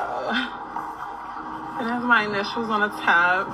it 1.80 1.88
has 1.90 2.04
my 2.04 2.26
initials 2.30 2.70
on 2.70 2.82
the 2.82 2.90
tab. 3.02 3.48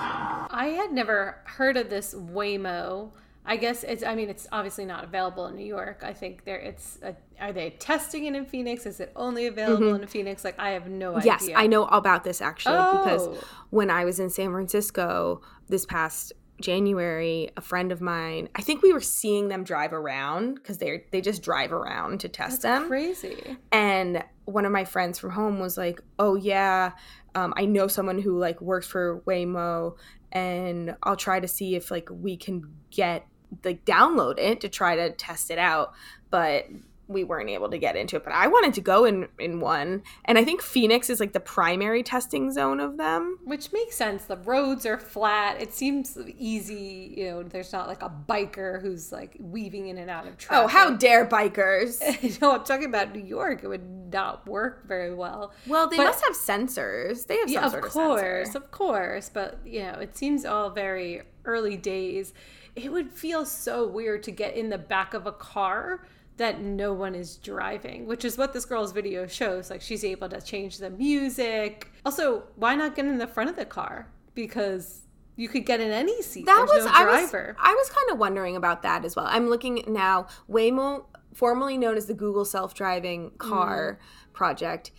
I 0.51 0.73
had 0.77 0.91
never 0.91 1.37
heard 1.45 1.77
of 1.77 1.89
this 1.89 2.13
Waymo. 2.13 3.11
I 3.45 3.55
guess 3.55 3.83
it's. 3.83 4.03
I 4.03 4.13
mean, 4.13 4.29
it's 4.29 4.45
obviously 4.51 4.83
not 4.85 5.03
available 5.05 5.47
in 5.47 5.55
New 5.55 5.65
York. 5.65 6.01
I 6.03 6.13
think 6.13 6.43
there. 6.43 6.57
It's. 6.57 6.99
A, 7.01 7.15
are 7.39 7.53
they 7.53 7.69
testing 7.71 8.25
it 8.25 8.35
in 8.35 8.45
Phoenix? 8.45 8.85
Is 8.85 8.99
it 8.99 9.11
only 9.15 9.47
available 9.47 9.93
Mhm. 9.93 10.01
in 10.01 10.07
Phoenix? 10.07 10.43
Like, 10.43 10.59
I 10.59 10.71
have 10.71 10.87
no 10.87 11.15
idea. 11.15 11.37
Yes, 11.39 11.49
I 11.55 11.65
know 11.67 11.85
about 11.85 12.23
this 12.25 12.41
actually 12.41 12.73
because 12.75 13.27
Oh. 13.27 13.37
when 13.69 13.89
I 13.89 14.03
was 14.05 14.19
in 14.19 14.29
San 14.29 14.51
Francisco 14.51 15.41
this 15.69 15.85
past 15.85 16.33
January, 16.61 17.51
a 17.55 17.61
friend 17.61 17.91
of 17.91 18.01
mine, 18.01 18.49
I 18.55 18.61
think 18.61 18.81
we 18.81 18.93
were 18.93 19.01
seeing 19.01 19.47
them 19.47 19.63
drive 19.63 19.93
around 19.93 20.55
because 20.55 20.77
they 20.79 21.03
they 21.11 21.21
just 21.21 21.43
drive 21.43 21.71
around 21.71 22.21
to 22.21 22.29
test 22.29 22.61
That's 22.61 22.79
them. 22.81 22.87
crazy. 22.87 23.57
And 23.71 24.23
one 24.45 24.65
of 24.65 24.71
my 24.71 24.85
friends 24.85 25.19
from 25.19 25.31
home 25.31 25.59
was 25.59 25.77
like, 25.77 26.01
"Oh 26.17 26.35
yeah, 26.35 26.93
um, 27.35 27.53
I 27.57 27.65
know 27.65 27.87
someone 27.87 28.19
who 28.19 28.37
like 28.37 28.59
works 28.61 28.87
for 28.87 29.21
Waymo, 29.21 29.97
and 30.31 30.95
I'll 31.03 31.15
try 31.15 31.39
to 31.39 31.47
see 31.47 31.75
if 31.75 31.91
like 31.91 32.09
we 32.11 32.37
can 32.37 32.63
get 32.89 33.27
like 33.63 33.85
download 33.85 34.39
it 34.39 34.61
to 34.61 34.69
try 34.69 34.95
to 34.95 35.11
test 35.11 35.51
it 35.51 35.59
out." 35.59 35.93
But 36.29 36.65
we 37.07 37.23
weren't 37.23 37.49
able 37.49 37.69
to 37.69 37.77
get 37.77 37.95
into 37.95 38.15
it, 38.17 38.23
but 38.23 38.33
I 38.33 38.47
wanted 38.47 38.73
to 38.75 38.81
go 38.81 39.05
in 39.05 39.27
in 39.39 39.59
one. 39.59 40.03
And 40.25 40.37
I 40.37 40.43
think 40.43 40.61
Phoenix 40.61 41.09
is 41.09 41.19
like 41.19 41.33
the 41.33 41.39
primary 41.39 42.03
testing 42.03 42.51
zone 42.51 42.79
of 42.79 42.97
them. 42.97 43.39
Which 43.45 43.71
makes 43.71 43.95
sense. 43.95 44.25
The 44.25 44.37
roads 44.37 44.85
are 44.85 44.97
flat. 44.97 45.61
It 45.61 45.73
seems 45.73 46.17
easy, 46.37 47.13
you 47.17 47.25
know, 47.25 47.43
there's 47.43 47.71
not 47.71 47.87
like 47.87 48.01
a 48.01 48.11
biker 48.27 48.81
who's 48.81 49.11
like 49.11 49.37
weaving 49.39 49.87
in 49.87 49.97
and 49.97 50.09
out 50.09 50.27
of 50.27 50.37
traffic. 50.37 50.65
Oh, 50.65 50.67
how 50.67 50.95
dare 50.95 51.25
bikers. 51.25 52.01
no, 52.41 52.53
I'm 52.53 52.63
talking 52.63 52.87
about 52.87 53.15
New 53.15 53.23
York. 53.23 53.63
It 53.63 53.67
would 53.67 54.11
not 54.11 54.47
work 54.47 54.87
very 54.87 55.13
well. 55.13 55.53
Well, 55.65 55.87
they 55.87 55.97
But- 55.97 56.05
must 56.05 56.23
have 56.25 56.35
sensors. 56.35 57.27
They 57.27 57.37
have 57.37 57.49
some 57.49 57.63
yeah, 57.63 57.69
sort 57.69 57.85
of 57.85 57.91
course, 57.91 58.55
of 58.55 58.71
course. 58.71 59.29
But 59.33 59.59
you 59.65 59.83
know, 59.83 59.99
it 59.99 60.17
seems 60.17 60.45
all 60.45 60.69
very 60.69 61.21
early 61.45 61.77
days. 61.77 62.33
It 62.75 62.91
would 62.91 63.11
feel 63.11 63.45
so 63.45 63.87
weird 63.87 64.23
to 64.23 64.31
get 64.31 64.55
in 64.55 64.69
the 64.69 64.77
back 64.77 65.13
of 65.13 65.25
a 65.25 65.31
car 65.31 66.05
that 66.37 66.61
no 66.61 66.93
one 66.93 67.15
is 67.15 67.37
driving, 67.37 68.05
which 68.05 68.23
is 68.23 68.37
what 68.37 68.53
this 68.53 68.65
girl's 68.65 68.91
video 68.91 69.27
shows. 69.27 69.69
Like 69.69 69.81
she's 69.81 70.03
able 70.03 70.29
to 70.29 70.39
change 70.39 70.77
the 70.77 70.89
music. 70.89 71.91
Also, 72.05 72.43
why 72.55 72.75
not 72.75 72.95
get 72.95 73.05
in 73.05 73.17
the 73.17 73.27
front 73.27 73.49
of 73.49 73.55
the 73.55 73.65
car? 73.65 74.07
Because 74.35 75.01
you 75.35 75.47
could 75.47 75.65
get 75.65 75.81
in 75.81 75.91
any 75.91 76.21
seat. 76.21 76.45
That 76.45 76.65
There's 76.67 76.83
was 76.83 76.85
no 76.85 76.91
I 76.93 77.05
was 77.05 77.29
driver. 77.29 77.55
I 77.59 77.73
was 77.73 77.89
kind 77.89 78.11
of 78.11 78.17
wondering 78.17 78.55
about 78.55 78.83
that 78.83 79.03
as 79.05 79.15
well. 79.15 79.25
I'm 79.27 79.49
looking 79.49 79.83
now. 79.87 80.27
Waymo, 80.49 81.05
formerly 81.33 81.77
known 81.77 81.97
as 81.97 82.05
the 82.05 82.13
Google 82.13 82.45
self-driving 82.45 83.31
car 83.37 83.99
mm-hmm. 83.99 84.33
project, 84.33 84.91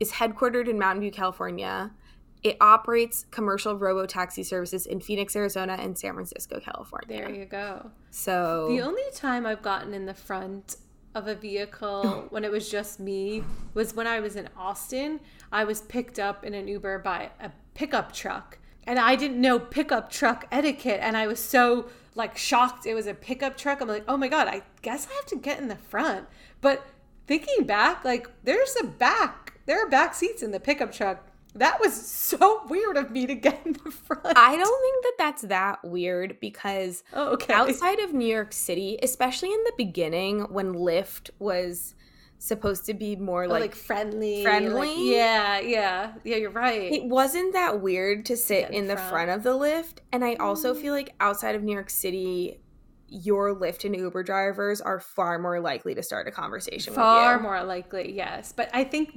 is 0.00 0.12
headquartered 0.12 0.68
in 0.68 0.78
Mountain 0.78 1.00
View, 1.02 1.10
California. 1.10 1.92
It 2.42 2.56
operates 2.60 3.26
commercial 3.30 3.76
robo 3.76 4.06
taxi 4.06 4.42
services 4.42 4.86
in 4.86 5.00
Phoenix, 5.00 5.36
Arizona, 5.36 5.76
and 5.78 5.96
San 5.96 6.14
Francisco, 6.14 6.58
California. 6.60 7.06
There 7.08 7.30
you 7.30 7.44
go. 7.44 7.90
So 8.10 8.68
The 8.70 8.80
only 8.80 9.02
time 9.14 9.46
I've 9.46 9.62
gotten 9.62 9.94
in 9.94 10.06
the 10.06 10.14
front 10.14 10.76
of 11.14 11.28
a 11.28 11.34
vehicle 11.34 12.26
when 12.30 12.44
it 12.44 12.50
was 12.50 12.68
just 12.68 12.98
me 12.98 13.44
was 13.74 13.94
when 13.94 14.06
I 14.06 14.20
was 14.20 14.36
in 14.36 14.48
Austin. 14.56 15.20
I 15.52 15.64
was 15.64 15.82
picked 15.82 16.18
up 16.18 16.44
in 16.44 16.54
an 16.54 16.66
Uber 16.66 16.98
by 16.98 17.30
a 17.40 17.50
pickup 17.74 18.12
truck. 18.12 18.58
And 18.84 18.98
I 18.98 19.14
didn't 19.14 19.40
know 19.40 19.60
pickup 19.60 20.10
truck 20.10 20.46
etiquette. 20.50 20.98
And 21.00 21.16
I 21.16 21.28
was 21.28 21.38
so 21.38 21.86
like 22.14 22.36
shocked 22.36 22.86
it 22.86 22.94
was 22.94 23.06
a 23.06 23.14
pickup 23.14 23.56
truck. 23.56 23.80
I'm 23.80 23.88
like, 23.88 24.04
oh 24.08 24.16
my 24.16 24.28
God, 24.28 24.48
I 24.48 24.62
guess 24.82 25.06
I 25.10 25.14
have 25.14 25.26
to 25.26 25.36
get 25.36 25.60
in 25.60 25.68
the 25.68 25.76
front. 25.76 26.26
But 26.60 26.84
thinking 27.26 27.64
back, 27.64 28.04
like 28.04 28.28
there's 28.42 28.76
a 28.82 28.86
back, 28.86 29.60
there 29.66 29.84
are 29.84 29.88
back 29.88 30.14
seats 30.14 30.42
in 30.42 30.50
the 30.50 30.60
pickup 30.60 30.92
truck. 30.92 31.28
That 31.54 31.80
was 31.80 31.92
so 31.94 32.62
weird 32.68 32.96
of 32.96 33.10
me 33.10 33.26
to 33.26 33.34
get 33.34 33.60
in 33.66 33.74
the 33.74 33.90
front. 33.90 34.22
I 34.24 34.56
don't 34.56 34.80
think 34.82 35.04
that 35.04 35.12
that's 35.18 35.42
that 35.42 35.84
weird 35.84 36.38
because 36.40 37.04
Oh, 37.12 37.32
okay. 37.34 37.52
outside 37.52 37.98
of 38.00 38.12
New 38.14 38.26
York 38.26 38.52
City, 38.52 38.98
especially 39.02 39.50
in 39.52 39.62
the 39.64 39.72
beginning 39.76 40.40
when 40.50 40.72
Lyft 40.74 41.30
was 41.38 41.94
supposed 42.38 42.86
to 42.86 42.94
be 42.94 43.14
more 43.16 43.44
Oh, 43.44 43.48
like, 43.48 43.60
like, 43.60 43.74
friendly. 43.74 44.42
friendly? 44.42 44.88
like- 44.88 44.96
yeah, 44.98 45.60
yeah. 45.60 46.12
Yeah, 46.24 46.36
you're 46.36 46.50
right. 46.50 46.90
it 46.92 47.04
wasn't 47.04 47.52
that 47.52 47.80
weird 47.80 48.24
to 48.26 48.36
sit 48.36 48.68
in 48.70 48.74
in 48.74 48.86
the 48.88 48.96
front. 48.96 49.10
front 49.10 49.30
of 49.30 49.42
the 49.44 49.50
Lyft. 49.52 49.98
And 50.10 50.24
I 50.24 50.34
Mm. 50.36 50.40
also 50.40 50.74
feel 50.74 50.92
like 50.94 51.14
outside 51.20 51.54
of 51.54 51.62
New 51.62 51.72
York 51.74 51.90
City, 51.90 52.60
your 53.06 53.54
Lyft 53.54 53.84
and 53.84 53.94
Uber 53.94 54.22
drivers 54.22 54.80
are 54.80 54.98
far 54.98 55.38
more 55.38 55.60
likely 55.60 55.94
to 55.94 56.02
start 56.02 56.26
a 56.26 56.30
conversation 56.30 56.94
Far 56.94 57.34
with 57.34 57.42
you. 57.42 57.48
more 57.48 57.62
likely, 57.62 58.12
yes. 58.16 58.52
But 58.52 58.70
I 58.72 58.84
think 58.84 59.14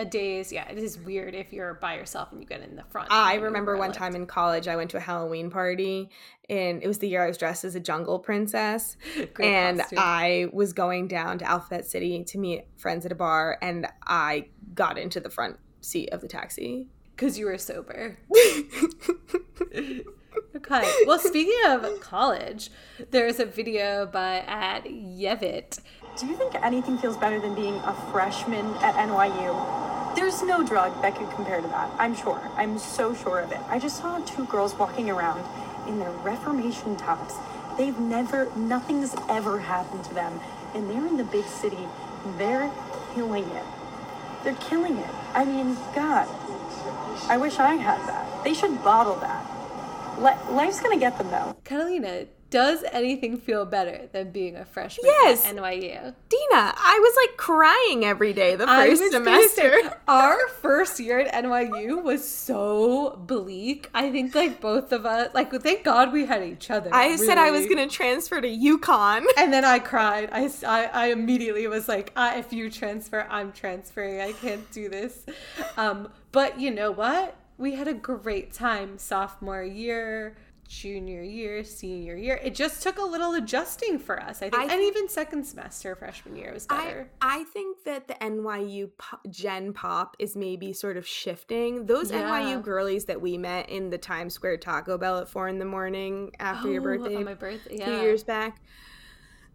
nowadays, 0.00 0.52
yeah, 0.52 0.68
it 0.68 0.78
is 0.78 0.98
weird 0.98 1.34
if 1.34 1.52
you're 1.52 1.74
by 1.74 1.96
yourself 1.96 2.32
and 2.32 2.40
you 2.40 2.46
get 2.46 2.62
in 2.62 2.76
the 2.76 2.84
front. 2.84 3.08
I 3.10 3.34
remember 3.34 3.76
one 3.76 3.92
time 3.92 4.14
in 4.14 4.26
college, 4.26 4.68
I 4.68 4.76
went 4.76 4.90
to 4.90 4.96
a 4.96 5.00
Halloween 5.00 5.50
party, 5.50 6.10
and 6.48 6.82
it 6.82 6.88
was 6.88 6.98
the 6.98 7.08
year 7.08 7.22
I 7.24 7.28
was 7.28 7.36
dressed 7.38 7.64
as 7.64 7.74
a 7.74 7.80
jungle 7.80 8.18
princess. 8.18 8.96
Great 9.34 9.46
and 9.46 9.80
costume. 9.80 9.98
I 10.00 10.48
was 10.52 10.72
going 10.72 11.08
down 11.08 11.38
to 11.38 11.44
Alphabet 11.44 11.86
City 11.86 12.24
to 12.24 12.38
meet 12.38 12.64
friends 12.76 13.04
at 13.06 13.12
a 13.12 13.14
bar, 13.14 13.58
and 13.60 13.86
I 14.06 14.46
got 14.74 14.98
into 14.98 15.20
the 15.20 15.30
front 15.30 15.58
seat 15.80 16.10
of 16.10 16.20
the 16.20 16.28
taxi. 16.28 16.88
because 17.16 17.38
you 17.38 17.46
were 17.46 17.58
sober. 17.58 18.18
okay. 20.56 20.92
Well, 21.06 21.18
speaking 21.18 21.58
of 21.66 22.00
college, 22.00 22.70
there's 23.10 23.38
a 23.38 23.44
video 23.44 24.06
by 24.06 24.38
at 24.38 24.84
Yevit. 24.84 25.80
Do 26.20 26.26
you 26.26 26.36
think 26.36 26.54
anything 26.56 26.98
feels 26.98 27.16
better 27.16 27.40
than 27.40 27.54
being 27.54 27.76
a 27.76 27.94
freshman 28.12 28.66
at 28.82 28.94
NYU? 28.96 30.14
There's 30.14 30.42
no 30.42 30.62
drug 30.62 31.00
that 31.00 31.16
could 31.16 31.30
compare 31.30 31.62
to 31.62 31.68
that, 31.68 31.90
I'm 31.98 32.14
sure. 32.14 32.42
I'm 32.56 32.78
so 32.78 33.14
sure 33.14 33.40
of 33.40 33.50
it. 33.52 33.60
I 33.68 33.78
just 33.78 33.96
saw 33.96 34.18
two 34.26 34.44
girls 34.44 34.74
walking 34.74 35.08
around 35.08 35.42
in 35.88 35.98
their 35.98 36.10
Reformation 36.10 36.94
tops. 36.96 37.36
They've 37.78 37.98
never, 37.98 38.54
nothing's 38.54 39.16
ever 39.30 39.60
happened 39.60 40.04
to 40.04 40.12
them. 40.12 40.38
And 40.74 40.90
they're 40.90 41.06
in 41.06 41.16
the 41.16 41.24
big 41.24 41.46
city. 41.46 41.88
They're 42.36 42.70
killing 43.14 43.44
it. 43.44 43.64
They're 44.44 44.52
killing 44.56 44.98
it. 44.98 45.10
I 45.32 45.46
mean, 45.46 45.74
God, 45.94 46.28
I 47.30 47.38
wish 47.38 47.58
I 47.58 47.76
had 47.76 47.98
that. 48.06 48.44
They 48.44 48.52
should 48.52 48.84
bottle 48.84 49.16
that. 49.20 49.46
Life's 50.50 50.80
gonna 50.80 50.98
get 50.98 51.16
them 51.16 51.30
though. 51.30 51.56
Catalina, 51.64 52.26
does 52.50 52.82
anything 52.92 53.38
feel 53.38 53.64
better 53.64 54.08
than 54.12 54.30
being 54.32 54.56
a 54.56 54.64
freshman 54.64 55.06
Yes. 55.06 55.46
at 55.46 55.54
NYU? 55.56 56.14
Dena, 56.28 56.74
I 56.76 56.98
was 57.00 57.16
like 57.28 57.36
crying 57.36 58.04
every 58.04 58.32
day 58.32 58.56
the 58.56 58.66
first 58.66 59.00
gonna 59.12 59.24
say, 59.24 59.46
semester. 59.48 59.98
our 60.08 60.48
first 60.60 60.98
year 61.00 61.20
at 61.20 61.44
NYU 61.44 62.02
was 62.02 62.28
so 62.28 63.16
bleak. 63.26 63.88
I 63.94 64.10
think 64.10 64.34
like 64.34 64.60
both 64.60 64.92
of 64.92 65.06
us, 65.06 65.32
like 65.34 65.52
thank 65.62 65.84
God 65.84 66.12
we 66.12 66.26
had 66.26 66.42
each 66.42 66.70
other. 66.70 66.90
I 66.92 67.16
said 67.16 67.38
I 67.38 67.50
was 67.50 67.66
going 67.66 67.88
to 67.88 67.94
transfer 67.94 68.40
to 68.40 68.48
UConn. 68.48 69.24
And 69.36 69.52
then 69.52 69.64
I 69.64 69.78
cried. 69.78 70.28
I 70.32 70.50
I 70.66 71.06
immediately 71.06 71.66
was 71.66 71.88
like, 71.88 72.12
I, 72.16 72.38
if 72.38 72.52
you 72.52 72.70
transfer, 72.70 73.26
I'm 73.30 73.52
transferring. 73.52 74.20
I 74.20 74.32
can't 74.32 74.70
do 74.70 74.88
this. 74.88 75.24
Um, 75.76 76.08
but 76.32 76.60
you 76.60 76.70
know 76.70 76.90
what? 76.90 77.36
We 77.58 77.74
had 77.74 77.88
a 77.88 77.94
great 77.94 78.52
time 78.52 78.98
sophomore 78.98 79.62
year, 79.62 80.36
junior 80.70 81.20
year, 81.20 81.64
senior 81.64 82.16
year. 82.16 82.38
It 82.44 82.54
just 82.54 82.80
took 82.80 82.96
a 82.98 83.02
little 83.04 83.34
adjusting 83.34 83.98
for 83.98 84.22
us, 84.22 84.36
I 84.40 84.48
think. 84.50 84.54
I 84.54 84.72
and 84.72 84.80
even 84.82 85.08
second 85.08 85.44
semester, 85.44 85.96
freshman 85.96 86.36
year 86.36 86.52
was 86.54 86.64
better. 86.68 87.10
I 87.20 87.42
think 87.44 87.82
that 87.84 88.06
the 88.06 88.14
NYU 88.14 88.90
po- 88.96 89.18
Gen 89.28 89.72
Pop 89.72 90.14
is 90.20 90.36
maybe 90.36 90.72
sort 90.72 90.96
of 90.96 91.04
shifting. 91.06 91.86
Those 91.86 92.12
Yeah. 92.12 92.22
NYU 92.22 92.62
girlies 92.62 93.06
that 93.06 93.20
we 93.20 93.36
met 93.36 93.68
in 93.68 93.90
the 93.90 93.98
Times 93.98 94.32
Square 94.32 94.58
Taco 94.58 94.96
Bell 94.96 95.18
at 95.18 95.28
four 95.28 95.48
in 95.48 95.58
the 95.58 95.64
morning 95.64 96.30
after 96.38 96.70
your 96.70 96.82
Oh, 96.82 96.84
birthday, 96.84 97.16
on 97.16 97.24
my 97.24 97.34
birthday, 97.34 97.74
a 97.74 97.78
yeah. 97.78 97.84
few 97.86 97.94
years 98.02 98.22
back, 98.22 98.62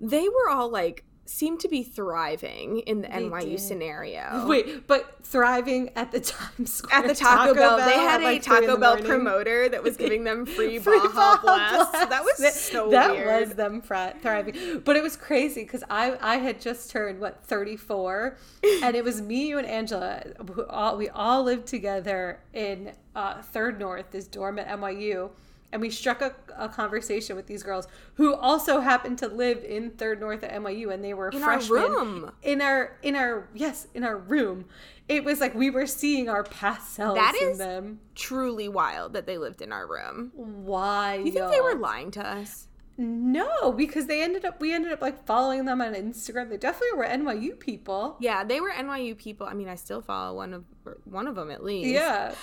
they 0.02 0.28
were 0.28 0.50
all 0.50 0.70
like 0.70 1.06
seemed 1.28 1.60
to 1.62 1.68
be 1.68 1.84
thriving 1.84 2.80
in 2.82 3.02
the 3.02 3.08
They 3.08 3.24
NYU 3.24 3.42
did. 3.52 3.60
scenario. 3.60 4.46
Wait, 4.48 4.86
but 4.88 5.16
thriving 5.24 5.90
at 5.96 6.12
the 6.12 6.20
Times 6.20 6.74
Square 6.74 7.00
At 7.00 7.08
the 7.08 7.16
Taco, 7.16 7.54
Bell, 7.56 7.78
they 7.78 7.84
had 7.94 8.16
at, 8.16 8.22
a 8.22 8.24
like, 8.24 8.42
Taco 8.44 8.78
Bell 8.78 8.92
morning. 8.92 9.06
promoter 9.06 9.68
that 9.70 9.82
was 9.84 9.98
giving 10.04 10.24
them 10.24 10.46
free, 10.56 10.78
Free 10.80 11.00
Baja, 11.00 11.14
Baja 11.14 11.42
Blast. 11.42 12.10
That 12.10 12.24
was 12.24 12.38
That- 12.38 12.54
so 12.54 12.90
that 12.92 13.12
weird. 13.12 13.48
was 13.48 13.56
them 13.56 13.82
thriving 13.82 14.82
but 14.86 14.96
it 14.96 15.04
was 15.04 15.16
crazy 15.18 15.64
because 15.64 15.84
i 15.90 16.18
i 16.22 16.38
had 16.38 16.60
just 16.62 16.90
turned 16.92 17.20
what 17.20 17.44
34 17.44 18.38
and 18.84 18.96
it 18.96 19.04
was 19.04 19.22
me 19.22 19.48
you 19.48 19.58
and 19.58 19.68
angela 19.68 20.24
who 20.54 20.66
all 20.66 20.98
we 20.98 21.10
all 21.10 21.44
lived 21.44 21.68
together 21.68 22.40
in 22.54 22.92
uh, 23.16 23.42
third 23.42 23.80
north 23.80 24.12
this 24.12 24.28
dorm 24.28 24.60
at 24.60 24.68
nyu 24.68 25.30
and 25.76 25.82
we 25.82 25.90
struck 25.90 26.22
a, 26.22 26.34
a 26.58 26.70
conversation 26.70 27.36
with 27.36 27.48
these 27.48 27.62
girls 27.64 27.86
who 28.14 28.34
also 28.34 28.80
happened 28.80 29.18
to 29.18 29.28
live 29.28 29.62
in 29.64 29.90
third 29.92 30.22
north 30.22 30.42
at 30.42 30.52
nyu 30.62 30.94
and 30.94 31.04
they 31.04 31.14
were 31.14 31.28
In 31.30 31.44
our 31.44 31.60
freshmen 31.60 31.82
room. 31.92 32.32
in 32.42 32.62
our 32.62 32.98
in 33.04 33.16
our 33.18 33.50
yes 33.54 33.88
in 33.94 34.06
our 34.06 34.18
room 34.18 34.66
it 35.10 35.26
was 35.26 35.42
like 35.42 35.54
we 35.54 35.70
were 35.70 35.86
seeing 35.86 36.30
our 36.30 36.44
past 36.44 36.94
selves 36.94 37.20
That 37.20 37.36
in 37.42 37.50
is 37.50 37.58
them 37.58 38.00
truly 38.16 38.70
wild 38.70 39.12
that 39.14 39.26
they 39.28 39.38
lived 39.38 39.62
in 39.62 39.74
our 39.74 39.86
room. 39.86 40.32
why 40.36 41.16
You 41.16 41.32
think 41.34 41.52
they 41.52 41.60
were 41.62 41.76
lying 41.76 42.10
to 42.12 42.26
us? 42.26 42.68
No, 42.98 43.74
because 43.74 44.06
they 44.08 44.24
ended 44.24 44.46
up 44.46 44.62
we 44.62 44.74
ended 44.74 44.94
up 44.94 45.02
like 45.02 45.26
following 45.26 45.66
them 45.66 45.82
on 45.82 45.94
Instagram. 45.94 46.50
They 46.50 46.56
definitely 46.56 46.98
were 46.98 47.04
NYU 47.04 47.60
people. 47.60 48.16
Yeah, 48.22 48.46
they 48.46 48.62
were 48.62 48.72
NYU 48.72 49.18
people. 49.18 49.46
I 49.48 49.54
mean, 49.54 49.68
I 49.68 49.76
still 49.76 50.02
follow 50.02 50.34
one 50.38 50.54
of 50.54 50.64
one 51.04 51.28
of 51.28 51.36
them 51.36 51.52
at 51.52 51.62
least. 51.62 51.90
Yeah. 51.90 52.34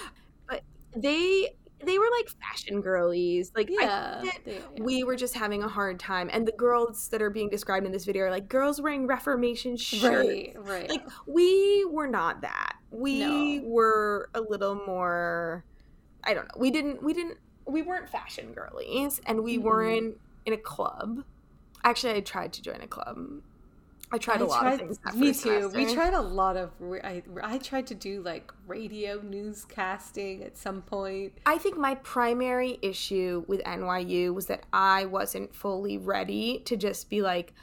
but 0.47 0.63
they 0.95 1.55
they 1.85 1.99
were 1.99 2.09
like 2.19 2.29
fashion 2.41 2.81
girlies. 2.81 3.53
Like 3.55 3.69
Yeah, 3.71 4.23
they- 4.45 4.61
we 4.81 5.05
were 5.05 5.17
just 5.17 5.35
having 5.35 5.63
a 5.63 5.69
hard 5.69 5.99
time, 5.99 6.29
and 6.33 6.47
the 6.47 6.53
girls 6.53 7.09
that 7.09 7.21
are 7.23 7.31
being 7.31 7.49
described 7.51 7.87
in 7.87 7.93
this 7.93 8.05
video 8.05 8.25
are 8.25 8.31
like 8.31 8.49
girls 8.49 8.81
wearing 8.81 9.07
Reformation 9.07 9.77
shirts. 9.77 10.05
Right, 10.29 10.55
right. 10.57 10.89
Like 10.91 11.07
we 11.27 11.85
were 11.91 12.07
not 12.09 12.41
that. 12.43 12.77
We 12.91 13.21
No. 13.61 13.69
were 13.69 14.31
a 14.35 14.41
little 14.41 14.75
more. 14.87 15.65
I 16.25 16.35
don't 16.35 16.45
know. 16.45 16.55
We 16.61 16.71
didn't. 16.71 17.03
We 17.03 17.13
didn't. 17.15 17.39
We 17.67 17.83
weren't 17.83 18.09
fashion 18.09 18.53
girlies, 18.53 19.21
and 19.27 19.43
we 19.43 19.59
Mhm. 19.59 19.63
weren't 19.63 20.21
in 20.47 20.53
a 20.53 20.57
club. 20.59 21.25
Actually, 21.85 22.15
I 22.15 22.21
tried 22.21 22.53
to 22.55 22.63
join 22.63 22.81
a 22.81 22.87
club. 22.87 23.43
I 24.13 24.19
tried 24.19 24.41
a 24.41 24.45
I 24.45 24.47
lot 24.47 24.61
tried- 24.61 24.73
of 24.75 24.99
things. 24.99 25.15
Me 25.15 25.33
too. 25.33 25.71
We 25.75 25.93
tried 25.93 26.15
a 26.15 26.21
lot 26.21 26.57
of. 26.57 26.71
I 27.03 27.23
I 27.43 27.59
tried 27.59 27.87
to 27.89 27.95
do 27.95 28.23
like 28.23 28.53
radio 28.67 29.19
newscasting 29.19 30.45
at 30.45 30.57
some 30.57 30.83
point. 30.83 31.33
I 31.47 31.59
think 31.59 31.79
my 31.79 31.95
primary 31.97 32.79
issue 32.83 33.45
with 33.49 33.63
NYU 33.65 34.35
was 34.35 34.47
that 34.47 34.65
I 34.73 35.07
wasn't 35.07 35.55
fully 35.55 35.99
ready 35.99 36.61
to 36.67 36.77
just 36.77 37.09
be 37.11 37.23
like, 37.23 37.55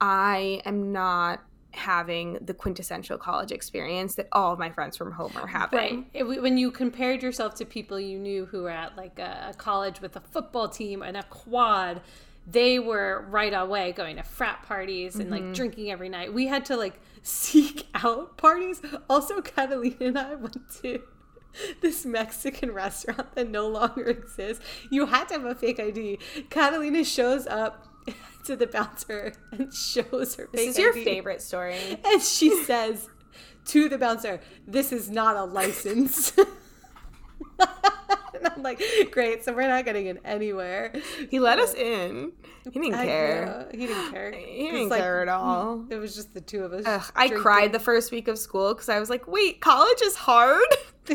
I 0.00 0.60
am 0.64 0.92
not 0.92 1.40
having 1.72 2.34
the 2.40 2.54
quintessential 2.54 3.18
college 3.18 3.50
experience 3.50 4.14
that 4.14 4.28
all 4.30 4.52
of 4.52 4.60
my 4.60 4.70
friends 4.70 4.96
from 4.96 5.10
home 5.10 5.32
are 5.36 5.46
having. 5.48 6.06
Right. 6.14 6.24
When 6.24 6.56
you 6.56 6.70
compared 6.70 7.20
yourself 7.20 7.54
to 7.56 7.64
people 7.64 7.98
you 7.98 8.16
knew 8.18 8.46
who 8.46 8.62
were 8.62 8.70
at 8.70 8.96
like 8.96 9.18
a 9.18 9.52
college 9.58 10.00
with 10.00 10.14
a 10.14 10.20
football 10.20 10.68
team 10.68 11.02
and 11.02 11.16
a 11.16 11.24
quad, 11.24 12.00
they 12.46 12.78
were 12.78 13.26
right 13.30 13.52
away 13.54 13.92
going 13.92 14.16
to 14.16 14.22
frat 14.22 14.62
parties 14.64 15.16
and 15.16 15.28
Mhm. 15.28 15.30
like 15.30 15.54
drinking 15.54 15.90
every 15.90 16.08
night. 16.08 16.32
We 16.34 16.46
had 16.46 16.64
to 16.66 16.76
like 16.76 17.00
seek 17.22 17.86
out 17.94 18.36
parties. 18.36 18.82
Also, 19.08 19.40
Catalina 19.40 19.94
and 20.00 20.18
I 20.18 20.34
went 20.34 20.58
to 20.82 21.02
this 21.80 22.04
Mexican 22.04 22.72
restaurant 22.72 23.34
that 23.34 23.48
no 23.50 23.66
longer 23.68 24.04
exists. 24.04 24.62
You 24.90 25.06
had 25.06 25.28
to 25.28 25.34
have 25.34 25.44
a 25.44 25.54
fake 25.54 25.80
ID. 25.80 26.18
Catalina 26.50 27.04
shows 27.04 27.46
up 27.46 27.88
to 28.44 28.56
the 28.56 28.66
bouncer 28.66 29.32
and 29.52 29.72
shows 29.72 30.34
her 30.34 30.48
This 30.52 30.70
is 30.70 30.78
your 30.78 30.92
ID. 30.94 31.04
favorite 31.04 31.40
story. 31.40 31.78
And 32.04 32.20
she 32.20 32.62
says 32.64 33.08
to 33.66 33.88
the 33.88 33.96
bouncer, 33.96 34.40
This 34.66 34.92
is 34.92 35.08
not 35.08 35.36
a 35.36 35.44
license. 35.44 36.32
and 38.34 38.46
I'm 38.46 38.62
like, 38.62 38.82
Great, 39.10 39.44
so 39.44 39.52
we're 39.52 39.68
not 39.68 39.84
getting 39.84 40.06
in 40.06 40.18
anywhere. 40.24 40.92
He 41.30 41.40
let 41.40 41.58
us 41.58 41.74
in. 41.74 42.32
He 42.70 42.80
didn't 42.80 42.94
I 42.94 43.04
care. 43.04 43.46
know, 43.46 43.68
He 43.78 43.86
didn't 43.86 44.10
care. 44.10 44.32
He 44.32 44.70
didn't 44.70 44.88
like- 44.88 45.00
care 45.00 45.22
at 45.22 45.28
mm, 45.28 45.38
all. 45.38 45.84
It 45.90 45.96
was 45.96 46.14
just 46.14 46.34
the 46.34 46.40
two 46.40 46.64
of 46.64 46.72
us. 46.72 46.84
Ugh, 46.86 47.12
I 47.14 47.28
cried 47.28 47.72
the 47.72 47.78
first 47.80 48.10
week 48.10 48.28
of 48.28 48.38
school 48.38 48.74
because 48.74 48.88
I 48.88 48.98
was 49.00 49.10
like, 49.10 49.26
wait, 49.28 49.60
college 49.60 50.00
is 50.02 50.16
hard? 50.16 50.64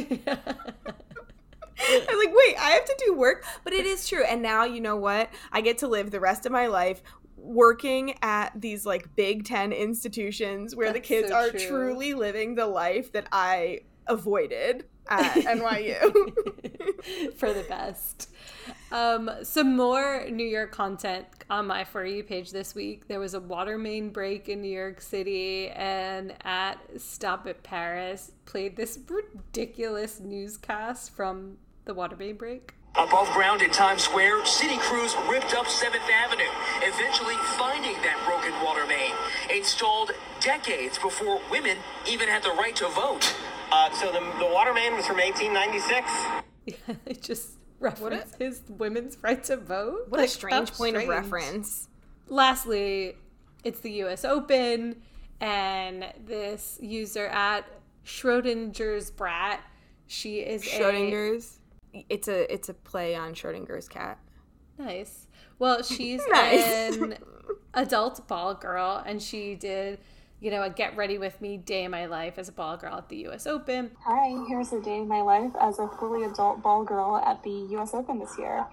I 1.82 2.06
was 2.10 2.26
like, 2.26 2.36
wait, 2.36 2.56
I 2.60 2.72
have 2.72 2.86
to 2.86 2.96
do 3.06 3.14
work? 3.14 3.46
But 3.64 3.74
it 3.74 3.86
is 3.86 4.08
true. 4.08 4.24
And 4.24 4.42
now, 4.42 4.66
you 4.66 4.82
know 4.82 4.98
what? 4.98 5.30
I 5.52 5.62
get 5.62 5.78
to 5.80 5.88
live 5.88 6.12
the 6.12 6.20
rest 6.20 6.46
of 6.46 6.52
my 6.52 6.68
life 6.68 7.02
working 7.38 8.16
at 8.22 8.52
these 8.60 8.86
like 8.86 9.16
Big 9.16 9.46
Ten 9.46 9.72
institutions 9.72 10.76
where 10.76 10.92
the 10.92 11.00
kids 11.00 11.30
so 11.30 11.36
are 11.36 11.50
true. 11.50 11.60
truly 11.68 12.14
living 12.14 12.56
the 12.56 12.68
life 12.68 13.12
that 13.14 13.28
I 13.32 13.82
avoided 14.08 14.86
at 15.10 15.34
NYU. 15.36 16.34
for 17.36 17.54
the 17.54 17.64
best. 17.64 18.30
Um, 18.92 19.30
some 19.44 19.76
more 19.76 20.26
New 20.30 20.46
York 20.46 20.72
content 20.72 21.26
on 21.50 21.68
my 21.68 21.84
For 21.84 22.06
You 22.06 22.24
page 22.24 22.52
this 22.52 22.76
week. 22.76 23.08
There 23.08 23.20
was 23.20 23.34
a 23.34 23.40
water 23.40 23.78
main 23.78 24.10
break 24.10 24.50
in 24.50 24.62
New 24.62 24.72
York 24.72 25.02
City, 25.02 25.70
and 25.70 26.34
at 26.44 26.78
Stop 26.98 27.48
It 27.48 27.64
Paris 27.64 28.32
played 28.46 28.76
this 28.76 29.00
ridiculous 29.08 30.20
newscast 30.20 31.12
from 31.16 31.58
the 31.86 31.94
water 31.94 32.16
main 32.16 32.36
break. 32.36 32.74
Above 32.96 33.30
ground 33.34 33.62
in 33.62 33.70
Times 33.70 34.04
Square, 34.04 34.46
city 34.46 34.78
crews 34.78 35.16
ripped 35.30 35.54
up 35.54 35.68
7th 35.68 36.10
Avenue, 36.12 36.44
eventually 36.82 37.36
finding 37.58 37.94
that 38.02 38.20
broken 38.26 38.52
water 38.66 38.86
main, 38.88 39.14
installed 39.56 40.12
decades 40.42 40.98
before 40.98 41.40
women 41.52 41.78
even 42.10 42.28
had 42.28 42.42
the 42.42 42.50
right 42.50 42.76
to 42.76 42.90
vote. 42.90 43.36
Uh, 43.72 43.92
so 43.92 44.12
the, 44.12 44.20
the 44.40 44.50
water 44.52 44.74
main 44.74 44.96
was 44.96 45.06
from 45.06 45.18
1896. 45.18 46.12
Yeah, 46.66 46.96
it 47.06 47.22
just 47.22 47.52
referenced 47.80 48.36
his 48.38 48.62
women's 48.68 49.18
right 49.22 49.44
to 49.46 49.58
vote. 49.58 50.06
What 50.10 50.22
a 50.22 50.28
strange 50.28 50.70
how 50.72 50.76
point 50.76 50.96
of 50.98 51.08
reference. 51.08 51.88
Lastly, 52.28 53.16
it's 53.64 53.80
the 53.82 53.92
US 54.04 54.26
Open, 54.26 55.02
and 55.40 56.06
this 56.26 56.78
user 56.82 57.28
at 57.28 57.66
Schrodinger's 58.06 59.12
Brat, 59.12 59.62
she 60.08 60.40
is 60.40 60.64
a- 60.66 60.70
Schrodinger's. 60.70 61.58
It's 62.08 62.28
a 62.28 62.52
it's 62.54 62.70
a 62.70 62.74
play 62.74 63.16
on 63.16 63.34
Schrodinger's 63.34 63.88
cat. 63.88 64.20
Nice. 64.78 65.28
Well, 65.58 65.82
she's 65.84 66.22
Nice. 66.30 66.96
an 66.98 67.18
adult 67.74 68.28
ball 68.28 68.54
girl, 68.54 69.04
and 69.06 69.22
she 69.22 69.56
did, 69.56 70.00
you 70.42 70.52
know, 70.52 70.64
a 70.64 70.70
get 70.70 70.96
ready 70.96 71.18
with 71.18 71.42
me 71.42 71.58
day 71.58 71.84
in 71.84 71.92
my 71.92 72.06
life 72.06 72.38
as 72.38 72.48
a 72.48 72.52
ball 72.52 72.78
girl 72.78 72.96
at 72.96 73.10
the 73.10 73.18
U.S. 73.18 73.46
Open. 73.46 73.92
Hi, 74.06 74.46
here's 74.48 74.72
a 74.72 74.82
day 74.82 74.98
in 74.98 75.08
my 75.08 75.22
life 75.22 75.52
as 75.60 75.80
a 75.80 75.88
fully 75.88 76.26
adult 76.26 76.62
ball 76.62 76.84
girl 76.84 77.22
at 77.26 77.44
the 77.44 77.68
US 77.76 77.94
Open 77.94 78.20
this 78.20 78.38
year. 78.38 78.66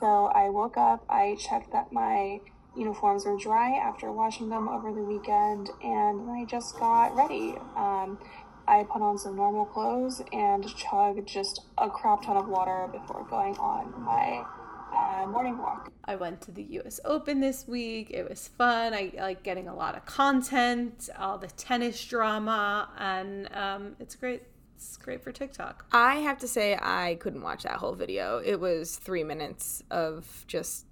So 0.00 0.26
I 0.26 0.48
woke 0.48 0.78
up, 0.78 1.04
I 1.10 1.36
checked 1.38 1.72
that 1.72 1.92
my 1.92 2.40
uniforms 2.76 3.26
were 3.26 3.36
dry 3.36 3.72
after 3.72 4.10
washing 4.10 4.48
them 4.48 4.68
over 4.68 4.92
the 4.92 5.02
weekend, 5.02 5.70
and 5.82 6.30
I 6.30 6.46
just 6.46 6.78
got 6.78 7.14
ready. 7.14 7.54
Um, 7.76 8.18
I 8.66 8.84
put 8.84 9.02
on 9.02 9.18
some 9.18 9.36
normal 9.36 9.66
clothes 9.66 10.22
and 10.32 10.64
chugged 10.76 11.26
just 11.28 11.62
a 11.76 11.90
crap 11.90 12.24
ton 12.24 12.36
of 12.36 12.48
water 12.48 12.88
before 12.92 13.26
going 13.28 13.56
on 13.56 13.92
my 14.04 14.44
uh, 14.92 15.26
morning 15.26 15.58
walk. 15.58 15.92
I 16.04 16.16
went 16.16 16.40
to 16.42 16.50
the 16.52 16.62
U.S. 16.62 17.00
Open 17.04 17.40
this 17.40 17.66
week. 17.68 18.10
It 18.10 18.28
was 18.28 18.48
fun. 18.48 18.92
I 18.94 19.12
like 19.16 19.42
getting 19.42 19.68
a 19.68 19.74
lot 19.74 19.96
of 19.96 20.04
content, 20.06 21.08
all 21.18 21.38
the 21.38 21.48
tennis 21.48 22.04
drama, 22.04 22.88
and 22.98 23.48
um, 23.54 23.96
it's 24.00 24.14
great. 24.14 24.42
It's 24.76 24.96
great 24.96 25.22
for 25.22 25.30
TikTok. 25.30 25.84
I 25.92 26.16
have 26.16 26.38
to 26.38 26.48
say, 26.48 26.74
I 26.80 27.16
couldn't 27.20 27.42
watch 27.42 27.64
that 27.64 27.74
whole 27.74 27.92
video. 27.94 28.38
It 28.38 28.58
was 28.58 28.96
three 28.96 29.22
minutes 29.24 29.82
of 29.90 30.44
just, 30.46 30.86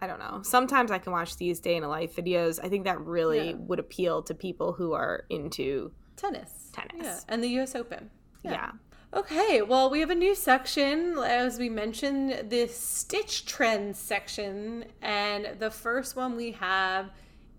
I 0.00 0.06
don't 0.06 0.18
know. 0.18 0.40
Sometimes 0.42 0.90
I 0.90 0.96
can 0.98 1.12
watch 1.12 1.36
these 1.36 1.60
day 1.60 1.76
in 1.76 1.82
a 1.84 1.88
life 1.88 2.16
videos. 2.16 2.58
I 2.62 2.70
think 2.70 2.84
that 2.84 2.98
really 3.00 3.50
Yeah. 3.50 3.56
would 3.58 3.78
appeal 3.78 4.22
to 4.22 4.34
people 4.34 4.72
who 4.72 4.94
are 4.94 5.26
into 5.28 5.92
Tennis. 6.16 6.70
Tennis. 6.72 6.94
Yeah, 7.04 7.20
and 7.28 7.44
the 7.44 7.48
U.S. 7.48 7.74
Open. 7.74 8.08
Yeah. 8.42 8.70
Okay, 9.14 9.62
well, 9.62 9.90
we 9.90 10.00
have 10.00 10.10
a 10.10 10.14
new 10.16 10.34
section, 10.34 11.16
as 11.18 11.56
we 11.56 11.68
mentioned, 11.68 12.50
the 12.50 12.66
Stitch 12.66 13.46
Trends 13.46 13.96
section. 13.96 14.86
And 15.00 15.60
the 15.60 15.70
first 15.70 16.16
one 16.16 16.34
we 16.34 16.50
have 16.52 17.10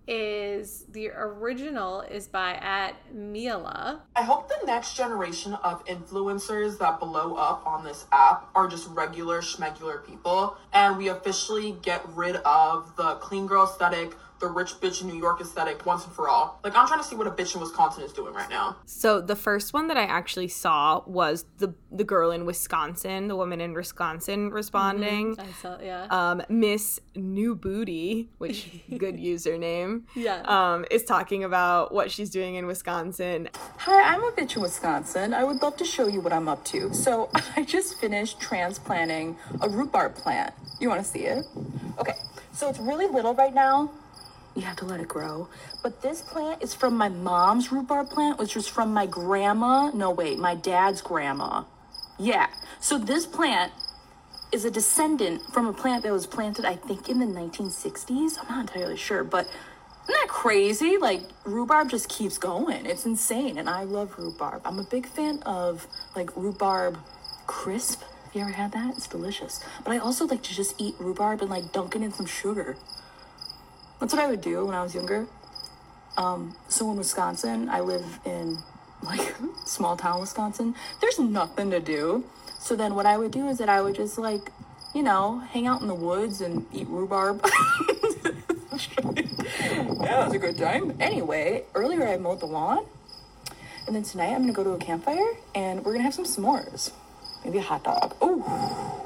is 0.05 0.83
the 0.91 1.09
original 1.11 2.01
is 2.01 2.27
by 2.27 2.55
at 2.55 2.95
Meolah. 3.15 3.99
I 4.17 4.21
hope 4.21 4.49
the 4.49 4.65
next 4.65 4.97
generation 4.97 5.53
of 5.63 5.83
influencers 5.85 6.77
that 6.79 6.99
blow 6.99 7.35
up 7.35 7.65
on 7.65 7.85
this 7.85 8.05
app 8.11 8.49
are 8.53 8.67
just 8.67 8.89
regular 8.89 9.41
schmegular 9.41 10.05
people, 10.05 10.57
and 10.73 10.97
we 10.97 11.07
officially 11.07 11.77
get 11.81 12.05
rid 12.09 12.35
of 12.35 12.93
the 12.97 13.15
clean 13.15 13.47
girl 13.47 13.63
aesthetic, 13.63 14.13
the 14.39 14.47
rich 14.47 14.71
bitch 14.81 15.01
in 15.01 15.07
New 15.07 15.17
York 15.17 15.41
aesthetic 15.41 15.85
once 15.85 16.05
and 16.05 16.13
for 16.13 16.27
all. 16.29 16.59
Like, 16.63 16.75
I'm 16.75 16.87
trying 16.87 16.99
to 16.99 17.05
see 17.05 17.15
what 17.15 17.27
a 17.27 17.31
bitch 17.31 17.55
in 17.55 17.61
Wisconsin 17.61 18.03
is 18.03 18.11
doing 18.13 18.33
right 18.33 18.49
now. 18.49 18.77
So 18.85 19.21
the 19.21 19.35
first 19.35 19.73
one 19.73 19.87
that 19.87 19.97
I 19.97 20.03
actually 20.03 20.47
saw 20.47 21.01
was 21.05 21.45
the 21.57 21.73
the 21.91 22.03
girl 22.03 22.31
in 22.31 22.45
Wisconsin, 22.45 23.27
the 23.27 23.35
woman 23.35 23.61
in 23.61 23.73
Wisconsin 23.73 24.49
responding. 24.49 25.37
I 25.39 25.51
saw, 25.61 25.79
yeah. 25.81 26.07
Um, 26.09 26.41
Miss 26.49 26.99
New 27.15 27.55
Booty, 27.55 28.29
which 28.37 28.81
good 28.97 29.15
username. 29.15 30.03
Yeah. 30.15 30.41
Um, 30.41 30.85
is 30.91 31.03
talking 31.03 31.43
about 31.43 31.93
what 31.93 32.11
she's 32.11 32.29
doing 32.29 32.55
in 32.55 32.67
Wisconsin. 32.67 33.49
Hi, 33.77 34.13
I'm 34.13 34.23
a 34.23 34.31
bitch 34.31 34.55
in 34.55 34.61
Wisconsin. 34.61 35.33
I 35.33 35.43
would 35.43 35.61
love 35.61 35.77
to 35.77 35.85
show 35.85 36.07
you 36.07 36.19
what 36.21 36.33
I'm 36.33 36.47
up 36.49 36.65
to. 36.65 36.93
So 36.93 37.29
I 37.55 37.63
just 37.63 37.99
finished 37.99 38.39
transplanting 38.41 39.37
a 39.61 39.69
rhubarb 39.69 40.15
plant. 40.15 40.53
You 40.79 40.89
want 40.89 41.03
to 41.03 41.09
see 41.09 41.25
it? 41.25 41.45
Okay, 41.97 42.15
so 42.51 42.69
it's 42.69 42.79
really 42.79 43.07
little 43.07 43.33
right 43.33 43.53
now. 43.53 43.91
You 44.55 44.61
have 44.61 44.77
to 44.77 44.85
let 44.85 45.01
it 45.01 45.07
grow. 45.09 45.49
But 45.83 46.01
this 46.01 46.21
plant 46.21 46.63
is 46.63 46.73
from 46.73 46.95
my 46.95 47.09
mom's 47.09 47.71
rhubarb 47.71 48.09
plant, 48.09 48.39
which 48.39 48.55
was 48.55 48.67
from 48.67 48.93
my 48.93 49.05
grandma. 49.05 49.91
No, 49.91 50.11
wait, 50.11 50.39
my 50.39 50.55
dad's 50.55 51.01
grandma. 51.01 51.65
Yeah. 52.17 52.47
So 52.79 52.97
this 52.97 53.25
plant 53.25 53.73
is 54.53 54.63
a 54.63 54.71
descendant 54.71 55.41
from 55.53 55.67
a 55.67 55.73
plant 55.73 56.03
that 56.03 56.13
was 56.13 56.25
planted, 56.25 56.63
I 56.63 56.75
think, 56.75 57.09
in 57.09 57.19
the 57.19 57.25
1960s. 57.25 58.37
I'm 58.41 58.47
not 58.47 58.61
entirely 58.61 58.95
sure, 58.95 59.25
but 59.25 59.45
isn't 59.45 60.21
that 60.21 60.27
crazy? 60.29 60.97
Like 60.97 61.21
rhubarb 61.43 61.89
just 61.89 62.07
keeps 62.07 62.37
going. 62.37 62.85
It's 62.85 63.05
insane, 63.05 63.57
and 63.57 63.69
I 63.69 63.83
love 63.83 64.17
rhubarb. 64.17 64.61
I'm 64.63 64.79
a 64.79 64.83
big 64.83 65.07
fan 65.07 65.41
of 65.43 65.87
like 66.15 66.35
rhubarb 66.37 66.97
crisp. 67.47 68.03
Have 68.23 68.35
you 68.35 68.41
ever 68.41 68.51
had 68.51 68.71
that? 68.71 68.95
It's 68.95 69.07
delicious. 69.07 69.61
But 69.83 69.91
I 69.91 69.97
also 69.97 70.25
like 70.25 70.43
to 70.43 70.53
just 70.53 70.79
eat 70.79 70.95
rhubarb 70.99 71.41
and 71.41 71.49
like 71.49 71.73
dunk 71.73 71.95
it 71.95 72.01
in 72.01 72.13
some 72.13 72.25
sugar. 72.25 72.77
That's 73.99 74.13
what 74.13 74.21
I 74.21 74.27
would 74.27 74.41
do 74.41 74.65
when 74.65 74.75
I 74.75 74.83
was 74.83 74.93
younger. 74.93 75.27
Um, 76.17 76.55
so 76.67 76.89
in 76.91 76.97
Wisconsin, 76.97 77.69
I 77.69 77.81
live 77.81 78.19
in 78.25 78.57
like 79.03 79.35
small 79.65 79.97
town 79.97 80.19
Wisconsin. 80.19 80.75
There's 81.01 81.19
nothing 81.19 81.71
to 81.71 81.79
do. 81.79 82.25
So 82.59 82.75
then 82.75 82.95
what 82.95 83.05
I 83.05 83.17
would 83.17 83.31
do 83.31 83.47
is 83.47 83.57
that 83.59 83.69
I 83.69 83.81
would 83.81 83.95
just 83.95 84.17
like, 84.17 84.51
you 84.93 85.03
know, 85.03 85.39
hang 85.39 85.67
out 85.67 85.81
in 85.81 85.87
the 85.87 85.95
woods 85.95 86.41
and 86.41 86.65
eat 86.73 86.87
rhubarb. 86.87 87.41
yeah, 87.45 88.31
it 88.71 90.25
was 90.25 90.33
a 90.33 90.39
good 90.39 90.57
time. 90.57 90.95
Anyway, 90.99 91.63
earlier 91.73 92.07
I 92.07 92.17
mowed 92.17 92.39
the 92.39 92.47
lawn. 92.47 92.85
And 93.87 93.95
then 93.95 94.03
tonight 94.03 94.33
I'm 94.33 94.41
gonna 94.41 94.53
go 94.53 94.63
to 94.63 94.71
a 94.71 94.77
campfire 94.77 95.33
and 95.53 95.85
we're 95.85 95.91
gonna 95.91 96.03
have 96.03 96.15
some 96.15 96.25
s'mores. 96.25 96.91
Maybe 97.43 97.59
a 97.59 97.61
hot 97.61 97.83
dog. 97.83 98.15
Oh. 98.21 99.04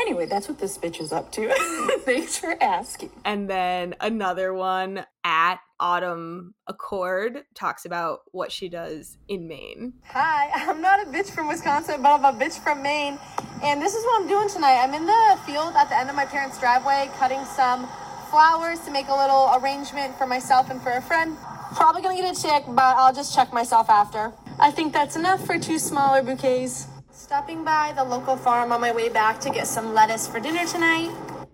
Anyway, 0.00 0.24
that's 0.24 0.48
what 0.48 0.58
this 0.58 0.78
bitch 0.78 0.98
is 1.00 1.12
up 1.12 1.30
to. 1.32 1.52
Thanks 2.04 2.38
for 2.38 2.56
asking. 2.62 3.10
And 3.24 3.50
then 3.50 3.94
another 4.00 4.54
one 4.54 5.04
at 5.24 5.56
Autumn 5.78 6.54
Acord 6.68 7.42
talks 7.54 7.84
about 7.84 8.20
what 8.32 8.50
she 8.50 8.70
does 8.70 9.18
in 9.28 9.46
Maine. 9.46 9.92
Hi, 10.06 10.50
I'm 10.54 10.80
not 10.80 11.06
a 11.06 11.10
bitch 11.10 11.30
from 11.30 11.48
Wisconsin, 11.48 12.02
but 12.02 12.08
I'm 12.18 12.24
a 12.24 12.38
bitch 12.38 12.58
from 12.58 12.82
Maine. 12.82 13.18
And 13.62 13.82
this 13.82 13.94
is 13.94 14.02
what 14.04 14.22
I'm 14.22 14.28
doing 14.28 14.48
tonight. 14.48 14.82
I'm 14.82 14.94
in 14.94 15.04
the 15.04 15.38
field 15.44 15.74
at 15.76 15.90
the 15.90 15.98
end 15.98 16.08
of 16.08 16.16
my 16.16 16.24
parents' 16.24 16.58
driveway 16.58 17.10
cutting 17.18 17.44
some 17.44 17.86
flowers 18.30 18.80
to 18.80 18.90
make 18.90 19.08
a 19.08 19.14
little 19.14 19.50
arrangement 19.56 20.16
for 20.16 20.26
myself 20.26 20.70
and 20.70 20.80
for 20.80 20.92
a 20.92 21.02
friend. 21.02 21.36
Probably 21.74 22.00
gonna 22.00 22.16
get 22.16 22.36
a 22.36 22.40
chick, 22.40 22.64
but 22.68 22.96
I'll 22.96 23.12
just 23.12 23.34
check 23.34 23.52
myself 23.52 23.90
after. 23.90 24.32
I 24.58 24.70
think 24.70 24.92
that's 24.94 25.16
enough 25.16 25.44
for 25.44 25.58
two 25.58 25.78
smaller 25.78 26.22
bouquets. 26.22 26.86
Stopping 27.30 27.62
by 27.62 27.92
the 27.94 28.02
local 28.02 28.36
farm 28.36 28.72
on 28.72 28.80
my 28.80 28.90
way 28.90 29.08
back 29.08 29.38
to 29.38 29.50
get 29.50 29.68
some 29.68 29.94
lettuce 29.94 30.26
for 30.26 30.40
dinner 30.40 30.66
tonight. 30.66 31.12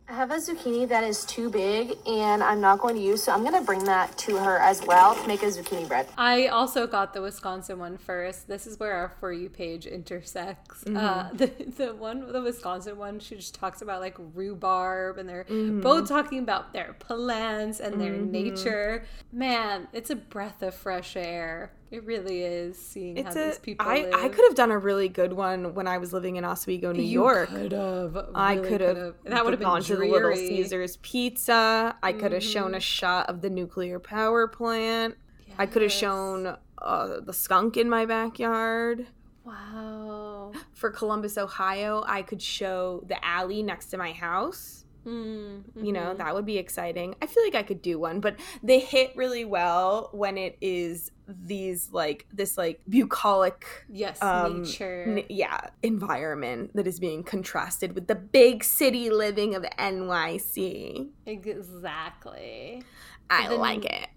I 0.08 0.14
have 0.14 0.30
a 0.30 0.36
zucchini 0.36 0.88
that 0.88 1.04
is 1.04 1.26
too 1.26 1.50
big 1.50 1.98
and 2.06 2.42
I'm 2.42 2.62
not 2.62 2.78
going 2.78 2.94
to 2.94 3.00
use, 3.02 3.22
so 3.24 3.32
I'm 3.32 3.42
going 3.42 3.52
to 3.52 3.60
bring 3.60 3.84
that 3.84 4.16
to 4.18 4.38
her 4.38 4.58
as 4.58 4.80
well 4.86 5.14
to 5.14 5.28
make 5.28 5.42
a 5.42 5.46
zucchini 5.48 5.86
bread. 5.86 6.08
I 6.16 6.46
also 6.46 6.86
got 6.86 7.12
the 7.12 7.20
Wisconsin 7.20 7.78
one 7.78 7.98
first. 7.98 8.48
This 8.48 8.66
is 8.66 8.80
where 8.80 8.94
our 8.94 9.10
For 9.20 9.34
You 9.34 9.50
page 9.50 9.84
intersects. 9.84 10.82
Uh, 10.86 10.90
Mhm. 11.28 11.36
the, 11.76 11.84
the 11.86 11.94
one, 11.94 12.32
the 12.32 12.40
Wisconsin 12.40 12.96
one, 12.96 13.18
she 13.20 13.34
just 13.36 13.54
talks 13.54 13.82
about 13.82 14.00
like 14.00 14.16
rhubarb 14.34 15.18
and 15.18 15.28
they're 15.28 15.44
Mhm. 15.44 15.82
both 15.82 16.08
talking 16.08 16.38
about 16.38 16.72
their 16.72 16.94
plants 17.00 17.80
and 17.80 18.00
their 18.00 18.14
Mhm. 18.14 18.30
nature. 18.30 19.04
Man, 19.30 19.88
it's 19.92 20.08
a 20.08 20.16
breath 20.16 20.62
of 20.62 20.74
fresh 20.74 21.16
air. 21.18 21.72
It 21.90 22.04
really 22.04 22.42
is 22.42 22.76
seeing 22.76 23.16
It's 23.16 23.34
how 23.36 23.42
a. 23.42 23.46
these 23.46 23.58
people 23.58 23.86
I 23.86 24.02
live. 24.02 24.14
I 24.14 24.28
could 24.28 24.44
have 24.46 24.54
done 24.56 24.70
a 24.72 24.78
really 24.78 25.08
good 25.08 25.32
one 25.32 25.74
when 25.74 25.86
I 25.86 25.98
was 25.98 26.12
living 26.12 26.36
in 26.36 26.44
Oswego, 26.44 26.92
New 26.92 27.02
You 27.02 27.08
York. 27.22 27.48
could 27.48 27.72
have. 27.72 28.16
I 28.34 28.54
Really 28.54 28.68
could 28.68 28.80
have. 28.80 29.14
That 29.24 29.44
would 29.44 29.52
have 29.54 29.60
gone 29.60 29.82
to 29.82 29.96
the 29.96 30.04
Little. 30.06 30.34
Caesars 30.34 30.96
Pizza. 31.02 31.96
I 32.02 32.12
could 32.12 32.32
have 32.32 32.42
shown 32.42 32.72
Mhm. 32.72 32.76
a 32.76 32.80
shot 32.80 33.28
of 33.28 33.40
the 33.40 33.50
nuclear 33.50 33.98
power 34.00 34.48
plant. 34.48 35.14
I 35.58 35.66
could 35.66 35.82
have 35.82 35.92
shown 35.92 36.56
uh, 36.82 37.20
the 37.20 37.32
skunk 37.32 37.76
in 37.76 37.88
my 37.88 38.04
backyard. 38.04 39.06
Wow. 39.44 40.52
For 40.74 40.90
Columbus, 40.90 41.38
Ohio, 41.38 42.04
I 42.06 42.22
could 42.22 42.42
show 42.42 43.02
the 43.06 43.24
alley 43.24 43.62
next 43.62 43.86
to 43.86 43.96
my 43.96 44.12
house. 44.12 44.84
Mm, 45.06 45.62
You 45.80 45.92
know, 45.92 46.14
that 46.14 46.34
would 46.34 46.44
be 46.46 46.58
exciting. 46.58 47.14
I 47.22 47.26
feel 47.26 47.44
like 47.44 47.54
I 47.54 47.62
could 47.62 47.80
do 47.80 47.98
one, 47.98 48.20
but 48.20 48.36
they 48.62 48.80
hit 48.80 49.12
really 49.16 49.44
well 49.44 50.10
when 50.12 50.36
it 50.36 50.58
is 50.60 51.12
these 51.28 51.90
like 51.92 52.26
this 52.32 52.58
like 52.58 52.80
bucolic 52.88 53.64
Yes, 53.88 54.20
um, 54.22 54.62
nature. 54.62 55.04
n- 55.06 55.24
yeah, 55.28 55.60
environment 55.82 56.72
that 56.74 56.86
is 56.88 56.98
being 56.98 57.22
contrasted 57.22 57.94
with 57.94 58.08
the 58.08 58.14
big 58.16 58.64
city 58.64 59.10
living 59.10 59.54
of 59.54 59.62
NYC. 59.78 61.10
Exactly. 61.26 62.82
I 63.30 63.48
Then- 63.48 63.58
like 63.60 63.84
it. 63.84 64.08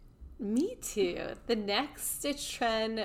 Me 0.41 0.75
too. 0.81 1.19
The 1.47 1.55
next 1.57 2.19
Stitch 2.19 2.53
trend 2.53 2.99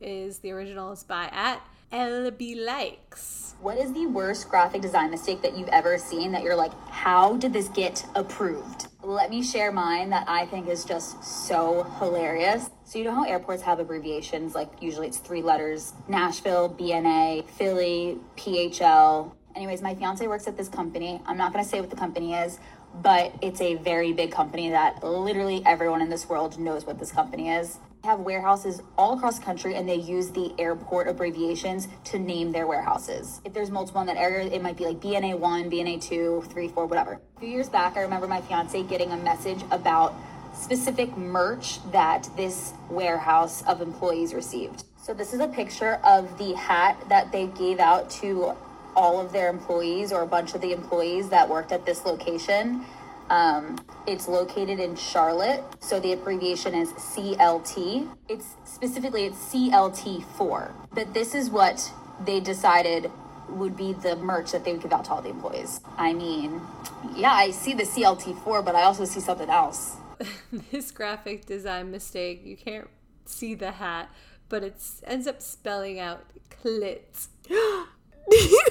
is 0.00 0.38
the 0.38 0.50
originals 0.52 1.04
by 1.04 1.28
at 1.30 1.60
LB 1.92 2.64
Likes. 2.64 3.54
What 3.60 3.76
is 3.76 3.92
the 3.92 4.06
worst 4.06 4.48
graphic 4.48 4.80
design 4.80 5.10
mistake 5.10 5.42
that 5.42 5.58
you've 5.58 5.68
ever 5.68 5.98
seen 5.98 6.32
that 6.32 6.42
you're 6.42 6.56
like, 6.56 6.72
how 6.88 7.36
did 7.36 7.52
this 7.52 7.68
get 7.68 8.04
approved? 8.14 8.88
Let 9.02 9.28
me 9.28 9.42
share 9.42 9.70
mine 9.70 10.08
that 10.08 10.26
I 10.26 10.46
think 10.46 10.68
is 10.68 10.86
just 10.86 11.22
so 11.22 11.82
hilarious. 11.98 12.70
So, 12.84 12.98
you 12.98 13.04
know 13.04 13.14
how 13.14 13.24
airports 13.24 13.62
have 13.62 13.78
abbreviations, 13.78 14.54
like 14.54 14.70
usually 14.80 15.06
it's 15.06 15.18
three 15.18 15.42
letters 15.42 15.92
Nashville, 16.08 16.70
BNA, 16.70 17.46
Philly, 17.50 18.18
PHL. 18.36 19.34
Anyways, 19.54 19.82
my 19.82 19.94
fiance 19.94 20.26
works 20.26 20.48
at 20.48 20.56
this 20.56 20.70
company. 20.70 21.20
I'm 21.26 21.36
not 21.36 21.52
gonna 21.52 21.62
say 21.62 21.78
what 21.78 21.90
the 21.90 21.96
company 21.96 22.32
is, 22.32 22.58
but 23.02 23.34
it's 23.42 23.60
a 23.60 23.74
very 23.74 24.14
big 24.14 24.32
company 24.32 24.70
that 24.70 25.04
literally 25.04 25.62
everyone 25.66 26.00
in 26.00 26.08
this 26.08 26.26
world 26.26 26.58
knows 26.58 26.86
what 26.86 26.98
this 26.98 27.12
company 27.12 27.50
is. 27.50 27.78
Have 28.04 28.18
warehouses 28.18 28.82
all 28.98 29.16
across 29.16 29.38
the 29.38 29.44
country 29.44 29.76
and 29.76 29.88
they 29.88 29.94
use 29.94 30.30
the 30.30 30.52
airport 30.58 31.06
abbreviations 31.06 31.86
to 32.06 32.18
name 32.18 32.50
their 32.50 32.66
warehouses. 32.66 33.40
If 33.44 33.54
there's 33.54 33.70
multiple 33.70 34.00
in 34.00 34.08
that 34.08 34.16
area, 34.16 34.48
it 34.48 34.60
might 34.60 34.76
be 34.76 34.86
like 34.86 34.98
BNA1, 34.98 35.70
BNA2, 35.72 36.50
3, 36.50 36.68
4, 36.68 36.86
whatever. 36.86 37.20
A 37.36 37.40
few 37.40 37.48
years 37.48 37.68
back, 37.68 37.96
I 37.96 38.00
remember 38.00 38.26
my 38.26 38.40
fiance 38.40 38.82
getting 38.82 39.12
a 39.12 39.16
message 39.18 39.62
about 39.70 40.16
specific 40.52 41.16
merch 41.16 41.78
that 41.92 42.28
this 42.36 42.72
warehouse 42.90 43.62
of 43.68 43.80
employees 43.80 44.34
received. 44.34 44.82
So 45.00 45.14
this 45.14 45.32
is 45.32 45.38
a 45.38 45.46
picture 45.46 46.00
of 46.02 46.36
the 46.38 46.54
hat 46.54 46.96
that 47.08 47.30
they 47.30 47.46
gave 47.46 47.78
out 47.78 48.10
to 48.22 48.56
all 48.96 49.20
of 49.20 49.32
their 49.32 49.48
employees 49.48 50.10
or 50.12 50.22
a 50.22 50.26
bunch 50.26 50.56
of 50.56 50.60
the 50.60 50.72
employees 50.72 51.28
that 51.28 51.48
worked 51.48 51.70
at 51.70 51.86
this 51.86 52.04
location. 52.04 52.84
Um, 53.30 53.84
it's 54.06 54.28
located 54.28 54.80
in 54.80 54.96
Charlotte, 54.96 55.64
so 55.80 56.00
the 56.00 56.12
abbreviation 56.12 56.74
is 56.74 56.92
CLT. 56.92 58.08
It's 58.28 58.56
specifically 58.64 59.26
it's 59.26 59.38
CLT4. 59.52 60.72
But 60.92 61.14
this 61.14 61.34
is 61.34 61.50
what 61.50 61.90
they 62.24 62.40
decided 62.40 63.10
would 63.48 63.76
be 63.76 63.92
the 63.92 64.16
merch 64.16 64.52
that 64.52 64.64
they 64.64 64.72
would 64.72 64.82
give 64.82 64.92
out 64.92 65.04
to 65.06 65.12
all 65.12 65.22
the 65.22 65.30
employees. 65.30 65.80
I 65.96 66.12
mean, 66.12 66.60
yeah, 67.14 67.32
I 67.32 67.50
see 67.50 67.74
the 67.74 67.84
CLT4, 67.84 68.64
but 68.64 68.74
I 68.74 68.82
also 68.82 69.04
see 69.04 69.20
something 69.20 69.50
else. 69.50 69.96
this 70.70 70.90
graphic 70.90 71.46
design 71.46 71.90
mistake, 71.90 72.42
you 72.44 72.56
can't 72.56 72.88
see 73.24 73.54
the 73.54 73.72
hat, 73.72 74.10
but 74.48 74.62
it 74.62 74.76
ends 75.04 75.26
up 75.26 75.42
spelling 75.42 75.98
out 75.98 76.24
clit. 76.62 77.28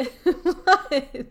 what? 0.22 1.26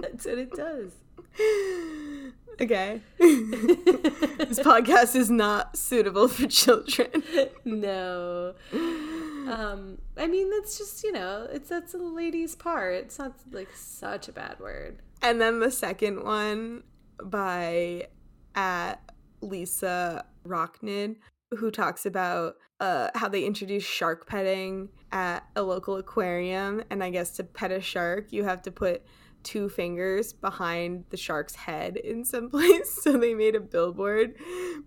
That's 0.00 0.26
what 0.26 0.38
it 0.38 0.52
does. 0.52 0.92
Okay. 2.60 3.00
this 3.18 4.58
podcast 4.58 5.14
is 5.14 5.30
not 5.30 5.76
suitable 5.76 6.26
for 6.26 6.48
children. 6.48 7.22
no. 7.64 8.54
Um, 8.72 9.98
I 10.16 10.26
mean, 10.26 10.50
that's 10.50 10.76
just 10.76 11.04
you 11.04 11.12
know, 11.12 11.46
it's 11.52 11.68
that's 11.68 11.94
a 11.94 11.98
lady's 11.98 12.56
part. 12.56 12.94
It's 12.94 13.18
not 13.18 13.34
like 13.52 13.68
such 13.74 14.26
a 14.26 14.32
bad 14.32 14.58
word. 14.58 14.98
And 15.22 15.40
then 15.40 15.60
the 15.60 15.70
second 15.70 16.24
one 16.24 16.82
by 17.22 18.08
at 18.56 18.96
Lisa 19.40 20.24
Rachnid, 20.44 21.16
who 21.56 21.70
talks 21.70 22.06
about 22.06 22.56
uh, 22.80 23.10
how 23.14 23.28
they 23.28 23.44
introduce 23.44 23.84
shark 23.84 24.26
petting 24.26 24.88
at 25.12 25.44
a 25.54 25.62
local 25.62 25.96
aquarium. 25.96 26.82
And 26.90 27.02
I 27.02 27.10
guess 27.10 27.30
to 27.36 27.44
pet 27.44 27.70
a 27.70 27.80
shark, 27.80 28.32
you 28.32 28.44
have 28.44 28.62
to 28.62 28.72
put 28.72 29.04
two 29.42 29.68
fingers 29.68 30.32
behind 30.32 31.04
the 31.10 31.16
shark's 31.16 31.54
head 31.54 31.96
in 31.96 32.24
some 32.24 32.50
place. 32.50 32.92
So 33.02 33.16
they 33.16 33.34
made 33.34 33.54
a 33.54 33.60
billboard 33.60 34.34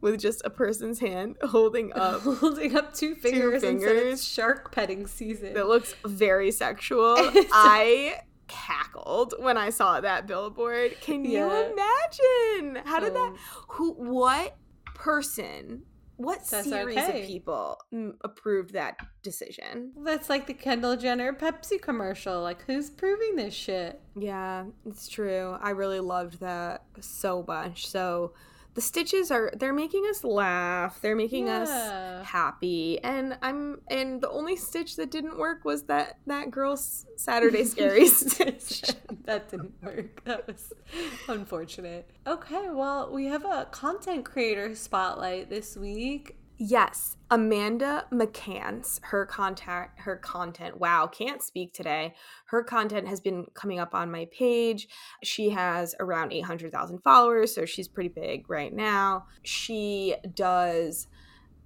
with 0.02 0.20
just 0.20 0.42
a 0.46 0.50
person's 0.50 1.00
hand 1.00 1.38
holding 1.44 1.92
up 1.96 2.22
holding 2.22 2.76
up 2.76 2.94
two 2.94 3.16
fingers, 3.16 3.64
and 3.64 3.82
said 3.82 3.90
it's 3.96 4.02
fingers. 4.02 4.28
shark 4.28 4.72
petting 4.72 5.08
season. 5.08 5.54
that 5.54 5.68
looks 5.68 5.96
very 6.06 6.52
sexual. 6.52 7.16
I 7.18 8.22
cackled 8.48 9.34
when 9.40 9.58
I 9.58 9.70
saw 9.70 10.02
that 10.02 10.28
billboard. 10.28 10.98
Can 11.02 11.24
you 11.24 11.46
imagine? 11.46 12.84
How 12.86 13.00
did 13.00 13.14
that 13.16 13.30
Um, 13.30 13.38
who 13.70 13.94
what 13.94 14.58
person 14.94 15.84
what 16.22 16.46
That's 16.50 16.68
series 16.68 16.98
okay. 16.98 17.22
of 17.22 17.28
people 17.28 17.78
mm, 17.94 18.14
approved 18.22 18.74
that 18.74 18.98
decision? 19.24 19.92
That's 19.98 20.30
like 20.30 20.48
the 20.48 20.54
Kendall 20.54 20.96
Jenner 20.96 21.34
Pepsi 21.34 21.82
commercial. 21.82 22.42
Like, 22.42 22.64
who's 22.66 22.90
proving 22.90 23.36
this 23.36 23.54
shit? 23.54 24.00
Yeah, 24.16 24.66
it's 24.86 25.08
true. 25.08 25.58
I 25.62 25.72
really 25.72 26.00
loved 26.00 26.40
that 26.40 26.84
so 27.00 27.44
much. 27.48 27.88
So 27.88 28.34
the 28.74 28.82
stitches 28.82 29.32
are 29.32 29.52
they're 29.58 29.74
making 29.74 30.06
us 30.10 30.24
laugh. 30.24 31.02
They're 31.02 31.16
making 31.16 31.48
Yeah. 31.48 31.62
us 31.62 32.26
happy. 32.28 33.00
And 33.04 33.38
I'm 33.42 33.82
and 33.90 34.22
the 34.22 34.30
only 34.30 34.56
stitch 34.56 34.96
that 34.96 35.12
didn't 35.12 35.38
work 35.38 35.66
was 35.66 35.84
that 35.84 36.20
that 36.28 36.52
girl's 36.52 37.06
Saturday 37.18 37.64
scary 37.66 38.08
stitch. 38.22 38.84
that 39.26 39.50
didn't 39.50 39.74
work. 39.84 40.24
That 40.24 40.48
was 40.48 40.72
unfortunate. 41.28 42.10
Okay, 42.26 42.70
well, 42.70 43.12
we 43.12 43.26
have 43.26 43.44
a 43.46 43.68
content 43.72 44.26
creator 44.26 44.76
spotlight 44.76 45.50
this 45.50 45.76
week. 45.76 46.38
Yes, 46.64 47.18
Amanda 47.32 48.06
McCants, 48.12 49.00
her 49.06 49.26
contact 49.26 50.02
her 50.02 50.16
content. 50.16 50.80
Wow, 50.80 51.08
can't 51.08 51.42
speak 51.42 51.74
today. 51.74 52.14
Her 52.46 52.64
content 52.64 53.08
has 53.08 53.20
been 53.20 53.48
coming 53.56 53.80
up 53.80 53.96
on 53.96 54.12
my 54.12 54.28
page. 54.32 54.88
She 55.24 55.50
has 55.50 55.96
around 56.00 56.32
800,000 56.32 57.00
followers, 57.00 57.56
so 57.56 57.66
she's 57.66 57.88
pretty 57.88 58.10
big 58.10 58.48
right 58.48 58.72
now. 58.72 59.26
She 59.42 60.14
does 60.36 61.08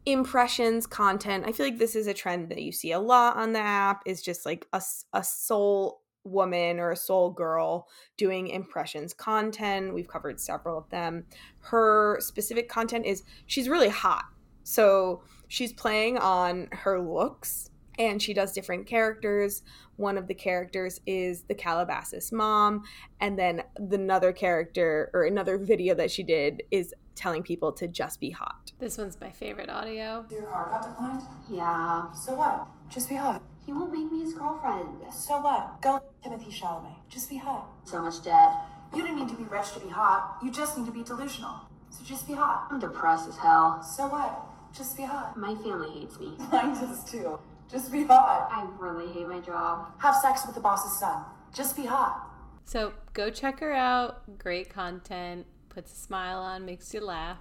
impressions 0.06 0.88
content. 0.88 1.44
I 1.46 1.52
feel 1.52 1.66
like 1.66 1.78
this 1.78 1.98
is 1.98 2.08
a 2.08 2.14
trend 2.14 2.48
that 2.48 2.62
you 2.62 2.72
see 2.72 2.94
a 2.94 3.00
lot 3.00 3.36
on 3.36 3.52
the 3.52 3.60
app 3.60 4.02
is 4.06 4.22
just 4.22 4.46
like 4.46 4.66
a, 4.72 4.82
a 5.12 5.26
soul 5.26 6.04
woman 6.24 6.80
or 6.80 6.92
a 6.92 6.96
soul 6.96 7.32
girl 7.32 7.90
doing 8.16 8.48
impressions 8.48 9.14
content. 9.14 9.94
We've 9.94 10.08
covered 10.08 10.40
several 10.40 10.78
of 10.78 10.90
them. 10.90 11.26
Her 11.60 12.18
specific 12.22 12.70
content 12.70 13.06
is 13.06 13.24
she's 13.46 13.68
really 13.68 13.90
hot. 13.90 14.24
So 14.66 15.22
she's 15.48 15.72
playing 15.72 16.18
on 16.18 16.68
her 16.72 17.00
looks 17.00 17.70
and 18.00 18.22
she 18.22 18.34
does 18.34 18.52
different 18.52 18.88
characters. 18.88 19.62
One 19.96 20.18
of 20.18 20.28
the 20.28 20.34
characters 20.34 21.00
is 21.06 21.44
the 21.44 21.56
Calabasas 21.56 22.34
mom, 22.34 22.84
and 23.22 23.40
then 23.40 23.62
the 23.80 23.96
another 23.96 24.34
character 24.34 25.10
or 25.14 25.24
another 25.24 25.58
video 25.58 25.96
that 25.96 26.12
she 26.12 26.24
did 26.24 26.64
is 26.72 26.94
telling 27.14 27.44
people 27.44 27.72
to 27.72 27.88
just 27.88 28.20
be 28.20 28.32
hot. 28.32 28.74
This 28.80 28.98
one's 28.98 29.22
my 29.22 29.32
favorite 29.32 29.70
audio. 29.70 30.26
Your 30.30 30.42
car 30.44 30.68
got 30.70 30.84
declined? 30.84 31.22
Yeah. 31.50 32.12
So 32.12 32.34
what? 32.34 32.68
Just 32.90 33.08
be 33.08 33.16
hot. 33.16 33.42
He 33.66 33.72
won't 33.72 33.94
make 33.94 34.12
me 34.12 34.24
his 34.24 34.34
girlfriend. 34.34 34.90
So 35.14 35.40
what? 35.40 35.82
Go 35.82 36.02
Timothée 36.26 36.52
Chalamet. 36.52 36.98
Just 37.08 37.30
be 37.30 37.38
hot. 37.38 37.68
So 37.86 38.02
much 38.02 38.22
debt. 38.24 38.52
You 38.94 39.04
don't 39.04 39.16
need 39.16 39.30
to 39.30 39.36
be 39.36 39.44
rich 39.44 39.72
to 39.74 39.80
be 39.80 39.90
hot. 39.90 40.38
You 40.44 40.52
just 40.52 40.78
need 40.78 40.86
to 40.88 40.92
be 40.92 41.04
delusional. 41.04 41.62
So 41.92 42.04
just 42.04 42.28
be 42.28 42.34
hot. 42.34 42.68
I'm 42.70 42.80
depressed 42.80 43.30
as 43.30 43.38
hell. 43.38 43.82
So 43.82 44.08
what? 44.08 44.55
Just 44.76 44.98
be 44.98 45.04
hot. 45.04 45.38
My 45.38 45.56
family 45.56 46.00
hates 46.00 46.20
me. 46.20 46.34
Mine 46.52 46.74
does 46.74 47.10
too. 47.10 47.40
Just 47.72 47.92
be 47.92 48.04
hot. 48.04 48.50
I 48.52 48.68
really 48.78 49.12
hate 49.12 49.28
my 49.28 49.40
job. 49.40 49.88
Have 50.00 50.16
sex 50.16 50.46
with 50.46 50.56
the 50.56 50.62
boss's 50.62 51.00
son. 51.00 51.24
Just 51.54 51.76
be 51.78 51.86
hot. 51.86 52.30
So 52.66 52.94
go 53.14 53.30
check 53.30 53.60
her 53.62 53.74
out. 53.74 54.38
Great 54.38 54.70
content. 54.70 55.46
Puts 55.70 55.94
a 55.94 55.96
smile 55.96 56.40
on, 56.40 56.66
makes 56.66 56.94
you 56.94 57.00
laugh. 57.00 57.38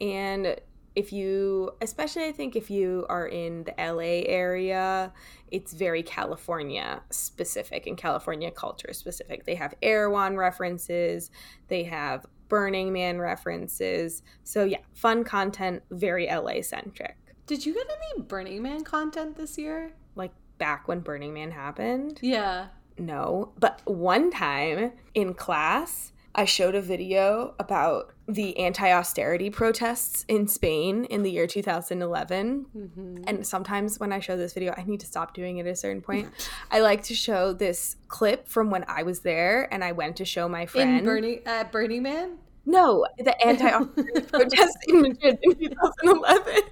And 0.00 0.56
if 0.96 1.12
you, 1.12 1.72
especially 1.82 2.24
I 2.24 2.32
think 2.32 2.56
if 2.56 2.70
you 2.70 3.06
are 3.08 3.26
in 3.26 3.64
the 3.64 3.74
LA 3.78 4.24
area, 4.26 5.12
it's 5.50 5.72
very 5.72 6.02
California 6.02 7.02
specific 7.10 7.86
and 7.86 7.96
California 7.96 8.50
culture 8.50 8.92
specific. 8.92 9.44
They 9.44 9.54
have 9.54 9.74
Erewhon 9.82 10.36
references, 10.36 11.30
they 11.68 11.84
have 11.84 12.26
Burning 12.50 12.92
Man 12.92 13.18
references. 13.18 14.22
So 14.44 14.64
yeah, 14.64 14.80
fun 14.92 15.24
content, 15.24 15.82
very 15.90 16.26
LA 16.26 16.60
centric. 16.60 17.16
Did 17.46 17.64
you 17.64 17.72
get 17.72 17.86
any 17.88 18.22
Burning 18.22 18.62
Man 18.62 18.84
content 18.84 19.36
this 19.36 19.56
year? 19.56 19.92
Like 20.14 20.32
back 20.58 20.86
when 20.86 21.00
Burning 21.00 21.32
Man 21.32 21.52
happened? 21.52 22.18
Yeah. 22.20 22.66
No, 22.98 23.52
but 23.58 23.80
one 23.86 24.30
time 24.30 24.92
in 25.14 25.32
class, 25.32 26.12
I 26.34 26.44
showed 26.44 26.74
a 26.74 26.80
video 26.80 27.54
about 27.58 28.12
the 28.28 28.56
anti 28.58 28.90
austerity 28.92 29.50
protests 29.50 30.24
in 30.28 30.46
Spain 30.46 31.04
in 31.06 31.22
the 31.22 31.30
year 31.30 31.46
2011. 31.46 32.66
Mm-hmm. 32.76 33.24
And 33.26 33.46
sometimes 33.46 33.98
when 33.98 34.12
I 34.12 34.20
show 34.20 34.36
this 34.36 34.52
video, 34.52 34.72
I 34.76 34.84
need 34.84 35.00
to 35.00 35.06
stop 35.06 35.34
doing 35.34 35.58
it 35.58 35.66
at 35.66 35.72
a 35.72 35.76
certain 35.76 36.00
point. 36.00 36.30
I 36.70 36.80
like 36.80 37.02
to 37.04 37.14
show 37.14 37.52
this 37.52 37.96
clip 38.08 38.48
from 38.48 38.70
when 38.70 38.84
I 38.86 39.02
was 39.02 39.20
there 39.20 39.72
and 39.72 39.82
I 39.82 39.92
went 39.92 40.16
to 40.16 40.24
show 40.24 40.48
my 40.48 40.66
friend. 40.66 40.98
In 40.98 41.04
Burning, 41.04 41.40
uh, 41.46 41.64
Burning 41.64 42.02
Man? 42.02 42.38
No, 42.64 43.06
the 43.18 43.44
anti 43.44 43.68
austerity 43.68 44.20
protests 44.32 44.78
in 44.86 45.02
Madrid 45.02 45.38
in 45.42 45.54
2011. 45.56 46.62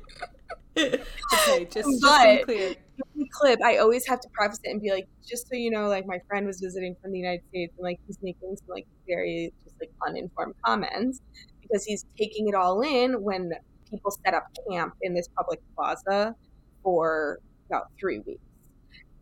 okay, 0.78 1.64
just, 1.64 1.74
just 1.74 2.02
But- 2.02 2.24
to 2.24 2.36
be 2.36 2.44
clear. 2.44 2.74
Clip, 3.38 3.60
I 3.62 3.78
always 3.78 4.06
have 4.06 4.20
to 4.20 4.28
preface 4.32 4.60
it 4.64 4.70
and 4.70 4.80
be 4.82 4.90
like, 4.90 5.08
just 5.26 5.48
so 5.48 5.54
you 5.54 5.70
know, 5.70 5.88
like 5.88 6.06
my 6.06 6.18
friend 6.28 6.46
was 6.46 6.60
visiting 6.60 6.96
from 7.00 7.12
the 7.12 7.18
United 7.18 7.42
States 7.48 7.72
and 7.76 7.84
like 7.84 8.00
he's 8.06 8.18
making 8.22 8.56
some 8.56 8.66
like 8.68 8.86
very 9.06 9.52
just 9.64 9.76
like 9.80 9.90
uninformed 10.06 10.54
comments 10.64 11.20
because 11.62 11.84
he's 11.84 12.04
taking 12.18 12.48
it 12.48 12.54
all 12.54 12.80
in 12.80 13.22
when 13.22 13.52
people 13.88 14.10
set 14.10 14.34
up 14.34 14.44
camp 14.70 14.94
in 15.02 15.14
this 15.14 15.28
public 15.36 15.60
plaza 15.76 16.34
for 16.82 17.38
about 17.68 17.90
three 17.98 18.18
weeks. 18.20 18.42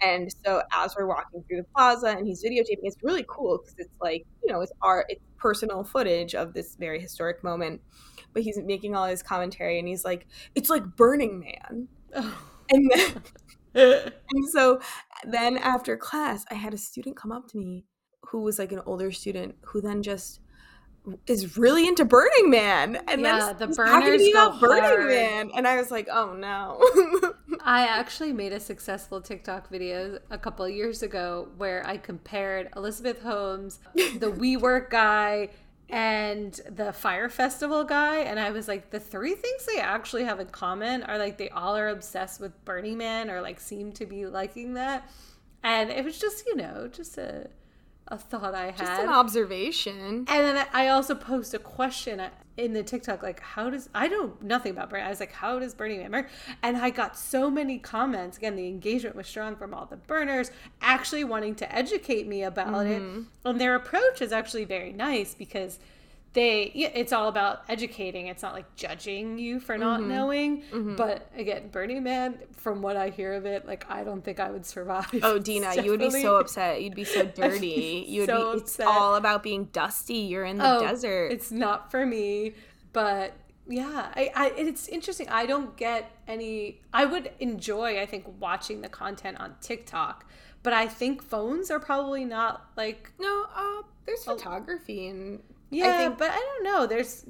And 0.03 0.31
so 0.45 0.62
as 0.73 0.95
we're 0.97 1.07
walking 1.07 1.43
through 1.49 1.59
the 1.59 1.67
plaza 1.75 2.09
and 2.09 2.27
he's 2.27 2.45
videotaping, 2.45 2.81
it's 2.83 2.97
really 3.03 3.25
cool 3.29 3.59
because 3.59 3.75
it's 3.79 3.95
like, 4.01 4.27
you 4.45 4.53
know, 4.53 4.61
it's 4.61 4.73
art, 4.83 5.07
it's 5.09 5.23
personal 5.39 5.85
footage 5.85 6.35
of 6.35 6.53
this 6.53 6.77
very 6.77 7.01
historic 7.01 7.43
moment. 7.43 7.81
But 8.33 8.43
he's 8.43 8.59
making 8.59 8.95
all 8.95 9.07
his 9.07 9.23
commentary 9.23 9.79
and 9.79 9.89
he's 9.89 10.05
like, 10.05 10.27
it's 10.55 10.69
like 10.69 10.85
Burning 10.97 11.41
Man. 11.41 11.89
And 12.69 12.91
then 12.93 13.23
and 13.77 14.49
so 14.51 14.81
then 15.24 15.59
after 15.59 15.97
class, 15.97 16.45
I 16.51 16.55
had 16.55 16.74
a 16.74 16.79
student 16.79 17.16
come 17.16 17.33
up 17.33 17.49
to 17.49 17.59
me 17.59 17.85
who 18.22 18.43
was 18.43 18.59
like 18.59 18.72
an 18.72 18.81
older 18.87 19.12
student 19.12 19.55
who 19.62 19.81
then 19.81 20.03
just 20.03 20.41
is 21.27 21.57
really 21.57 21.87
into 21.87 22.05
Burning 22.05 22.51
Man. 22.51 22.97
And 23.07 23.20
Yeah, 23.20 23.53
then 23.53 23.70
the 23.70 23.77
talking 23.77 24.01
burners 24.01 24.29
go 24.33 24.49
about 24.49 24.61
Burning 24.61 24.83
hard. 24.83 25.07
Man. 25.07 25.51
And 25.55 25.68
I 25.68 25.77
was 25.77 25.91
like, 25.91 26.09
oh 26.11 26.35
no. 26.35 26.79
I 27.61 27.87
actually 27.87 28.33
made 28.33 28.53
a 28.53 28.61
successful 28.61 29.20
TikTok 29.20 29.70
video 29.70 30.18
a 30.31 30.39
couple 30.39 30.64
of 30.64 30.72
years 30.72 31.03
ago 31.03 31.49
where 31.57 31.87
I 31.87 31.97
compared 31.97 32.70
Elizabeth 32.77 33.22
Holmes, 33.22 33.79
the 33.95 34.33
WeWork 34.33 34.91
guy, 34.91 35.51
and 35.89 36.61
the 36.68 36.93
Fire 36.93 37.28
Festival 37.28 37.84
guy. 37.84 38.20
And 38.20 38.41
I 38.41 38.51
was 38.51 38.68
like, 38.68 38.91
the 38.91 39.01
three 39.01 39.34
things 39.34 39.66
they 39.66 39.80
actually 39.80 40.24
have 40.24 40.41
in 40.41 40.49
common 40.49 41.03
are 41.05 41.18
like 41.18 41.39
they 41.39 41.49
all 41.51 41.76
are 41.76 41.89
obsessed 41.89 42.41
with 42.41 42.64
Burning 42.64 42.99
Man 42.99 43.30
or 43.30 43.41
like 43.41 43.61
seem 43.61 43.93
to 43.93 44.07
be 44.07 44.26
liking 44.26 44.74
that. 44.74 45.09
And 45.62 45.91
it 45.91 46.05
was 46.05 46.18
just, 46.18 46.45
you 46.47 46.57
know, 46.57 46.89
just 46.93 47.18
a, 47.18 47.49
a 48.09 48.18
thought 48.18 48.55
I 48.55 48.66
had. 48.66 48.78
just 48.78 49.03
an 49.03 49.09
observation. 49.09 49.99
And 50.01 50.26
then 50.28 50.66
I 50.72 50.89
also 50.89 51.14
post 51.14 51.55
a 51.55 51.59
question 51.59 52.20
in 52.57 52.73
the 52.73 52.83
TikTok, 52.83 53.23
like, 53.23 53.41
how 53.41 53.69
does 53.69 53.89
I 53.95 54.09
know 54.09 54.33
nothing 54.41 54.73
about 54.73 54.89
Burning? 54.91 55.07
I 55.07 55.11
was 55.11 55.21
like, 55.21 55.33
how 55.33 55.59
does 55.59 55.75
Burning 55.75 56.01
Man 56.01 56.13
work? 56.13 56.29
And 56.63 56.77
I 56.77 56.91
got 56.91 57.17
so 57.17 57.51
many 57.51 57.79
comments. 57.79 58.39
Again, 58.39 58.57
the 58.57 58.67
engagement 58.67 59.15
was 59.15 59.27
strong 59.27 59.57
from 59.57 59.75
all 59.75 59.85
the 59.87 59.97
burners, 59.97 60.51
actually 60.81 61.25
wanting 61.25 61.55
to 61.57 61.75
educate 61.75 62.27
me 62.27 62.43
about 62.43 62.69
Mhm. 62.87 62.91
it. 63.25 63.27
And 63.45 63.61
their 63.61 63.75
approach 63.75 64.23
is 64.23 64.33
actually 64.33 64.65
very 64.65 64.93
nice 64.93 65.35
because 65.35 65.79
they 66.37 66.64
it's 66.64 67.12
all 67.14 67.28
about 67.28 67.62
educating. 67.68 68.26
It's 68.26 68.43
not 68.43 68.53
like 68.53 68.76
judging 68.76 69.39
you 69.39 69.59
for 69.59 69.78
not 69.78 70.01
Mhm. 70.01 70.07
knowing. 70.09 70.62
Mhm. 70.70 70.97
But 70.97 71.30
again, 71.34 71.68
Burning 71.72 72.03
Man, 72.03 72.39
from 72.53 72.82
what 72.82 72.95
I 72.97 73.09
hear 73.09 73.32
of 73.32 73.47
it, 73.47 73.66
like 73.66 73.91
I 73.91 74.05
don't 74.05 74.22
think 74.22 74.39
I 74.39 74.51
would 74.51 74.66
survive. 74.66 75.09
Oh, 75.22 75.39
Dena, 75.49 75.74
you 75.82 75.91
would 75.93 76.01
be 76.01 76.11
so 76.11 76.37
upset. 76.37 76.82
You'd 76.82 76.95
be 76.95 77.05
so 77.05 77.24
dirty. 77.43 78.05
You 78.07 78.20
would 78.20 78.28
so 78.28 78.53
be. 78.53 78.59
It's 78.59 78.72
upset. 78.74 78.87
all 78.87 79.14
about 79.14 79.43
being 79.43 79.64
dusty. 79.72 80.14
You're 80.30 80.45
in 80.45 80.59
the 80.59 80.76
Oh, 80.76 80.80
desert. 80.80 81.32
It's 81.32 81.51
not 81.51 81.91
for 81.91 82.05
me, 82.05 82.53
but 82.93 83.32
yeah, 83.66 84.12
I, 84.14 84.30
I 84.37 84.47
it's 84.59 84.89
interesting. 84.89 85.28
I 85.30 85.47
don't 85.47 85.74
get 85.76 86.11
any. 86.28 86.82
I 86.93 87.07
would 87.07 87.30
enjoy, 87.41 87.99
I 87.99 88.05
think, 88.05 88.26
watching 88.39 88.82
the 88.82 88.91
content 88.91 89.41
on 89.41 89.57
TikTok, 89.62 90.26
but 90.62 90.74
I 90.74 90.87
think 90.87 91.22
phones 91.22 91.70
are 91.70 91.80
probably 91.80 92.26
not 92.26 92.66
like 92.76 93.11
no. 93.18 93.47
Uh, 93.57 93.82
there's 94.05 94.22
photography 94.22 95.09
and 95.09 95.43
yeah, 95.71 95.89
I 95.89 95.97
think 95.99 96.19
but 96.19 96.31
I 96.31 96.37
don't 96.37 96.64
know. 96.64 96.87
There's 96.87 97.25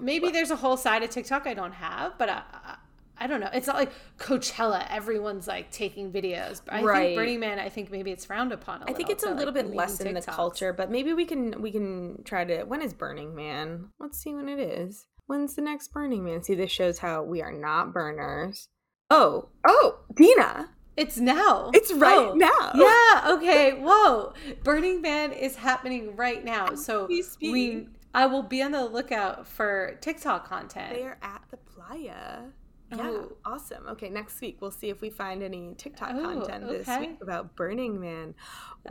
maybe 0.00 0.30
there's 0.30 0.50
a 0.50 0.56
whole 0.56 0.76
side 0.76 1.02
of 1.02 1.10
TikTok 1.10 1.46
I 1.46 1.54
don't 1.54 1.72
have, 1.72 2.18
but 2.18 2.28
I. 2.28 2.42
I 2.52 2.76
I 3.16 3.28
don't 3.28 3.38
know. 3.38 3.48
It's 3.54 3.68
not 3.68 3.76
like 3.76 3.92
Coachella. 4.18 4.90
Everyone's 4.90 5.46
like 5.46 5.70
taking 5.70 6.10
videos. 6.10 6.60
But 6.64 6.74
I 6.74 6.82
Right. 6.82 7.02
think 7.06 7.16
Burning 7.16 7.38
Man. 7.38 7.60
I 7.60 7.68
think 7.68 7.92
maybe 7.92 8.10
it's 8.10 8.24
frowned 8.24 8.50
upon. 8.50 8.82
I 8.82 8.86
I 8.88 8.92
think 8.92 9.08
it's 9.08 9.22
a 9.22 9.30
little 9.30 9.54
bit 9.54 9.72
less 9.72 10.00
in 10.00 10.14
the 10.14 10.20
culture, 10.20 10.72
but 10.72 10.90
maybe 10.90 11.12
we 11.14 11.24
can 11.24 11.62
we 11.62 11.70
can 11.70 12.24
try 12.24 12.44
to. 12.44 12.64
When 12.64 12.82
is 12.82 12.92
Burning 12.92 13.32
Man? 13.36 13.90
Let's 14.00 14.18
see 14.18 14.34
when 14.34 14.48
it 14.48 14.58
is. 14.58 15.06
When's 15.26 15.54
the 15.54 15.62
next 15.62 15.92
Burning 15.92 16.24
Man? 16.24 16.42
See, 16.42 16.56
this 16.56 16.72
shows 16.72 16.98
how 16.98 17.22
we 17.22 17.40
are 17.40 17.52
not 17.52 17.92
burners. 17.94 18.68
Oh, 19.10 19.50
oh, 19.64 20.00
Dena, 20.16 20.70
It's 20.96 21.16
now. 21.18 21.70
it's 21.74 21.92
right 21.92 22.28
Oh, 22.30 22.34
now. 22.34 22.70
Yeah. 22.74 23.34
Okay. 23.34 23.72
Whoa. 23.80 24.32
Burning 24.62 25.00
Man 25.00 25.32
is 25.32 25.56
happening 25.56 26.14
right 26.16 26.44
now. 26.44 26.74
So 26.74 27.08
we, 27.40 27.88
I 28.14 28.26
will 28.26 28.42
be 28.44 28.62
on 28.62 28.72
the 28.72 28.84
lookout 28.84 29.46
for 29.46 29.98
TikTok 30.00 30.48
content. 30.48 30.94
They 30.94 31.02
are 31.02 31.18
at 31.22 31.42
the 31.50 31.56
playa. 31.56 32.44
Yeah, 32.92 32.98
Oh. 33.00 33.32
awesome. 33.44 33.86
Okay, 33.88 34.08
next 34.08 34.40
week 34.40 34.58
we'll 34.60 34.70
see 34.70 34.88
if 34.88 35.00
we 35.00 35.10
find 35.10 35.42
any 35.42 35.74
TikTok 35.76 36.10
Oh, 36.14 36.22
content 36.22 36.68
this 36.68 36.86
okay. 36.88 37.00
week 37.00 37.18
about 37.22 37.56
Burning 37.56 37.98
Man. 38.00 38.34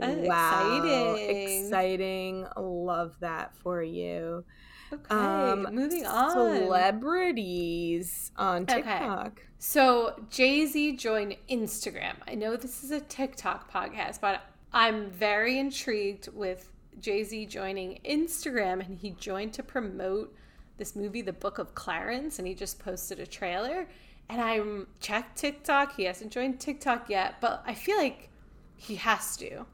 Oh, 0.02 0.12
wow, 0.24 0.74
exciting. 1.14 1.64
exciting! 1.64 2.46
Love 2.58 3.16
that 3.20 3.56
for 3.56 3.82
you. 3.82 4.44
Okay, 4.92 5.14
um, 5.14 5.68
moving 5.72 6.06
on. 6.06 6.30
Celebrities 6.30 8.30
on 8.36 8.66
TikTok. 8.66 9.26
Okay. 9.26 9.42
So 9.58 10.14
Jay 10.30 10.66
Z 10.66 10.96
joined 10.96 11.36
Instagram. 11.50 12.14
I 12.28 12.34
know 12.34 12.56
this 12.56 12.84
is 12.84 12.90
a 12.90 13.00
TikTok 13.00 13.72
podcast, 13.72 14.20
but 14.20 14.42
I'm 14.72 15.10
very 15.10 15.58
intrigued 15.58 16.28
with 16.28 16.70
Jay 17.00 17.24
Z 17.24 17.46
joining 17.46 18.00
Instagram, 18.04 18.84
and 18.84 18.98
he 18.98 19.10
joined 19.12 19.52
to 19.54 19.62
promote 19.62 20.34
this 20.76 20.96
movie, 20.96 21.22
The 21.22 21.32
Book 21.32 21.58
of 21.58 21.74
Clarence, 21.74 22.38
and 22.38 22.48
he 22.48 22.54
just 22.54 22.78
posted 22.78 23.20
a 23.20 23.26
trailer. 23.26 23.86
And 24.28 24.40
I'm 24.40 24.86
checked 25.00 25.38
TikTok. 25.38 25.96
He 25.96 26.04
hasn't 26.04 26.32
joined 26.32 26.60
TikTok 26.60 27.10
yet, 27.10 27.36
but 27.40 27.62
I 27.66 27.74
feel 27.74 27.96
like 27.96 28.30
he 28.76 28.96
has 28.96 29.36
to. 29.38 29.66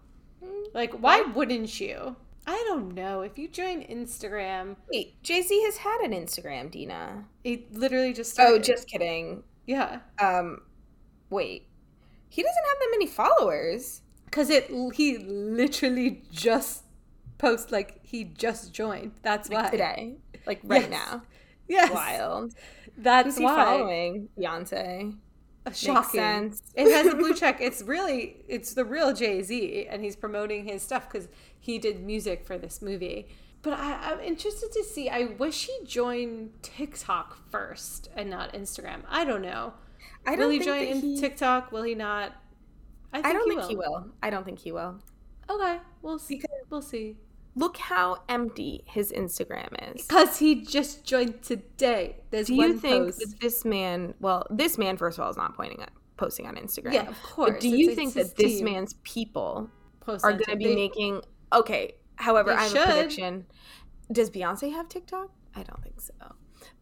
Hmm. 0.44 0.64
Like, 0.74 0.92
why 0.94 1.22
wouldn't 1.22 1.80
you? 1.80 2.16
I 2.46 2.62
don't 2.68 2.94
know. 2.94 3.20
If 3.22 3.38
you 3.38 3.48
join 3.48 3.82
Instagram, 3.84 4.76
Wait, 4.92 5.22
Jay 5.22 5.42
Z 5.42 5.62
has 5.64 5.76
had 5.78 6.00
an 6.00 6.12
Instagram, 6.12 6.70
Dena. 6.70 7.24
it 7.44 7.72
literally 7.72 8.12
just 8.12 8.38
Oh, 8.40 8.58
just 8.58 8.88
kidding. 8.88 9.42
yeah. 9.66 10.00
Um, 10.18 10.62
wait, 11.28 11.68
he 12.28 12.42
doesn't 12.42 12.64
have 12.68 12.78
that 12.80 12.88
many 12.92 13.06
followers. 13.06 14.02
Cause 14.30 14.48
it 14.48 14.70
he 14.94 15.18
literally 15.18 16.22
just 16.30 16.84
post 17.38 17.72
like 17.72 17.98
he 18.04 18.24
just 18.24 18.72
joined. 18.72 19.12
That's 19.22 19.48
why 19.48 19.62
Like 19.62 19.70
today, 19.72 20.14
like 20.46 20.60
right 20.64 20.82
Yes. 20.82 20.90
now. 20.90 21.22
Yes, 21.68 21.90
Wild. 21.92 22.54
That's 22.96 23.36
Who's 23.36 23.44
why. 23.44 23.54
following? 23.64 24.28
Beyonce. 24.38 25.16
Makes 25.66 25.78
Shocking. 25.80 26.20
sense. 26.20 26.62
It 26.74 26.90
has 26.90 27.06
a 27.12 27.16
blue 27.16 27.34
check. 27.34 27.60
It's 27.60 27.82
really 27.82 28.36
it's 28.48 28.72
the 28.74 28.84
real 28.84 29.12
Jay 29.12 29.42
Z, 29.42 29.86
and 29.88 30.02
he's 30.02 30.16
promoting 30.16 30.64
his 30.66 30.82
stuff 30.82 31.10
because 31.10 31.28
he 31.58 31.78
did 31.78 32.02
music 32.02 32.44
for 32.46 32.56
this 32.58 32.80
movie. 32.80 33.28
But 33.62 33.74
I, 33.74 34.12
I'm 34.12 34.20
interested 34.20 34.72
to 34.72 34.82
see. 34.84 35.10
I 35.10 35.24
wish 35.38 35.66
he 35.66 35.84
joined 35.84 36.50
TikTok 36.62 37.50
first 37.50 38.08
and 38.16 38.30
not 38.30 38.54
Instagram. 38.54 39.02
I 39.08 39.24
don't 39.24 39.42
know. 39.42 39.74
I 40.26 40.30
will 40.30 40.38
don't 40.38 40.50
he 40.52 40.58
think 40.60 40.70
join 40.70 40.82
in 40.88 41.00
he- 41.00 41.20
TikTok? 41.20 41.70
Will 41.72 41.82
he 41.82 41.94
not? 41.94 42.32
I, 43.12 43.20
don't 43.32 43.48
think 43.48 43.64
he 43.64 43.76
will. 43.76 44.06
I 44.22 44.30
don't 44.30 44.44
think 44.44 44.60
he 44.60 44.72
will. 44.72 45.00
Okay, 45.50 45.78
we'll 46.00 46.18
see. 46.18 46.40
We'll 46.70 46.80
see. 46.80 47.16
Look 47.56 47.76
how 47.78 48.22
empty 48.28 48.84
his 48.86 49.10
Instagram 49.12 49.94
is. 49.94 50.06
Because 50.06 50.38
he 50.38 50.62
just 50.64 51.04
joined 51.04 51.42
today. 51.42 52.16
There's 52.30 52.46
Do 52.46 52.54
you 52.54 52.78
think 52.78 53.06
post. 53.06 53.18
that 53.18 53.40
this 53.40 53.64
man? 53.64 54.14
Well, 54.20 54.46
this 54.50 54.78
man, 54.78 54.96
first 54.96 55.18
of 55.18 55.24
all, 55.24 55.30
is 55.30 55.36
not 55.36 55.56
pointing 55.56 55.82
at 55.82 55.90
posting 56.16 56.46
on 56.46 56.54
Instagram. 56.56 56.92
Yeah, 56.92 57.08
of 57.08 57.16
But 57.22 57.22
course. 57.22 57.60
do 57.60 57.68
It's- 57.68 57.78
you 57.80 57.86
it's 57.88 57.96
think 57.96 58.14
that 58.14 58.36
this 58.36 58.56
team. 58.56 58.64
man's 58.66 58.94
people 59.02 59.68
Post 60.00 60.24
are 60.24 60.32
going 60.32 60.44
to 60.44 60.56
be 60.56 60.74
making? 60.74 61.22
Okay. 61.52 61.94
However, 62.16 62.52
I 62.52 62.62
have 62.62 62.70
should. 62.70 62.80
a 62.82 62.84
prediction. 62.92 63.46
Does 64.12 64.30
Beyonce 64.30 64.72
have 64.72 64.88
TikTok? 64.88 65.30
I 65.54 65.62
don't 65.62 65.82
think 65.82 66.00
so. 66.00 66.14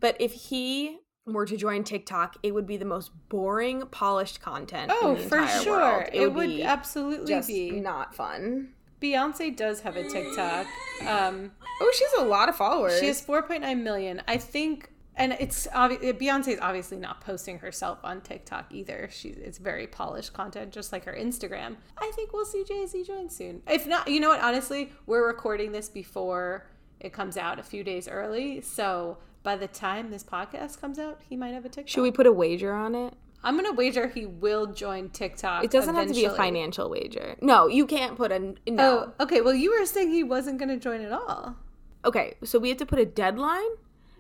But 0.00 0.16
if 0.20 0.32
he 0.32 0.98
were 1.26 1.46
to 1.46 1.56
join 1.56 1.84
TikTok, 1.84 2.36
it 2.42 2.52
would 2.54 2.66
be 2.66 2.76
the 2.76 2.84
most 2.84 3.10
boring, 3.28 3.82
polished 3.90 4.40
content. 4.40 4.90
Oh, 4.94 5.14
in 5.14 5.22
the 5.22 5.28
for 5.28 5.46
sure. 5.46 5.76
world. 5.78 6.04
It, 6.12 6.32
would 6.32 6.48
be 6.48 6.62
absolutely 6.62 7.40
be. 7.46 7.80
not 7.80 8.14
fun. 8.14 8.74
Beyonce 9.00 9.54
does 9.54 9.80
have 9.80 9.96
a 9.96 10.08
TikTok. 10.08 10.66
Um, 11.06 11.52
oh, 11.80 11.92
she 11.96 12.04
has 12.04 12.14
a 12.18 12.24
lot 12.24 12.48
of 12.48 12.56
followers. 12.56 12.98
She 12.98 13.06
has 13.06 13.24
4.9 13.24 13.82
million. 13.82 14.22
I 14.26 14.36
think, 14.36 14.90
and 15.14 15.36
it's 15.38 15.68
obvious. 15.72 16.16
Beyonce 16.16 16.48
is 16.48 16.58
obviously 16.60 16.96
not 16.96 17.20
posting 17.20 17.58
herself 17.58 17.98
on 18.02 18.20
TikTok 18.20 18.66
either. 18.72 19.08
She's 19.12 19.36
it's 19.36 19.58
very 19.58 19.86
polished 19.86 20.32
content, 20.32 20.72
just 20.72 20.92
like 20.92 21.04
her 21.04 21.14
Instagram. 21.14 21.76
I 21.96 22.10
think 22.14 22.32
we'll 22.32 22.46
see 22.46 22.64
Jay 22.64 22.86
Z 22.86 23.04
join 23.04 23.28
soon. 23.30 23.62
If 23.68 23.86
not, 23.86 24.08
you 24.08 24.20
know 24.20 24.30
what? 24.30 24.40
Honestly, 24.40 24.92
we're 25.06 25.26
recording 25.26 25.72
this 25.72 25.88
before 25.88 26.66
it 27.00 27.12
comes 27.12 27.36
out 27.36 27.60
a 27.60 27.62
few 27.62 27.84
days 27.84 28.08
early, 28.08 28.60
so 28.60 29.18
by 29.44 29.56
the 29.56 29.68
time 29.68 30.10
this 30.10 30.24
podcast 30.24 30.80
comes 30.80 30.98
out, 30.98 31.20
he 31.28 31.36
might 31.36 31.54
have 31.54 31.64
a 31.64 31.68
TikTok. 31.68 31.88
Should 31.88 32.02
we 32.02 32.10
put 32.10 32.26
a 32.26 32.32
wager 32.32 32.72
on 32.72 32.94
it? 32.94 33.14
I'm 33.42 33.56
gonna 33.56 33.72
wager 33.72 34.08
he 34.08 34.26
will 34.26 34.66
join 34.66 35.10
TikTok. 35.10 35.64
It 35.64 35.70
doesn't 35.70 35.94
have 35.94 36.08
to 36.08 36.14
be 36.14 36.24
a 36.24 36.30
financial 36.30 36.90
wager. 36.90 37.36
No, 37.40 37.66
you 37.68 37.86
can't 37.86 38.16
put 38.16 38.32
a 38.32 38.38
no. 38.38 38.56
Oh, 38.68 39.12
okay. 39.24 39.40
Well, 39.40 39.54
you 39.54 39.78
were 39.78 39.86
saying 39.86 40.10
he 40.10 40.24
wasn't 40.24 40.58
gonna 40.58 40.76
join 40.76 41.00
at 41.00 41.12
all. 41.12 41.56
Okay, 42.04 42.34
so 42.44 42.58
we 42.58 42.68
have 42.68 42.78
to 42.78 42.86
put 42.86 42.98
a 42.98 43.04
deadline 43.04 43.70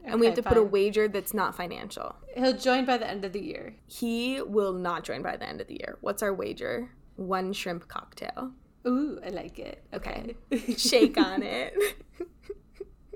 and 0.04 0.20
we 0.20 0.26
have 0.26 0.34
Okay, 0.34 0.42
to 0.42 0.48
put 0.48 0.58
a 0.58 0.62
wager 0.62 1.08
that's 1.08 1.34
not 1.34 1.54
financial. 1.54 2.14
He'll 2.36 2.56
join 2.56 2.84
by 2.84 2.98
the 2.98 3.08
end 3.08 3.24
of 3.24 3.32
the 3.32 3.40
year. 3.40 3.74
He 3.86 4.40
will 4.42 4.72
not 4.72 5.04
join 5.04 5.22
by 5.22 5.36
the 5.36 5.48
end 5.48 5.60
of 5.60 5.66
the 5.68 5.74
year. 5.74 5.98
What's 6.00 6.22
our 6.22 6.32
wager? 6.34 6.90
One 7.16 7.52
shrimp 7.52 7.88
cocktail. 7.88 8.52
Ooh, 8.86 9.18
I 9.24 9.30
like 9.30 9.58
it. 9.58 9.82
Okay. 9.92 10.36
Shake 10.76 11.18
on 11.18 11.42
it. 11.44 11.74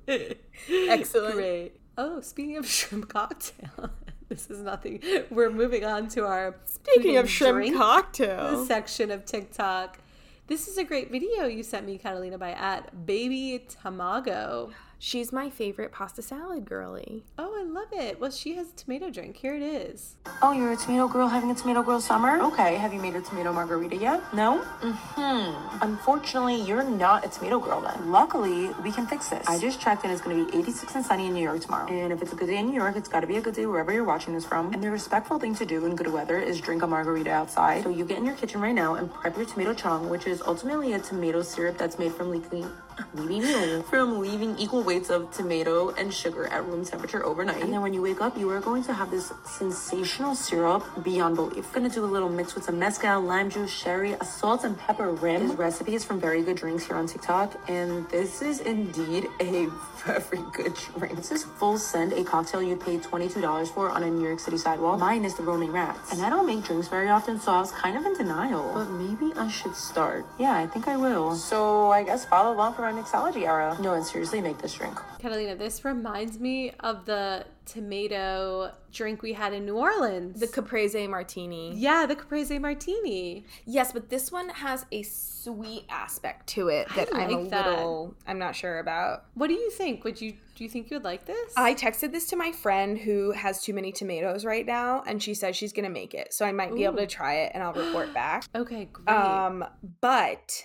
Excellent. 0.68 1.34
Great. 1.34 1.76
Oh, 1.96 2.20
speaking 2.20 2.56
of 2.56 2.66
shrimp 2.66 3.08
cocktail, 3.08 3.90
this 4.46 4.50
is 4.50 4.60
nothing. 4.60 5.02
We're 5.30 5.50
moving 5.50 5.84
on 5.84 6.08
to 6.08 6.24
our 6.24 6.56
Speaking 6.64 7.18
of 7.18 7.28
shrimp 7.28 7.76
cocktail. 7.76 8.64
section 8.66 9.10
of 9.10 9.26
TikTok. 9.26 9.98
This 10.46 10.68
is 10.68 10.78
a 10.78 10.84
great 10.84 11.10
video 11.10 11.44
you 11.44 11.62
sent 11.62 11.84
me, 11.84 11.98
Catalina, 11.98 12.38
by 12.38 12.52
at 12.52 13.04
Baby 13.04 13.62
Tamago. 13.68 14.72
She's 14.98 15.32
my 15.32 15.50
favorite 15.50 15.92
pasta 15.92 16.22
salad 16.22 16.64
girly. 16.64 17.24
Oh, 17.36 17.51
I 17.62 17.64
love 17.64 17.92
it. 17.92 18.20
Well, 18.20 18.32
she 18.32 18.56
has 18.56 18.70
a 18.70 18.72
tomato 18.72 19.08
drink. 19.08 19.36
Here 19.36 19.54
it 19.54 19.62
is. 19.62 20.16
Oh, 20.42 20.50
you're 20.50 20.72
a 20.72 20.76
tomato 20.76 21.06
girl 21.06 21.28
having 21.28 21.48
a 21.52 21.54
tomato 21.54 21.80
girl 21.84 22.00
summer? 22.00 22.40
Okay, 22.40 22.74
have 22.74 22.92
you 22.92 23.00
made 23.00 23.14
a 23.14 23.20
tomato 23.20 23.52
margarita 23.52 23.94
yet? 23.94 24.20
No? 24.34 24.64
Mm-hmm. 24.80 25.78
Unfortunately, 25.80 26.60
you're 26.60 26.82
not 26.82 27.24
a 27.24 27.28
tomato 27.28 27.60
girl 27.60 27.80
then. 27.80 28.10
Luckily, 28.10 28.70
we 28.82 28.90
can 28.90 29.06
fix 29.06 29.28
this. 29.28 29.46
I 29.46 29.60
just 29.60 29.80
checked 29.80 30.02
and 30.02 30.12
it's 30.12 30.20
gonna 30.20 30.44
be 30.44 30.58
86 30.58 30.96
and 30.96 31.06
sunny 31.06 31.26
in 31.26 31.34
New 31.34 31.42
York 31.42 31.60
tomorrow. 31.60 31.86
And 31.86 32.12
if 32.12 32.20
it's 32.20 32.32
a 32.32 32.34
good 32.36 32.48
day 32.48 32.56
in 32.56 32.66
New 32.66 32.74
York, 32.74 32.96
it's 32.96 33.08
gotta 33.08 33.28
be 33.28 33.36
a 33.36 33.40
good 33.40 33.54
day 33.54 33.66
wherever 33.66 33.92
you're 33.92 34.02
watching 34.02 34.34
this 34.34 34.44
from. 34.44 34.74
And 34.74 34.82
the 34.82 34.90
respectful 34.90 35.38
thing 35.38 35.54
to 35.54 35.64
do 35.64 35.86
in 35.86 35.94
good 35.94 36.08
weather 36.08 36.40
is 36.40 36.60
drink 36.60 36.82
a 36.82 36.88
margarita 36.88 37.30
outside. 37.30 37.84
So 37.84 37.90
you 37.90 38.04
get 38.04 38.18
in 38.18 38.26
your 38.26 38.34
kitchen 38.34 38.60
right 38.60 38.74
now 38.74 38.96
and 38.96 39.12
prep 39.12 39.36
your 39.36 39.46
tomato 39.46 39.72
chong, 39.72 40.08
which 40.08 40.26
is 40.26 40.42
ultimately 40.42 40.94
a 40.94 40.98
tomato 40.98 41.42
syrup 41.42 41.78
that's 41.78 41.96
made 41.96 42.12
from 42.12 42.32
leaking 42.32 42.68
leaving 43.14 43.82
from 43.90 44.20
leaving 44.20 44.58
equal 44.58 44.82
weights 44.82 45.10
of 45.10 45.30
tomato 45.30 45.90
and 45.90 46.12
sugar 46.12 46.46
at 46.48 46.64
room 46.66 46.84
temperature 46.84 47.24
overnight. 47.24 47.51
And 47.60 47.72
then 47.72 47.82
when 47.82 47.92
you 47.92 48.02
wake 48.02 48.20
up, 48.20 48.36
you 48.38 48.48
are 48.50 48.60
going 48.60 48.82
to 48.84 48.92
have 48.92 49.10
this 49.10 49.32
sensational 49.44 50.34
syrup 50.34 50.84
beyond 51.02 51.36
belief. 51.36 51.72
Gonna 51.72 51.88
do 51.88 52.04
a 52.04 52.06
little 52.06 52.28
mix 52.28 52.54
with 52.54 52.64
some 52.64 52.78
mezcal, 52.78 53.20
lime 53.20 53.50
juice, 53.50 53.70
sherry, 53.70 54.12
a 54.12 54.24
salt 54.24 54.64
and 54.64 54.78
pepper 54.78 55.10
rim. 55.10 55.48
His 55.48 55.56
recipe 55.56 55.94
is 55.94 56.04
from 56.04 56.20
Very 56.20 56.42
Good 56.42 56.56
Drinks 56.56 56.86
here 56.86 56.96
on 56.96 57.06
TikTok, 57.06 57.54
and 57.68 58.08
this 58.08 58.42
is 58.42 58.60
indeed 58.60 59.26
a 59.40 59.66
very 60.04 60.42
good 60.52 60.74
drink. 60.74 61.16
This 61.16 61.30
is 61.30 61.44
full 61.44 61.78
send, 61.78 62.12
a 62.12 62.24
cocktail 62.24 62.62
you'd 62.62 62.80
pay 62.80 62.98
$22 62.98 63.68
for 63.74 63.90
on 63.90 64.02
a 64.02 64.10
New 64.10 64.26
York 64.26 64.40
City 64.40 64.58
sidewalk. 64.58 64.98
Mine 64.98 65.24
is 65.24 65.34
the 65.34 65.42
Roaming 65.42 65.72
Rats. 65.72 66.12
And 66.12 66.22
I 66.22 66.30
don't 66.30 66.46
make 66.46 66.64
drinks 66.64 66.88
very 66.88 67.08
often, 67.08 67.38
so 67.38 67.52
I 67.52 67.60
was 67.60 67.72
kind 67.72 67.96
of 67.96 68.04
in 68.04 68.14
denial. 68.14 68.72
But 68.74 68.90
maybe 68.90 69.32
I 69.36 69.48
should 69.48 69.74
start. 69.76 70.26
Yeah, 70.38 70.56
I 70.56 70.66
think 70.66 70.88
I 70.88 70.96
will. 70.96 71.34
So 71.34 71.90
I 71.90 72.02
guess 72.02 72.24
follow 72.24 72.52
along 72.54 72.74
for 72.74 72.82
my 72.82 72.92
mixology 72.92 73.46
era. 73.46 73.76
No, 73.80 73.94
and 73.94 74.04
seriously, 74.04 74.40
make 74.40 74.58
this 74.58 74.74
drink. 74.74 74.98
Catalina, 75.20 75.54
this 75.56 75.84
reminds 75.84 76.38
me 76.38 76.72
of 76.80 77.04
the 77.04 77.41
tomato 77.64 78.72
drink 78.92 79.22
we 79.22 79.32
had 79.32 79.52
in 79.52 79.64
New 79.64 79.76
Orleans. 79.76 80.40
The 80.40 80.46
caprese 80.46 81.06
martini. 81.06 81.74
yeah, 81.76 82.06
the 82.06 82.14
caprese 82.16 82.58
martini. 82.58 83.44
Yes, 83.66 83.92
but 83.92 84.10
this 84.10 84.30
one 84.32 84.48
has 84.50 84.84
a 84.92 85.02
sweet 85.02 85.84
aspect 85.88 86.46
to 86.48 86.68
it 86.68 86.86
I 86.90 86.96
that 86.96 87.08
I'm 87.14 87.30
a 87.30 87.48
that. 87.48 87.66
little 87.66 88.14
I'm 88.26 88.38
not 88.38 88.54
sure 88.56 88.78
about. 88.78 89.24
What 89.34 89.48
do 89.48 89.54
you 89.54 89.70
think? 89.70 90.04
Would 90.04 90.20
you 90.20 90.32
do 90.54 90.64
you 90.64 90.70
think 90.70 90.90
you 90.90 90.96
would 90.96 91.04
like 91.04 91.24
this? 91.24 91.52
I 91.56 91.74
texted 91.74 92.12
this 92.12 92.26
to 92.26 92.36
my 92.36 92.52
friend 92.52 92.98
who 92.98 93.32
has 93.32 93.62
too 93.62 93.72
many 93.72 93.90
tomatoes 93.90 94.44
right 94.44 94.66
now 94.66 95.02
and 95.06 95.22
she 95.22 95.32
says 95.34 95.56
she's 95.56 95.72
going 95.72 95.84
to 95.84 95.90
make 95.90 96.12
it. 96.14 96.32
So 96.34 96.44
I 96.44 96.52
might 96.52 96.74
be 96.74 96.84
able 96.84 96.98
to 96.98 97.06
try 97.06 97.34
it 97.36 97.52
and 97.54 97.62
I'll 97.62 97.72
report 97.72 98.12
back. 98.14 98.44
Okay, 98.54 98.88
great. 98.92 99.08
Um 99.08 99.64
but 100.00 100.64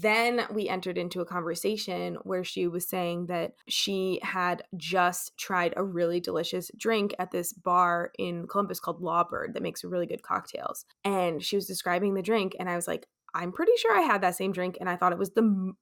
then 0.00 0.46
we 0.50 0.68
entered 0.70 0.96
into 0.96 1.20
a 1.20 1.26
conversation 1.26 2.16
where 2.22 2.42
she 2.44 2.66
was 2.66 2.88
saying 2.88 3.26
that 3.26 3.52
she 3.68 4.20
had 4.22 4.62
just 4.74 5.36
tried 5.36 5.74
a 5.76 5.84
really 5.84 6.18
delicious 6.18 6.70
drink 6.78 7.14
at 7.18 7.30
this 7.30 7.52
bar 7.52 8.10
in 8.18 8.46
Columbus 8.46 8.80
called 8.80 9.02
Lawbird 9.02 9.52
that 9.52 9.62
makes 9.62 9.84
really 9.84 10.06
good 10.06 10.22
cocktails. 10.22 10.86
And 11.04 11.42
she 11.42 11.56
was 11.56 11.66
describing 11.66 12.14
the 12.14 12.22
drink, 12.22 12.56
and 12.58 12.70
I 12.70 12.76
was 12.76 12.88
like, 12.88 13.06
I'm 13.34 13.52
pretty 13.52 13.72
sure 13.76 13.94
I 13.94 14.02
had 14.02 14.22
that 14.22 14.36
same 14.36 14.52
drink, 14.52 14.78
and 14.80 14.88
I 14.88 14.96
thought 14.96 15.12
it 15.12 15.18
was 15.18 15.30
the 15.30 15.42
m- 15.42 15.76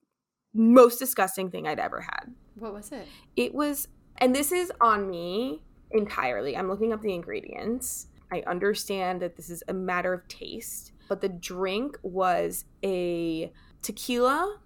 most 0.52 0.98
disgusting 0.98 1.50
thing 1.50 1.68
I'd 1.68 1.78
ever 1.78 2.00
had. 2.00 2.34
what 2.56 2.72
was 2.72 2.90
it? 2.90 3.06
It 3.36 3.54
was, 3.54 3.86
and 4.18 4.34
this 4.34 4.50
is 4.50 4.72
on 4.80 5.08
me 5.08 5.62
entirely. 5.92 6.56
I'm 6.56 6.68
looking 6.68 6.92
up 6.92 7.00
the 7.02 7.14
ingredients. 7.14 8.08
I 8.32 8.42
understand 8.46 9.22
that 9.22 9.36
this 9.36 9.50
is 9.50 9.62
a 9.68 9.72
matter 9.72 10.12
of 10.12 10.26
taste, 10.26 10.92
but 11.08 11.20
the 11.20 11.28
drink 11.28 11.96
was 12.02 12.64
a 12.84 13.52
tequila, 13.82 14.58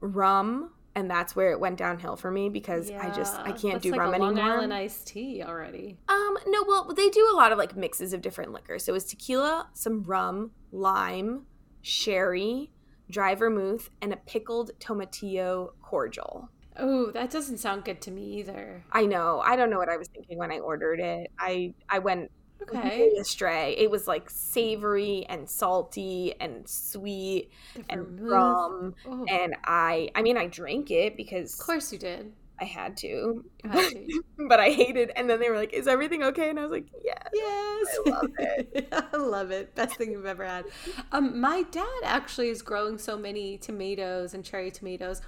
rum, 0.00 0.72
and 0.94 1.10
that's 1.10 1.36
where 1.36 1.52
it 1.52 1.60
went 1.60 1.76
downhill 1.76 2.16
for 2.16 2.30
me 2.30 2.48
because 2.48 2.90
I 2.90 3.10
just 3.10 3.38
I 3.38 3.52
can't 3.52 3.80
do 3.80 3.92
like 3.92 4.00
rum 4.00 4.14
a 4.14 4.18
Long 4.18 4.32
anymore. 4.32 4.54
Island 4.54 4.74
iced 4.74 5.06
tea 5.06 5.42
already. 5.44 5.96
Um, 6.08 6.36
no, 6.46 6.64
well, 6.66 6.92
they 6.92 7.08
do 7.08 7.30
a 7.32 7.36
lot 7.36 7.52
of 7.52 7.58
like 7.58 7.76
mixes 7.76 8.12
of 8.12 8.20
different 8.20 8.52
liquors. 8.52 8.84
So 8.84 8.92
it 8.92 8.94
was 8.94 9.04
tequila, 9.04 9.68
some 9.74 10.02
rum, 10.02 10.50
lime, 10.72 11.46
sherry, 11.82 12.72
dry 13.10 13.34
vermouth, 13.34 13.90
and 14.02 14.12
a 14.12 14.16
pickled 14.16 14.72
tomatillo 14.80 15.70
cordial. 15.82 16.50
Oh, 16.76 17.10
that 17.12 17.30
doesn't 17.30 17.58
sound 17.58 17.84
good 17.84 18.00
to 18.02 18.10
me 18.10 18.38
either. 18.38 18.84
I 18.92 19.04
know. 19.06 19.40
I 19.40 19.56
don't 19.56 19.70
know 19.70 19.78
what 19.78 19.88
I 19.88 19.96
was 19.96 20.08
thinking 20.08 20.38
when 20.38 20.52
I 20.52 20.58
ordered 20.58 21.00
it. 21.00 21.30
I 21.38 21.74
I 21.88 21.98
went 21.98 22.30
Okay. 22.62 23.10
astray. 23.20 23.74
It 23.78 23.90
was 23.90 24.06
like 24.06 24.28
savory 24.30 25.24
and 25.28 25.48
salty 25.48 26.34
and 26.40 26.68
sweet 26.68 27.50
and 27.88 28.06
vermouth. 28.06 28.30
rum. 28.30 28.94
Oh. 29.06 29.24
And 29.28 29.56
I 29.64 30.10
I 30.14 30.22
mean 30.22 30.36
I 30.36 30.46
drank 30.46 30.90
it 30.90 31.16
because 31.16 31.54
Of 31.54 31.64
course 31.66 31.92
you 31.92 31.98
did. 31.98 32.32
I 32.60 32.64
had 32.64 32.96
to. 32.98 33.44
Had 33.62 33.90
to. 33.92 34.22
but 34.48 34.58
I 34.58 34.70
hated 34.70 35.12
and 35.14 35.30
then 35.30 35.38
they 35.38 35.48
were 35.48 35.56
like, 35.56 35.72
Is 35.72 35.86
everything 35.86 36.22
okay? 36.24 36.50
And 36.50 36.58
I 36.58 36.62
was 36.62 36.72
like, 36.72 36.86
Yeah. 37.04 37.22
Yes. 37.32 37.86
I 38.06 38.10
love 38.10 38.30
it. 38.38 38.88
I 39.12 39.16
love 39.16 39.50
it. 39.50 39.74
Best 39.74 39.96
thing 39.96 40.10
you've 40.12 40.26
ever 40.26 40.44
had. 40.44 40.64
Um, 41.12 41.40
my 41.40 41.62
dad 41.62 42.00
actually 42.04 42.48
is 42.48 42.62
growing 42.62 42.98
so 42.98 43.16
many 43.16 43.58
tomatoes 43.58 44.34
and 44.34 44.44
cherry 44.44 44.70
tomatoes 44.70 45.22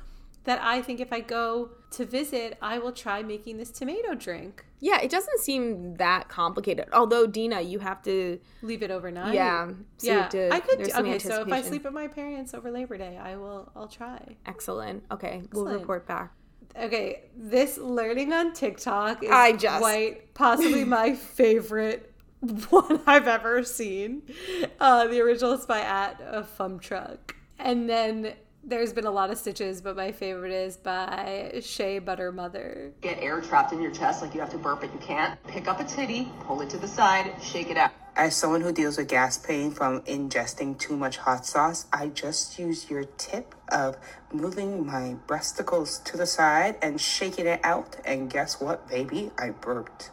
that 0.44 0.60
I 0.62 0.82
think 0.82 1.00
if 1.00 1.12
I 1.12 1.20
go 1.20 1.70
to 1.92 2.04
visit, 2.04 2.56
I 2.62 2.78
will 2.78 2.92
try 2.92 3.22
making 3.22 3.58
this 3.58 3.70
tomato 3.70 4.14
drink. 4.14 4.64
Yeah, 4.80 5.00
it 5.00 5.10
doesn't 5.10 5.40
seem 5.40 5.94
that 5.96 6.28
complicated. 6.28 6.86
Although 6.92 7.26
Dena, 7.26 7.60
you 7.60 7.78
have 7.80 8.02
to 8.02 8.40
Leave 8.62 8.82
it 8.82 8.90
overnight. 8.90 9.34
Yeah. 9.34 9.68
so 9.98 10.06
you 10.06 10.12
yeah. 10.12 10.20
have 10.22 10.30
to- 10.30 10.52
I 10.52 10.60
could. 10.60 10.78
Do, 10.84 10.90
okay, 10.96 11.18
so 11.18 11.42
if 11.42 11.52
I 11.52 11.62
sleep 11.62 11.84
at 11.86 11.92
my 11.92 12.08
parents 12.08 12.54
over 12.54 12.70
Labor 12.70 12.96
Day, 12.96 13.18
I 13.18 13.36
will. 13.36 13.70
I'll 13.76 13.88
try. 13.88 14.36
Excellent. 14.46 15.04
Okay, 15.10 15.42
we'll 15.52 15.66
report 15.66 16.06
back. 16.06 16.32
Okay, 16.78 17.24
this 17.36 17.78
learning 17.78 18.32
on 18.32 18.52
TikTok 18.52 19.22
is 19.22 19.30
I 19.30 19.52
just- 19.52 19.80
quite 19.80 20.34
possibly 20.34 20.84
my 20.84 21.14
favorite 21.14 22.12
one 22.70 23.00
I've 23.06 23.28
ever 23.28 23.62
seen. 23.64 24.22
Uh, 24.78 25.06
the 25.08 25.20
original 25.20 25.52
is 25.52 25.66
by 25.66 25.80
at 25.80 26.20
a 26.24 26.42
Fump 26.42 26.80
Truck, 26.80 27.34
and 27.58 27.88
then 27.88 28.32
there's 28.62 28.92
been 28.92 29.06
a 29.06 29.10
lot 29.10 29.30
of 29.30 29.38
stitches, 29.38 29.80
but 29.80 29.96
my 29.96 30.12
favorite 30.12 30.52
is 30.52 30.76
by 30.76 31.60
Shea 31.62 31.98
Butter 31.98 32.30
Mother. 32.30 32.92
Get 33.00 33.18
air 33.18 33.40
trapped 33.40 33.72
in 33.72 33.80
your 33.80 33.90
chest 33.90 34.22
like 34.22 34.34
you 34.34 34.40
have 34.40 34.50
to 34.50 34.58
burp 34.58 34.80
but 34.80 34.92
you 34.92 34.98
can't. 35.00 35.42
Pick 35.46 35.66
up 35.68 35.80
a 35.80 35.84
titty, 35.84 36.30
pull 36.40 36.60
it 36.60 36.70
to 36.70 36.78
the 36.78 36.88
side, 36.88 37.32
shake 37.42 37.70
it 37.70 37.76
out. 37.76 37.90
As 38.16 38.36
someone 38.36 38.60
who 38.60 38.72
deals 38.72 38.98
with 38.98 39.08
gas 39.08 39.38
pain 39.38 39.70
from 39.70 40.02
ingesting 40.02 40.78
too 40.78 40.96
much 40.96 41.16
hot 41.16 41.46
sauce, 41.46 41.86
I 41.92 42.08
just 42.08 42.58
use 42.58 42.90
your 42.90 43.04
tip 43.04 43.54
of 43.70 43.96
moving 44.32 44.86
my 44.86 45.16
breasticles 45.26 45.98
to 46.04 46.16
the 46.16 46.26
side 46.26 46.76
and 46.82 47.00
shaking 47.00 47.46
it 47.46 47.60
out. 47.64 47.96
And 48.04 48.28
guess 48.28 48.60
what, 48.60 48.88
baby? 48.88 49.30
I 49.38 49.50
burped. 49.50 50.10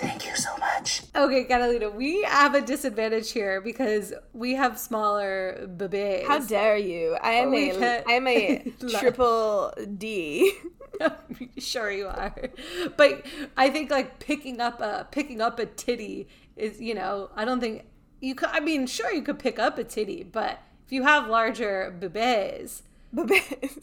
Thank 0.00 0.26
you 0.26 0.36
so 0.36 0.50
much. 0.58 1.02
Okay, 1.14 1.44
Catalina, 1.44 1.90
we 1.90 2.22
have 2.22 2.54
a 2.54 2.60
disadvantage 2.60 3.32
here 3.32 3.60
because 3.60 4.12
we 4.32 4.54
have 4.54 4.78
smaller 4.78 5.66
bebés. 5.76 6.24
How 6.26 6.38
dare 6.38 6.76
you? 6.76 7.16
I 7.20 7.32
am 7.32 7.50
We 7.50 7.70
a 7.70 7.74
can't- 7.78 8.08
I 8.08 8.12
am 8.12 8.26
a 8.28 8.58
triple 9.00 9.72
D. 9.96 10.52
sure 11.58 11.90
you 11.92 12.06
are 12.08 12.34
but 12.96 13.24
i 13.56 13.68
think 13.70 13.88
like 13.88 14.18
picking 14.18 14.60
up 14.60 14.80
a 14.80 15.06
picking 15.12 15.40
up 15.40 15.58
a 15.60 15.66
titty 15.66 16.26
is 16.56 16.80
you 16.80 16.92
know 16.94 17.30
i 17.36 17.44
don't 17.44 17.60
think 17.60 17.84
you 18.20 18.34
could 18.34 18.48
i 18.48 18.58
mean 18.58 18.84
sure 18.86 19.12
you 19.12 19.22
could 19.22 19.38
pick 19.38 19.60
up 19.60 19.78
a 19.78 19.84
titty 19.84 20.24
but 20.24 20.58
if 20.84 20.90
you 20.90 21.04
have 21.04 21.28
larger 21.28 21.94
bebés 22.00 22.82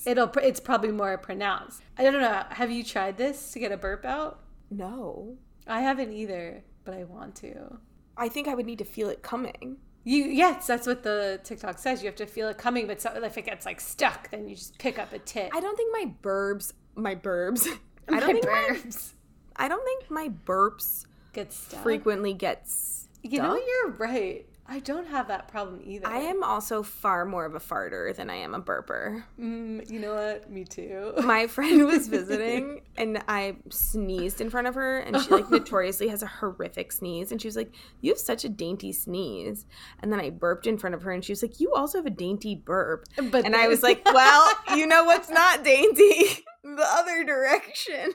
it'll 0.06 0.28
pr- 0.28 0.40
it's 0.42 0.60
probably 0.60 0.92
more 0.92 1.18
pronounced 1.18 1.82
i 1.98 2.04
don't 2.04 2.20
know 2.20 2.44
have 2.50 2.70
you 2.72 2.84
tried 2.84 3.16
this 3.18 3.52
to 3.54 3.60
get 3.60 3.72
a 3.72 3.78
burp 3.78 4.04
out 4.04 4.40
No. 4.70 5.38
I 5.68 5.82
haven't 5.82 6.12
either 6.14 6.64
but 6.84 6.94
i 6.94 7.04
want 7.04 7.36
to 7.36 7.78
I 8.18 8.30
think 8.30 8.48
I 8.48 8.56
would 8.56 8.66
need 8.66 8.80
to 8.80 8.86
feel 8.86 9.10
it 9.10 9.22
coming. 9.22 9.78
you 10.06 10.24
yes 10.24 10.68
that's 10.68 10.88
what 10.88 11.04
the 11.04 11.40
tiktok 11.44 11.78
says 11.80 12.02
you 12.02 12.08
have 12.08 12.16
to 12.16 12.26
feel 12.26 12.48
it 12.48 12.58
coming 12.58 12.88
but 12.88 13.02
so, 13.02 13.12
if 13.14 13.38
it 13.38 13.46
gets 13.46 13.66
like 13.66 13.82
stuck 13.82 14.30
then 14.32 14.48
you 14.48 14.56
just 14.56 14.78
pick 14.80 14.98
up 15.00 15.12
a 15.12 15.20
tit 15.20 15.50
I 15.54 15.60
don't 15.60 15.76
think 15.76 15.92
my 15.92 16.14
burbs, 16.22 16.74
my 16.96 17.16
burbs. 17.16 17.68
I 18.10 18.20
don't 18.20 18.34
think 18.34 18.46
burbs. 18.46 19.14
My, 19.58 19.66
I 19.66 19.68
don't 19.68 19.84
think 19.84 20.12
my 20.12 20.30
burps 20.46 21.06
get 21.34 21.52
stuck 21.52 21.82
frequently 21.82 22.34
gets. 22.34 23.08
you 23.24 23.40
know 23.40 23.56
you're 23.56 23.92
right 23.94 24.46
i 24.68 24.80
don't 24.80 25.08
have 25.08 25.28
that 25.28 25.48
problem 25.48 25.82
either 25.84 26.08
I 26.08 26.20
am 26.20 26.44
also 26.44 26.82
far 26.84 27.26
more 27.26 27.46
of 27.46 27.56
a 27.56 27.60
farter 27.60 28.16
than 28.16 28.30
I 28.30 28.36
am 28.36 28.54
a 28.54 28.62
burper. 28.62 29.24
Mm, 29.40 29.90
you 29.90 30.00
know 30.00 30.16
what? 30.16 30.50
Me 30.50 30.64
too. 30.64 31.14
My 31.24 31.48
friend 31.48 31.86
was 31.86 32.08
visiting 32.18 32.82
and 32.98 33.24
I 33.28 33.58
sneezed 33.70 34.42
in 34.42 34.50
front 34.50 34.68
of 34.68 34.76
her 34.76 35.00
and 35.00 35.22
she 35.22 35.30
like 35.30 35.50
notoriously 35.52 36.08
has 36.08 36.24
a 36.24 36.28
horrific 36.28 36.92
sneeze 36.92 37.32
and 37.32 37.42
she 37.42 37.48
was 37.48 37.56
like, 37.56 37.72
"You 38.02 38.12
have 38.12 38.20
such 38.20 38.44
a 38.46 38.50
dainty 38.50 38.92
sneeze." 38.92 39.66
And 40.02 40.12
then 40.12 40.20
I 40.20 40.30
burped 40.30 40.68
in 40.68 40.78
front 40.78 40.96
of 40.96 41.04
her 41.04 41.12
and 41.12 41.24
she 41.24 41.32
was 41.32 41.42
like, 41.42 41.60
"You 41.60 41.74
also 41.74 41.98
have 42.00 42.06
a 42.06 42.12
dainty 42.12 42.56
burp." 42.56 43.06
But 43.32 43.46
and 43.46 43.56
I 43.56 43.68
was 43.68 43.84
like, 43.84 44.04
"Well, 44.14 44.52
you 44.76 44.88
know 44.88 45.06
what's 45.06 45.30
not 45.30 45.64
dainty? 45.64 46.44
the 46.64 46.88
other 46.88 47.24
direction." 47.24 48.14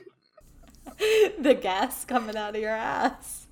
the 1.39 1.57
gas 1.59 2.05
coming 2.05 2.35
out 2.35 2.55
of 2.55 2.61
your 2.61 2.71
ass. 2.71 3.47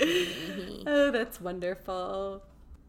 Mm-hmm. 0.00 0.82
oh, 0.86 1.10
that's 1.10 1.40
wonderful. 1.40 2.42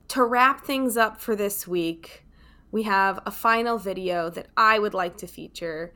To 0.10 0.24
wrap 0.24 0.64
things 0.64 0.98
up 0.98 1.20
for 1.20 1.36
this 1.36 1.68
week, 1.68 2.26
we 2.72 2.84
have 2.84 3.20
a 3.26 3.32
final 3.32 3.78
video 3.78 4.30
that 4.30 4.48
I 4.56 4.80
would 4.80 4.94
like 4.94 5.18
to 5.18 5.28
feature. 5.28 5.94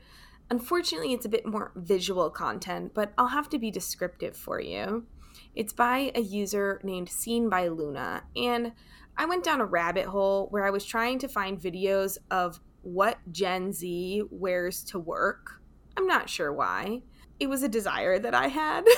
Unfortunately, 0.50 1.12
it's 1.12 1.26
a 1.26 1.30
bit 1.30 1.46
more 1.46 1.72
visual 1.74 2.30
content, 2.30 2.92
but 2.94 3.12
I'll 3.18 3.28
have 3.28 3.48
to 3.50 3.58
be 3.58 3.70
descriptive 3.70 4.36
for 4.36 4.60
you. 4.60 5.06
It's 5.54 5.72
by 5.72 6.12
a 6.14 6.20
user 6.20 6.80
named 6.84 7.08
Seen 7.08 7.48
by 7.48 7.68
Luna, 7.68 8.24
and 8.36 8.72
I 9.16 9.24
went 9.24 9.44
down 9.44 9.60
a 9.60 9.66
rabbit 9.66 10.06
hole 10.06 10.48
where 10.50 10.66
I 10.66 10.70
was 10.70 10.84
trying 10.84 11.18
to 11.20 11.28
find 11.28 11.60
videos 11.60 12.18
of 12.30 12.60
what 12.82 13.18
Gen 13.32 13.72
Z 13.72 14.22
wears 14.30 14.84
to 14.84 14.98
work. 14.98 15.60
I'm 15.96 16.06
not 16.06 16.28
sure 16.28 16.52
why. 16.52 17.02
It 17.38 17.48
was 17.48 17.62
a 17.62 17.68
desire 17.68 18.18
that 18.18 18.34
I 18.34 18.48
had. 18.48 18.84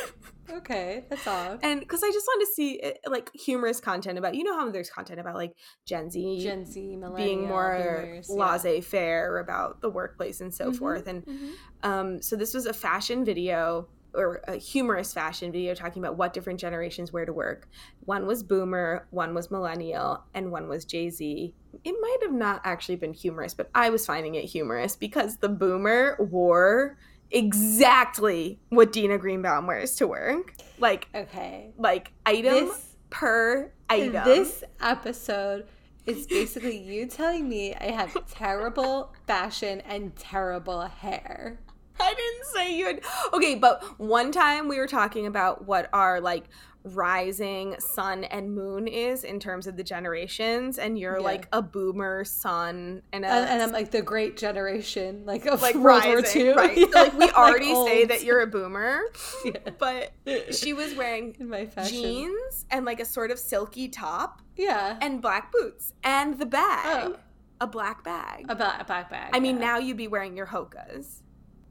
Okay, 0.50 1.04
that's 1.10 1.26
all. 1.26 1.58
and 1.62 1.78
because 1.80 2.02
I 2.02 2.10
just 2.10 2.26
wanted 2.26 2.46
to 2.46 2.52
see 2.54 2.80
eh, 2.80 2.92
like 3.06 3.30
humorous 3.34 3.80
content 3.80 4.16
about 4.18 4.34
you 4.34 4.44
know 4.44 4.54
how 4.58 4.70
there's 4.70 4.88
content 4.88 5.20
about 5.20 5.34
like 5.34 5.52
Gen 5.84 6.10
Z, 6.10 6.42
Gen 6.42 6.64
Z, 6.64 6.98
being 7.16 7.46
more 7.46 7.76
boomers, 7.76 8.26
yeah. 8.30 8.34
laissez-faire 8.34 9.38
about 9.40 9.82
the 9.82 9.90
workplace 9.90 10.40
and 10.40 10.52
so 10.52 10.70
Mhm, 10.70 10.76
forth. 10.78 11.06
And 11.06 11.26
mhm. 11.26 11.50
um, 11.82 12.22
so 12.22 12.34
this 12.34 12.54
was 12.54 12.64
a 12.64 12.72
fashion 12.72 13.26
video 13.26 13.88
or 14.14 14.40
a 14.48 14.56
humorous 14.56 15.12
fashion 15.12 15.52
video 15.52 15.74
talking 15.74 16.02
about 16.02 16.16
what 16.16 16.32
different 16.32 16.58
generations 16.58 17.12
wear 17.12 17.26
to 17.26 17.32
work. 17.32 17.68
One 18.00 18.26
was 18.26 18.42
Boomer, 18.42 19.06
one 19.10 19.34
was 19.34 19.50
Millennial, 19.50 20.24
and 20.32 20.50
one 20.50 20.66
was 20.66 20.86
Jay 20.86 21.10
Z. 21.10 21.54
It 21.84 21.94
might 22.00 22.18
have 22.22 22.32
not 22.32 22.62
actually 22.64 22.96
been 22.96 23.12
humorous, 23.12 23.52
but 23.52 23.68
I 23.74 23.90
was 23.90 24.06
finding 24.06 24.34
it 24.34 24.44
humorous 24.46 24.96
because 24.96 25.36
the 25.36 25.50
Boomer 25.50 26.16
wore 26.18 26.96
exactly 27.30 28.58
what 28.68 28.92
Dena 28.92 29.18
Greenbaum 29.18 29.66
wears 29.66 29.96
to 29.96 30.06
work. 30.06 30.54
Like 30.78 31.08
okay, 31.14 31.72
like 31.78 32.12
item 32.26 32.66
This- 32.66 32.94
per 33.10 33.72
item. 33.88 34.24
This 34.24 34.64
episode 34.80 35.66
is 36.06 36.26
basically 36.26 36.78
you 36.82 37.06
telling 37.06 37.48
me 37.48 37.74
I 37.74 37.90
have 37.90 38.16
terrible 38.30 39.12
fashion 39.26 39.80
and 39.82 40.14
terrible 40.16 40.82
hair. 40.82 41.58
I 42.00 42.14
didn't 42.14 42.46
say 42.54 42.76
you 42.76 42.86
had. 42.86 43.00
Okay, 43.32 43.56
but 43.56 43.82
one 43.98 44.30
time 44.30 44.68
we 44.68 44.78
were 44.78 44.86
talking 44.86 45.26
about 45.26 45.66
what 45.66 45.88
our 45.92 46.20
like 46.20 46.44
rising 46.84 47.74
sun 47.78 48.24
and 48.24 48.54
moon 48.54 48.86
is 48.88 49.24
in 49.24 49.38
terms 49.40 49.66
of 49.66 49.76
the 49.76 49.82
generations, 49.82 50.78
and 50.78 50.98
you're 50.98 51.18
Yeah. 51.18 51.24
like 51.24 51.48
a 51.52 51.60
boomer 51.62 52.24
sun 52.24 53.02
and 53.12 53.24
a 53.24 53.28
And, 53.28 53.48
and 53.48 53.62
I'm 53.62 53.72
like 53.72 53.90
the 53.90 54.02
great 54.02 54.36
generation, 54.36 55.24
like 55.26 55.46
of 55.46 55.60
like 55.62 55.74
World 55.74 56.04
War 56.04 56.16
rising, 56.16 56.46
II. 56.46 56.52
right? 56.54 56.76
Yeah, 56.78 56.86
so 56.92 56.98
like 57.02 57.12
we 57.14 57.18
like 57.18 57.34
already 57.36 57.74
say 57.74 58.04
that 58.06 58.24
you're 58.24 58.40
a 58.40 58.46
boomer, 58.46 59.00
Yeah. 59.44 59.52
but 59.78 60.12
she 60.54 60.72
was 60.72 60.94
wearing 60.94 61.36
in 61.40 61.48
my 61.48 61.66
fashion. 61.66 62.00
jeans 62.02 62.64
and 62.70 62.84
like 62.84 63.00
a 63.00 63.04
sort 63.04 63.30
of 63.30 63.38
silky 63.38 63.88
top 63.88 64.40
Yeah, 64.56 64.96
and 65.00 65.20
black 65.20 65.52
boots 65.52 65.92
and 66.04 66.38
the 66.38 66.46
bag, 66.46 67.12
Oh. 67.12 67.16
a 67.60 67.66
black 67.66 68.04
bag. 68.04 68.46
a, 68.48 68.54
ba- 68.54 68.76
a 68.80 68.84
backpack. 68.84 69.30
I 69.32 69.40
mean, 69.40 69.58
now 69.58 69.78
you'd 69.78 69.96
be 69.96 70.08
wearing 70.08 70.36
your 70.36 70.46
hokas. 70.46 71.22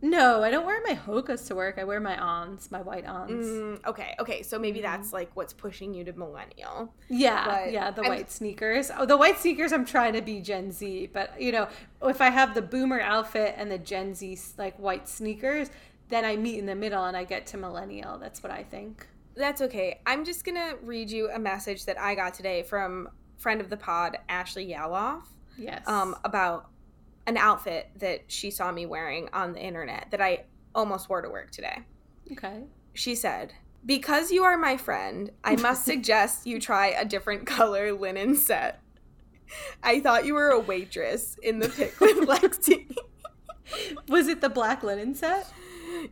No, 0.01 0.43
I 0.43 0.51
don't 0.51 0.65
wear 0.65 0.79
my 0.85 0.93
hokas 0.95 1.47
to 1.47 1.55
work. 1.55 1.77
I 1.79 1.83
wear 1.83 1.99
my 1.99 2.17
ons, 2.21 2.69
my 2.71 2.81
white 2.81 3.05
ons. 3.07 3.31
Mm, 3.45 3.85
okay, 3.87 4.15
okay, 4.19 4.43
so 4.43 4.59
maybe 4.59 4.79
that's 4.81 5.11
like 5.11 5.31
what's 5.35 5.53
pushing 5.53 5.93
you 5.93 6.03
to 6.05 6.13
millennial. 6.13 6.93
Yeah, 7.09 7.45
But 7.45 7.71
yeah, 7.71 7.89
the 7.91 8.03
I'm- 8.03 8.11
white 8.11 8.31
sneakers. 8.31 8.91
Oh, 8.95 9.05
the 9.05 9.17
white 9.17 9.39
sneakers. 9.39 9.71
I'm 9.73 9.85
trying 9.85 10.13
to 10.13 10.21
be 10.21 10.39
Gen 10.41 10.71
Z, 10.71 11.09
but 11.13 11.41
you 11.41 11.51
know, 11.51 11.67
if 12.03 12.21
I 12.21 12.29
have 12.29 12.53
the 12.53 12.61
boomer 12.61 12.99
outfit 13.01 13.55
and 13.57 13.71
the 13.71 13.79
Gen 13.79 14.13
Z 14.13 14.37
like 14.57 14.77
white 14.77 15.07
sneakers, 15.09 15.69
then 16.09 16.23
I 16.25 16.35
meet 16.37 16.59
in 16.59 16.65
the 16.67 16.75
middle 16.75 17.03
and 17.05 17.17
I 17.17 17.23
get 17.23 17.47
to 17.47 17.57
millennial. 17.57 18.17
That's 18.17 18.41
what 18.43 18.51
I 18.51 18.63
think. 18.63 19.07
That's 19.35 19.61
okay. 19.61 19.99
I'm 20.05 20.25
just 20.25 20.45
gonna 20.45 20.75
read 20.83 21.11
you 21.11 21.29
a 21.31 21.39
message 21.39 21.85
that 21.85 21.99
I 21.99 22.15
got 22.15 22.33
today 22.33 22.63
from 22.63 23.09
friend 23.37 23.61
of 23.61 23.69
the 23.69 23.77
pod, 23.77 24.17
Ashley 24.29 24.67
Yaloff, 24.67 25.23
Yes. 25.57 25.87
um, 25.87 26.15
about 26.23 26.69
an 27.27 27.37
outfit 27.37 27.89
that 27.99 28.21
she 28.27 28.49
saw 28.49 28.71
me 28.71 28.85
wearing 28.85 29.29
on 29.33 29.53
the 29.53 29.59
internet 29.59 30.07
that 30.11 30.21
I 30.21 30.45
almost 30.73 31.09
wore 31.09 31.21
to 31.21 31.29
work 31.29 31.51
today. 31.51 31.83
Okay. 32.31 32.63
She 32.93 33.13
said, 33.13 33.53
Because 33.85 34.31
you 34.31 34.43
are 34.43 34.57
my 34.57 34.77
friend, 34.77 35.29
I 35.43 35.57
must 35.57 35.85
suggest 35.91 36.47
you 36.47 36.59
try 36.59 36.87
a 36.87 37.05
different 37.05 37.45
color 37.45 37.91
linen 37.93 38.35
set. 38.35 38.81
I 39.83 39.99
thought 39.99 40.25
you 40.25 40.33
were 40.33 40.49
a 40.49 40.59
waitress 40.59 41.37
in 41.43 41.59
the 41.59 41.69
pic 41.69 41.99
with 41.99 42.17
Lexi. 42.27 42.95
Was 44.07 44.27
it 44.27 44.41
the 44.41 44.49
black 44.49 44.81
linen 44.83 45.13
set? 45.13 45.51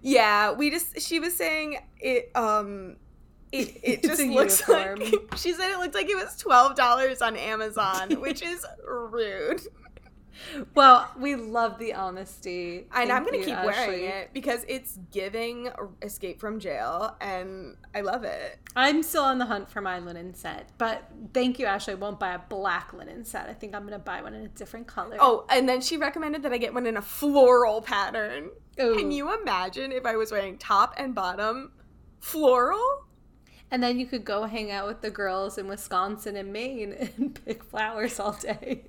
Yeah, 0.01 0.51
we 0.53 0.70
just 0.70 0.99
she 1.01 1.20
was 1.20 1.36
saying 1.36 1.78
it 1.99 2.32
um 2.36 2.97
it, 3.51 3.80
it 3.84 4.03
just 4.03 4.22
looks 4.24 4.68
uniform. 4.68 4.99
like 4.99 5.38
she 5.38 5.53
said 5.53 5.72
it 5.72 5.80
looked 5.80 5.95
like 5.95 6.09
it 6.09 6.16
was 6.16 6.36
twelve 6.38 6.76
dollars 6.76 7.22
on 7.22 7.36
Amazon, 7.36 8.22
which 8.22 8.41
is 8.41 8.66
rude. 8.86 9.61
Well, 10.74 11.10
we 11.18 11.36
love 11.36 11.80
the 11.80 11.94
honesty. 11.94 12.88
And 12.94 13.12
I'm 13.12 13.24
gonna 13.24 13.40
keep 13.40 13.56
Ashley. 13.56 13.68
wearing 13.68 14.04
it 14.06 14.34
because 14.34 14.66
it's 14.68 15.00
giving 15.12 15.70
Escape 16.02 16.40
from 16.40 16.60
Jail, 16.60 17.16
and 17.22 17.78
I 17.94 18.02
love 18.02 18.24
it. 18.24 18.60
I'm 18.76 19.04
still 19.04 19.24
on 19.24 19.38
the 19.38 19.46
hunt 19.46 19.70
for 19.70 19.82
my 19.82 20.00
linen 20.00 20.34
set, 20.34 20.70
but 20.78 21.10
thank 21.34 21.60
you, 21.60 21.66
Ashley. 21.66 21.94
I 21.94 21.98
won't 21.98 22.20
buy 22.20 22.34
a 22.34 22.40
black 22.40 22.94
linen 22.94 23.26
set. 23.26 23.50
I 23.50 23.54
think 23.54 23.76
I'm 23.76 23.84
gonna 23.84 24.00
buy 24.00 24.22
one 24.22 24.34
in 24.34 24.44
a 24.44 24.50
different 24.50 24.88
color. 24.88 25.18
Oh, 25.20 25.46
and 25.50 25.68
then 25.68 25.82
she 25.82 25.98
recommended 25.98 26.44
that 26.44 26.54
I 26.54 26.58
get 26.58 26.74
one 26.74 26.86
in 26.86 26.98
a 26.98 27.02
floral 27.02 27.82
pattern. 27.82 28.50
Ooh. 28.82 28.96
Can 28.96 29.12
you 29.12 29.34
imagine 29.40 29.92
if 29.92 30.06
I 30.06 30.16
was 30.16 30.32
wearing 30.32 30.58
top 30.58 30.94
and 30.98 31.16
bottom 31.16 31.72
floral? 32.20 33.06
And 33.72 33.82
then 33.82 34.00
you 34.00 34.06
could 34.06 34.24
go 34.24 34.44
hang 34.44 34.72
out 34.72 34.88
with 34.88 35.02
the 35.02 35.10
girls 35.10 35.58
in 35.58 35.68
Wisconsin 35.68 36.36
and 36.36 36.54
Maine 36.54 36.94
and 37.18 37.46
pick 37.46 37.64
flowers 37.64 38.20
all 38.20 38.34
day 38.34 38.86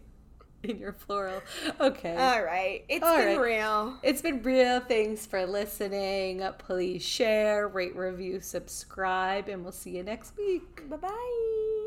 in 0.71 0.79
your 0.79 0.93
floral. 0.93 1.43
Okay. 1.81 2.17
All 2.17 2.43
right, 2.43 2.85
it's 2.89 3.05
All 3.05 3.17
been 3.17 3.39
right. 3.39 3.41
real. 3.41 3.99
It's 4.03 4.23
been 4.23 4.43
real. 4.43 4.81
Thanks 4.81 5.27
for 5.27 5.47
listening. 5.47 6.43
Please 6.59 7.03
share, 7.03 7.69
rate, 7.69 7.97
review, 7.97 8.41
subscribe, 8.41 9.49
and 9.49 9.63
we'll 9.63 9.73
see 9.73 9.97
you 9.97 10.03
next 10.03 10.37
week. 10.37 10.89
Bye 10.89 10.97
bye. 10.97 11.86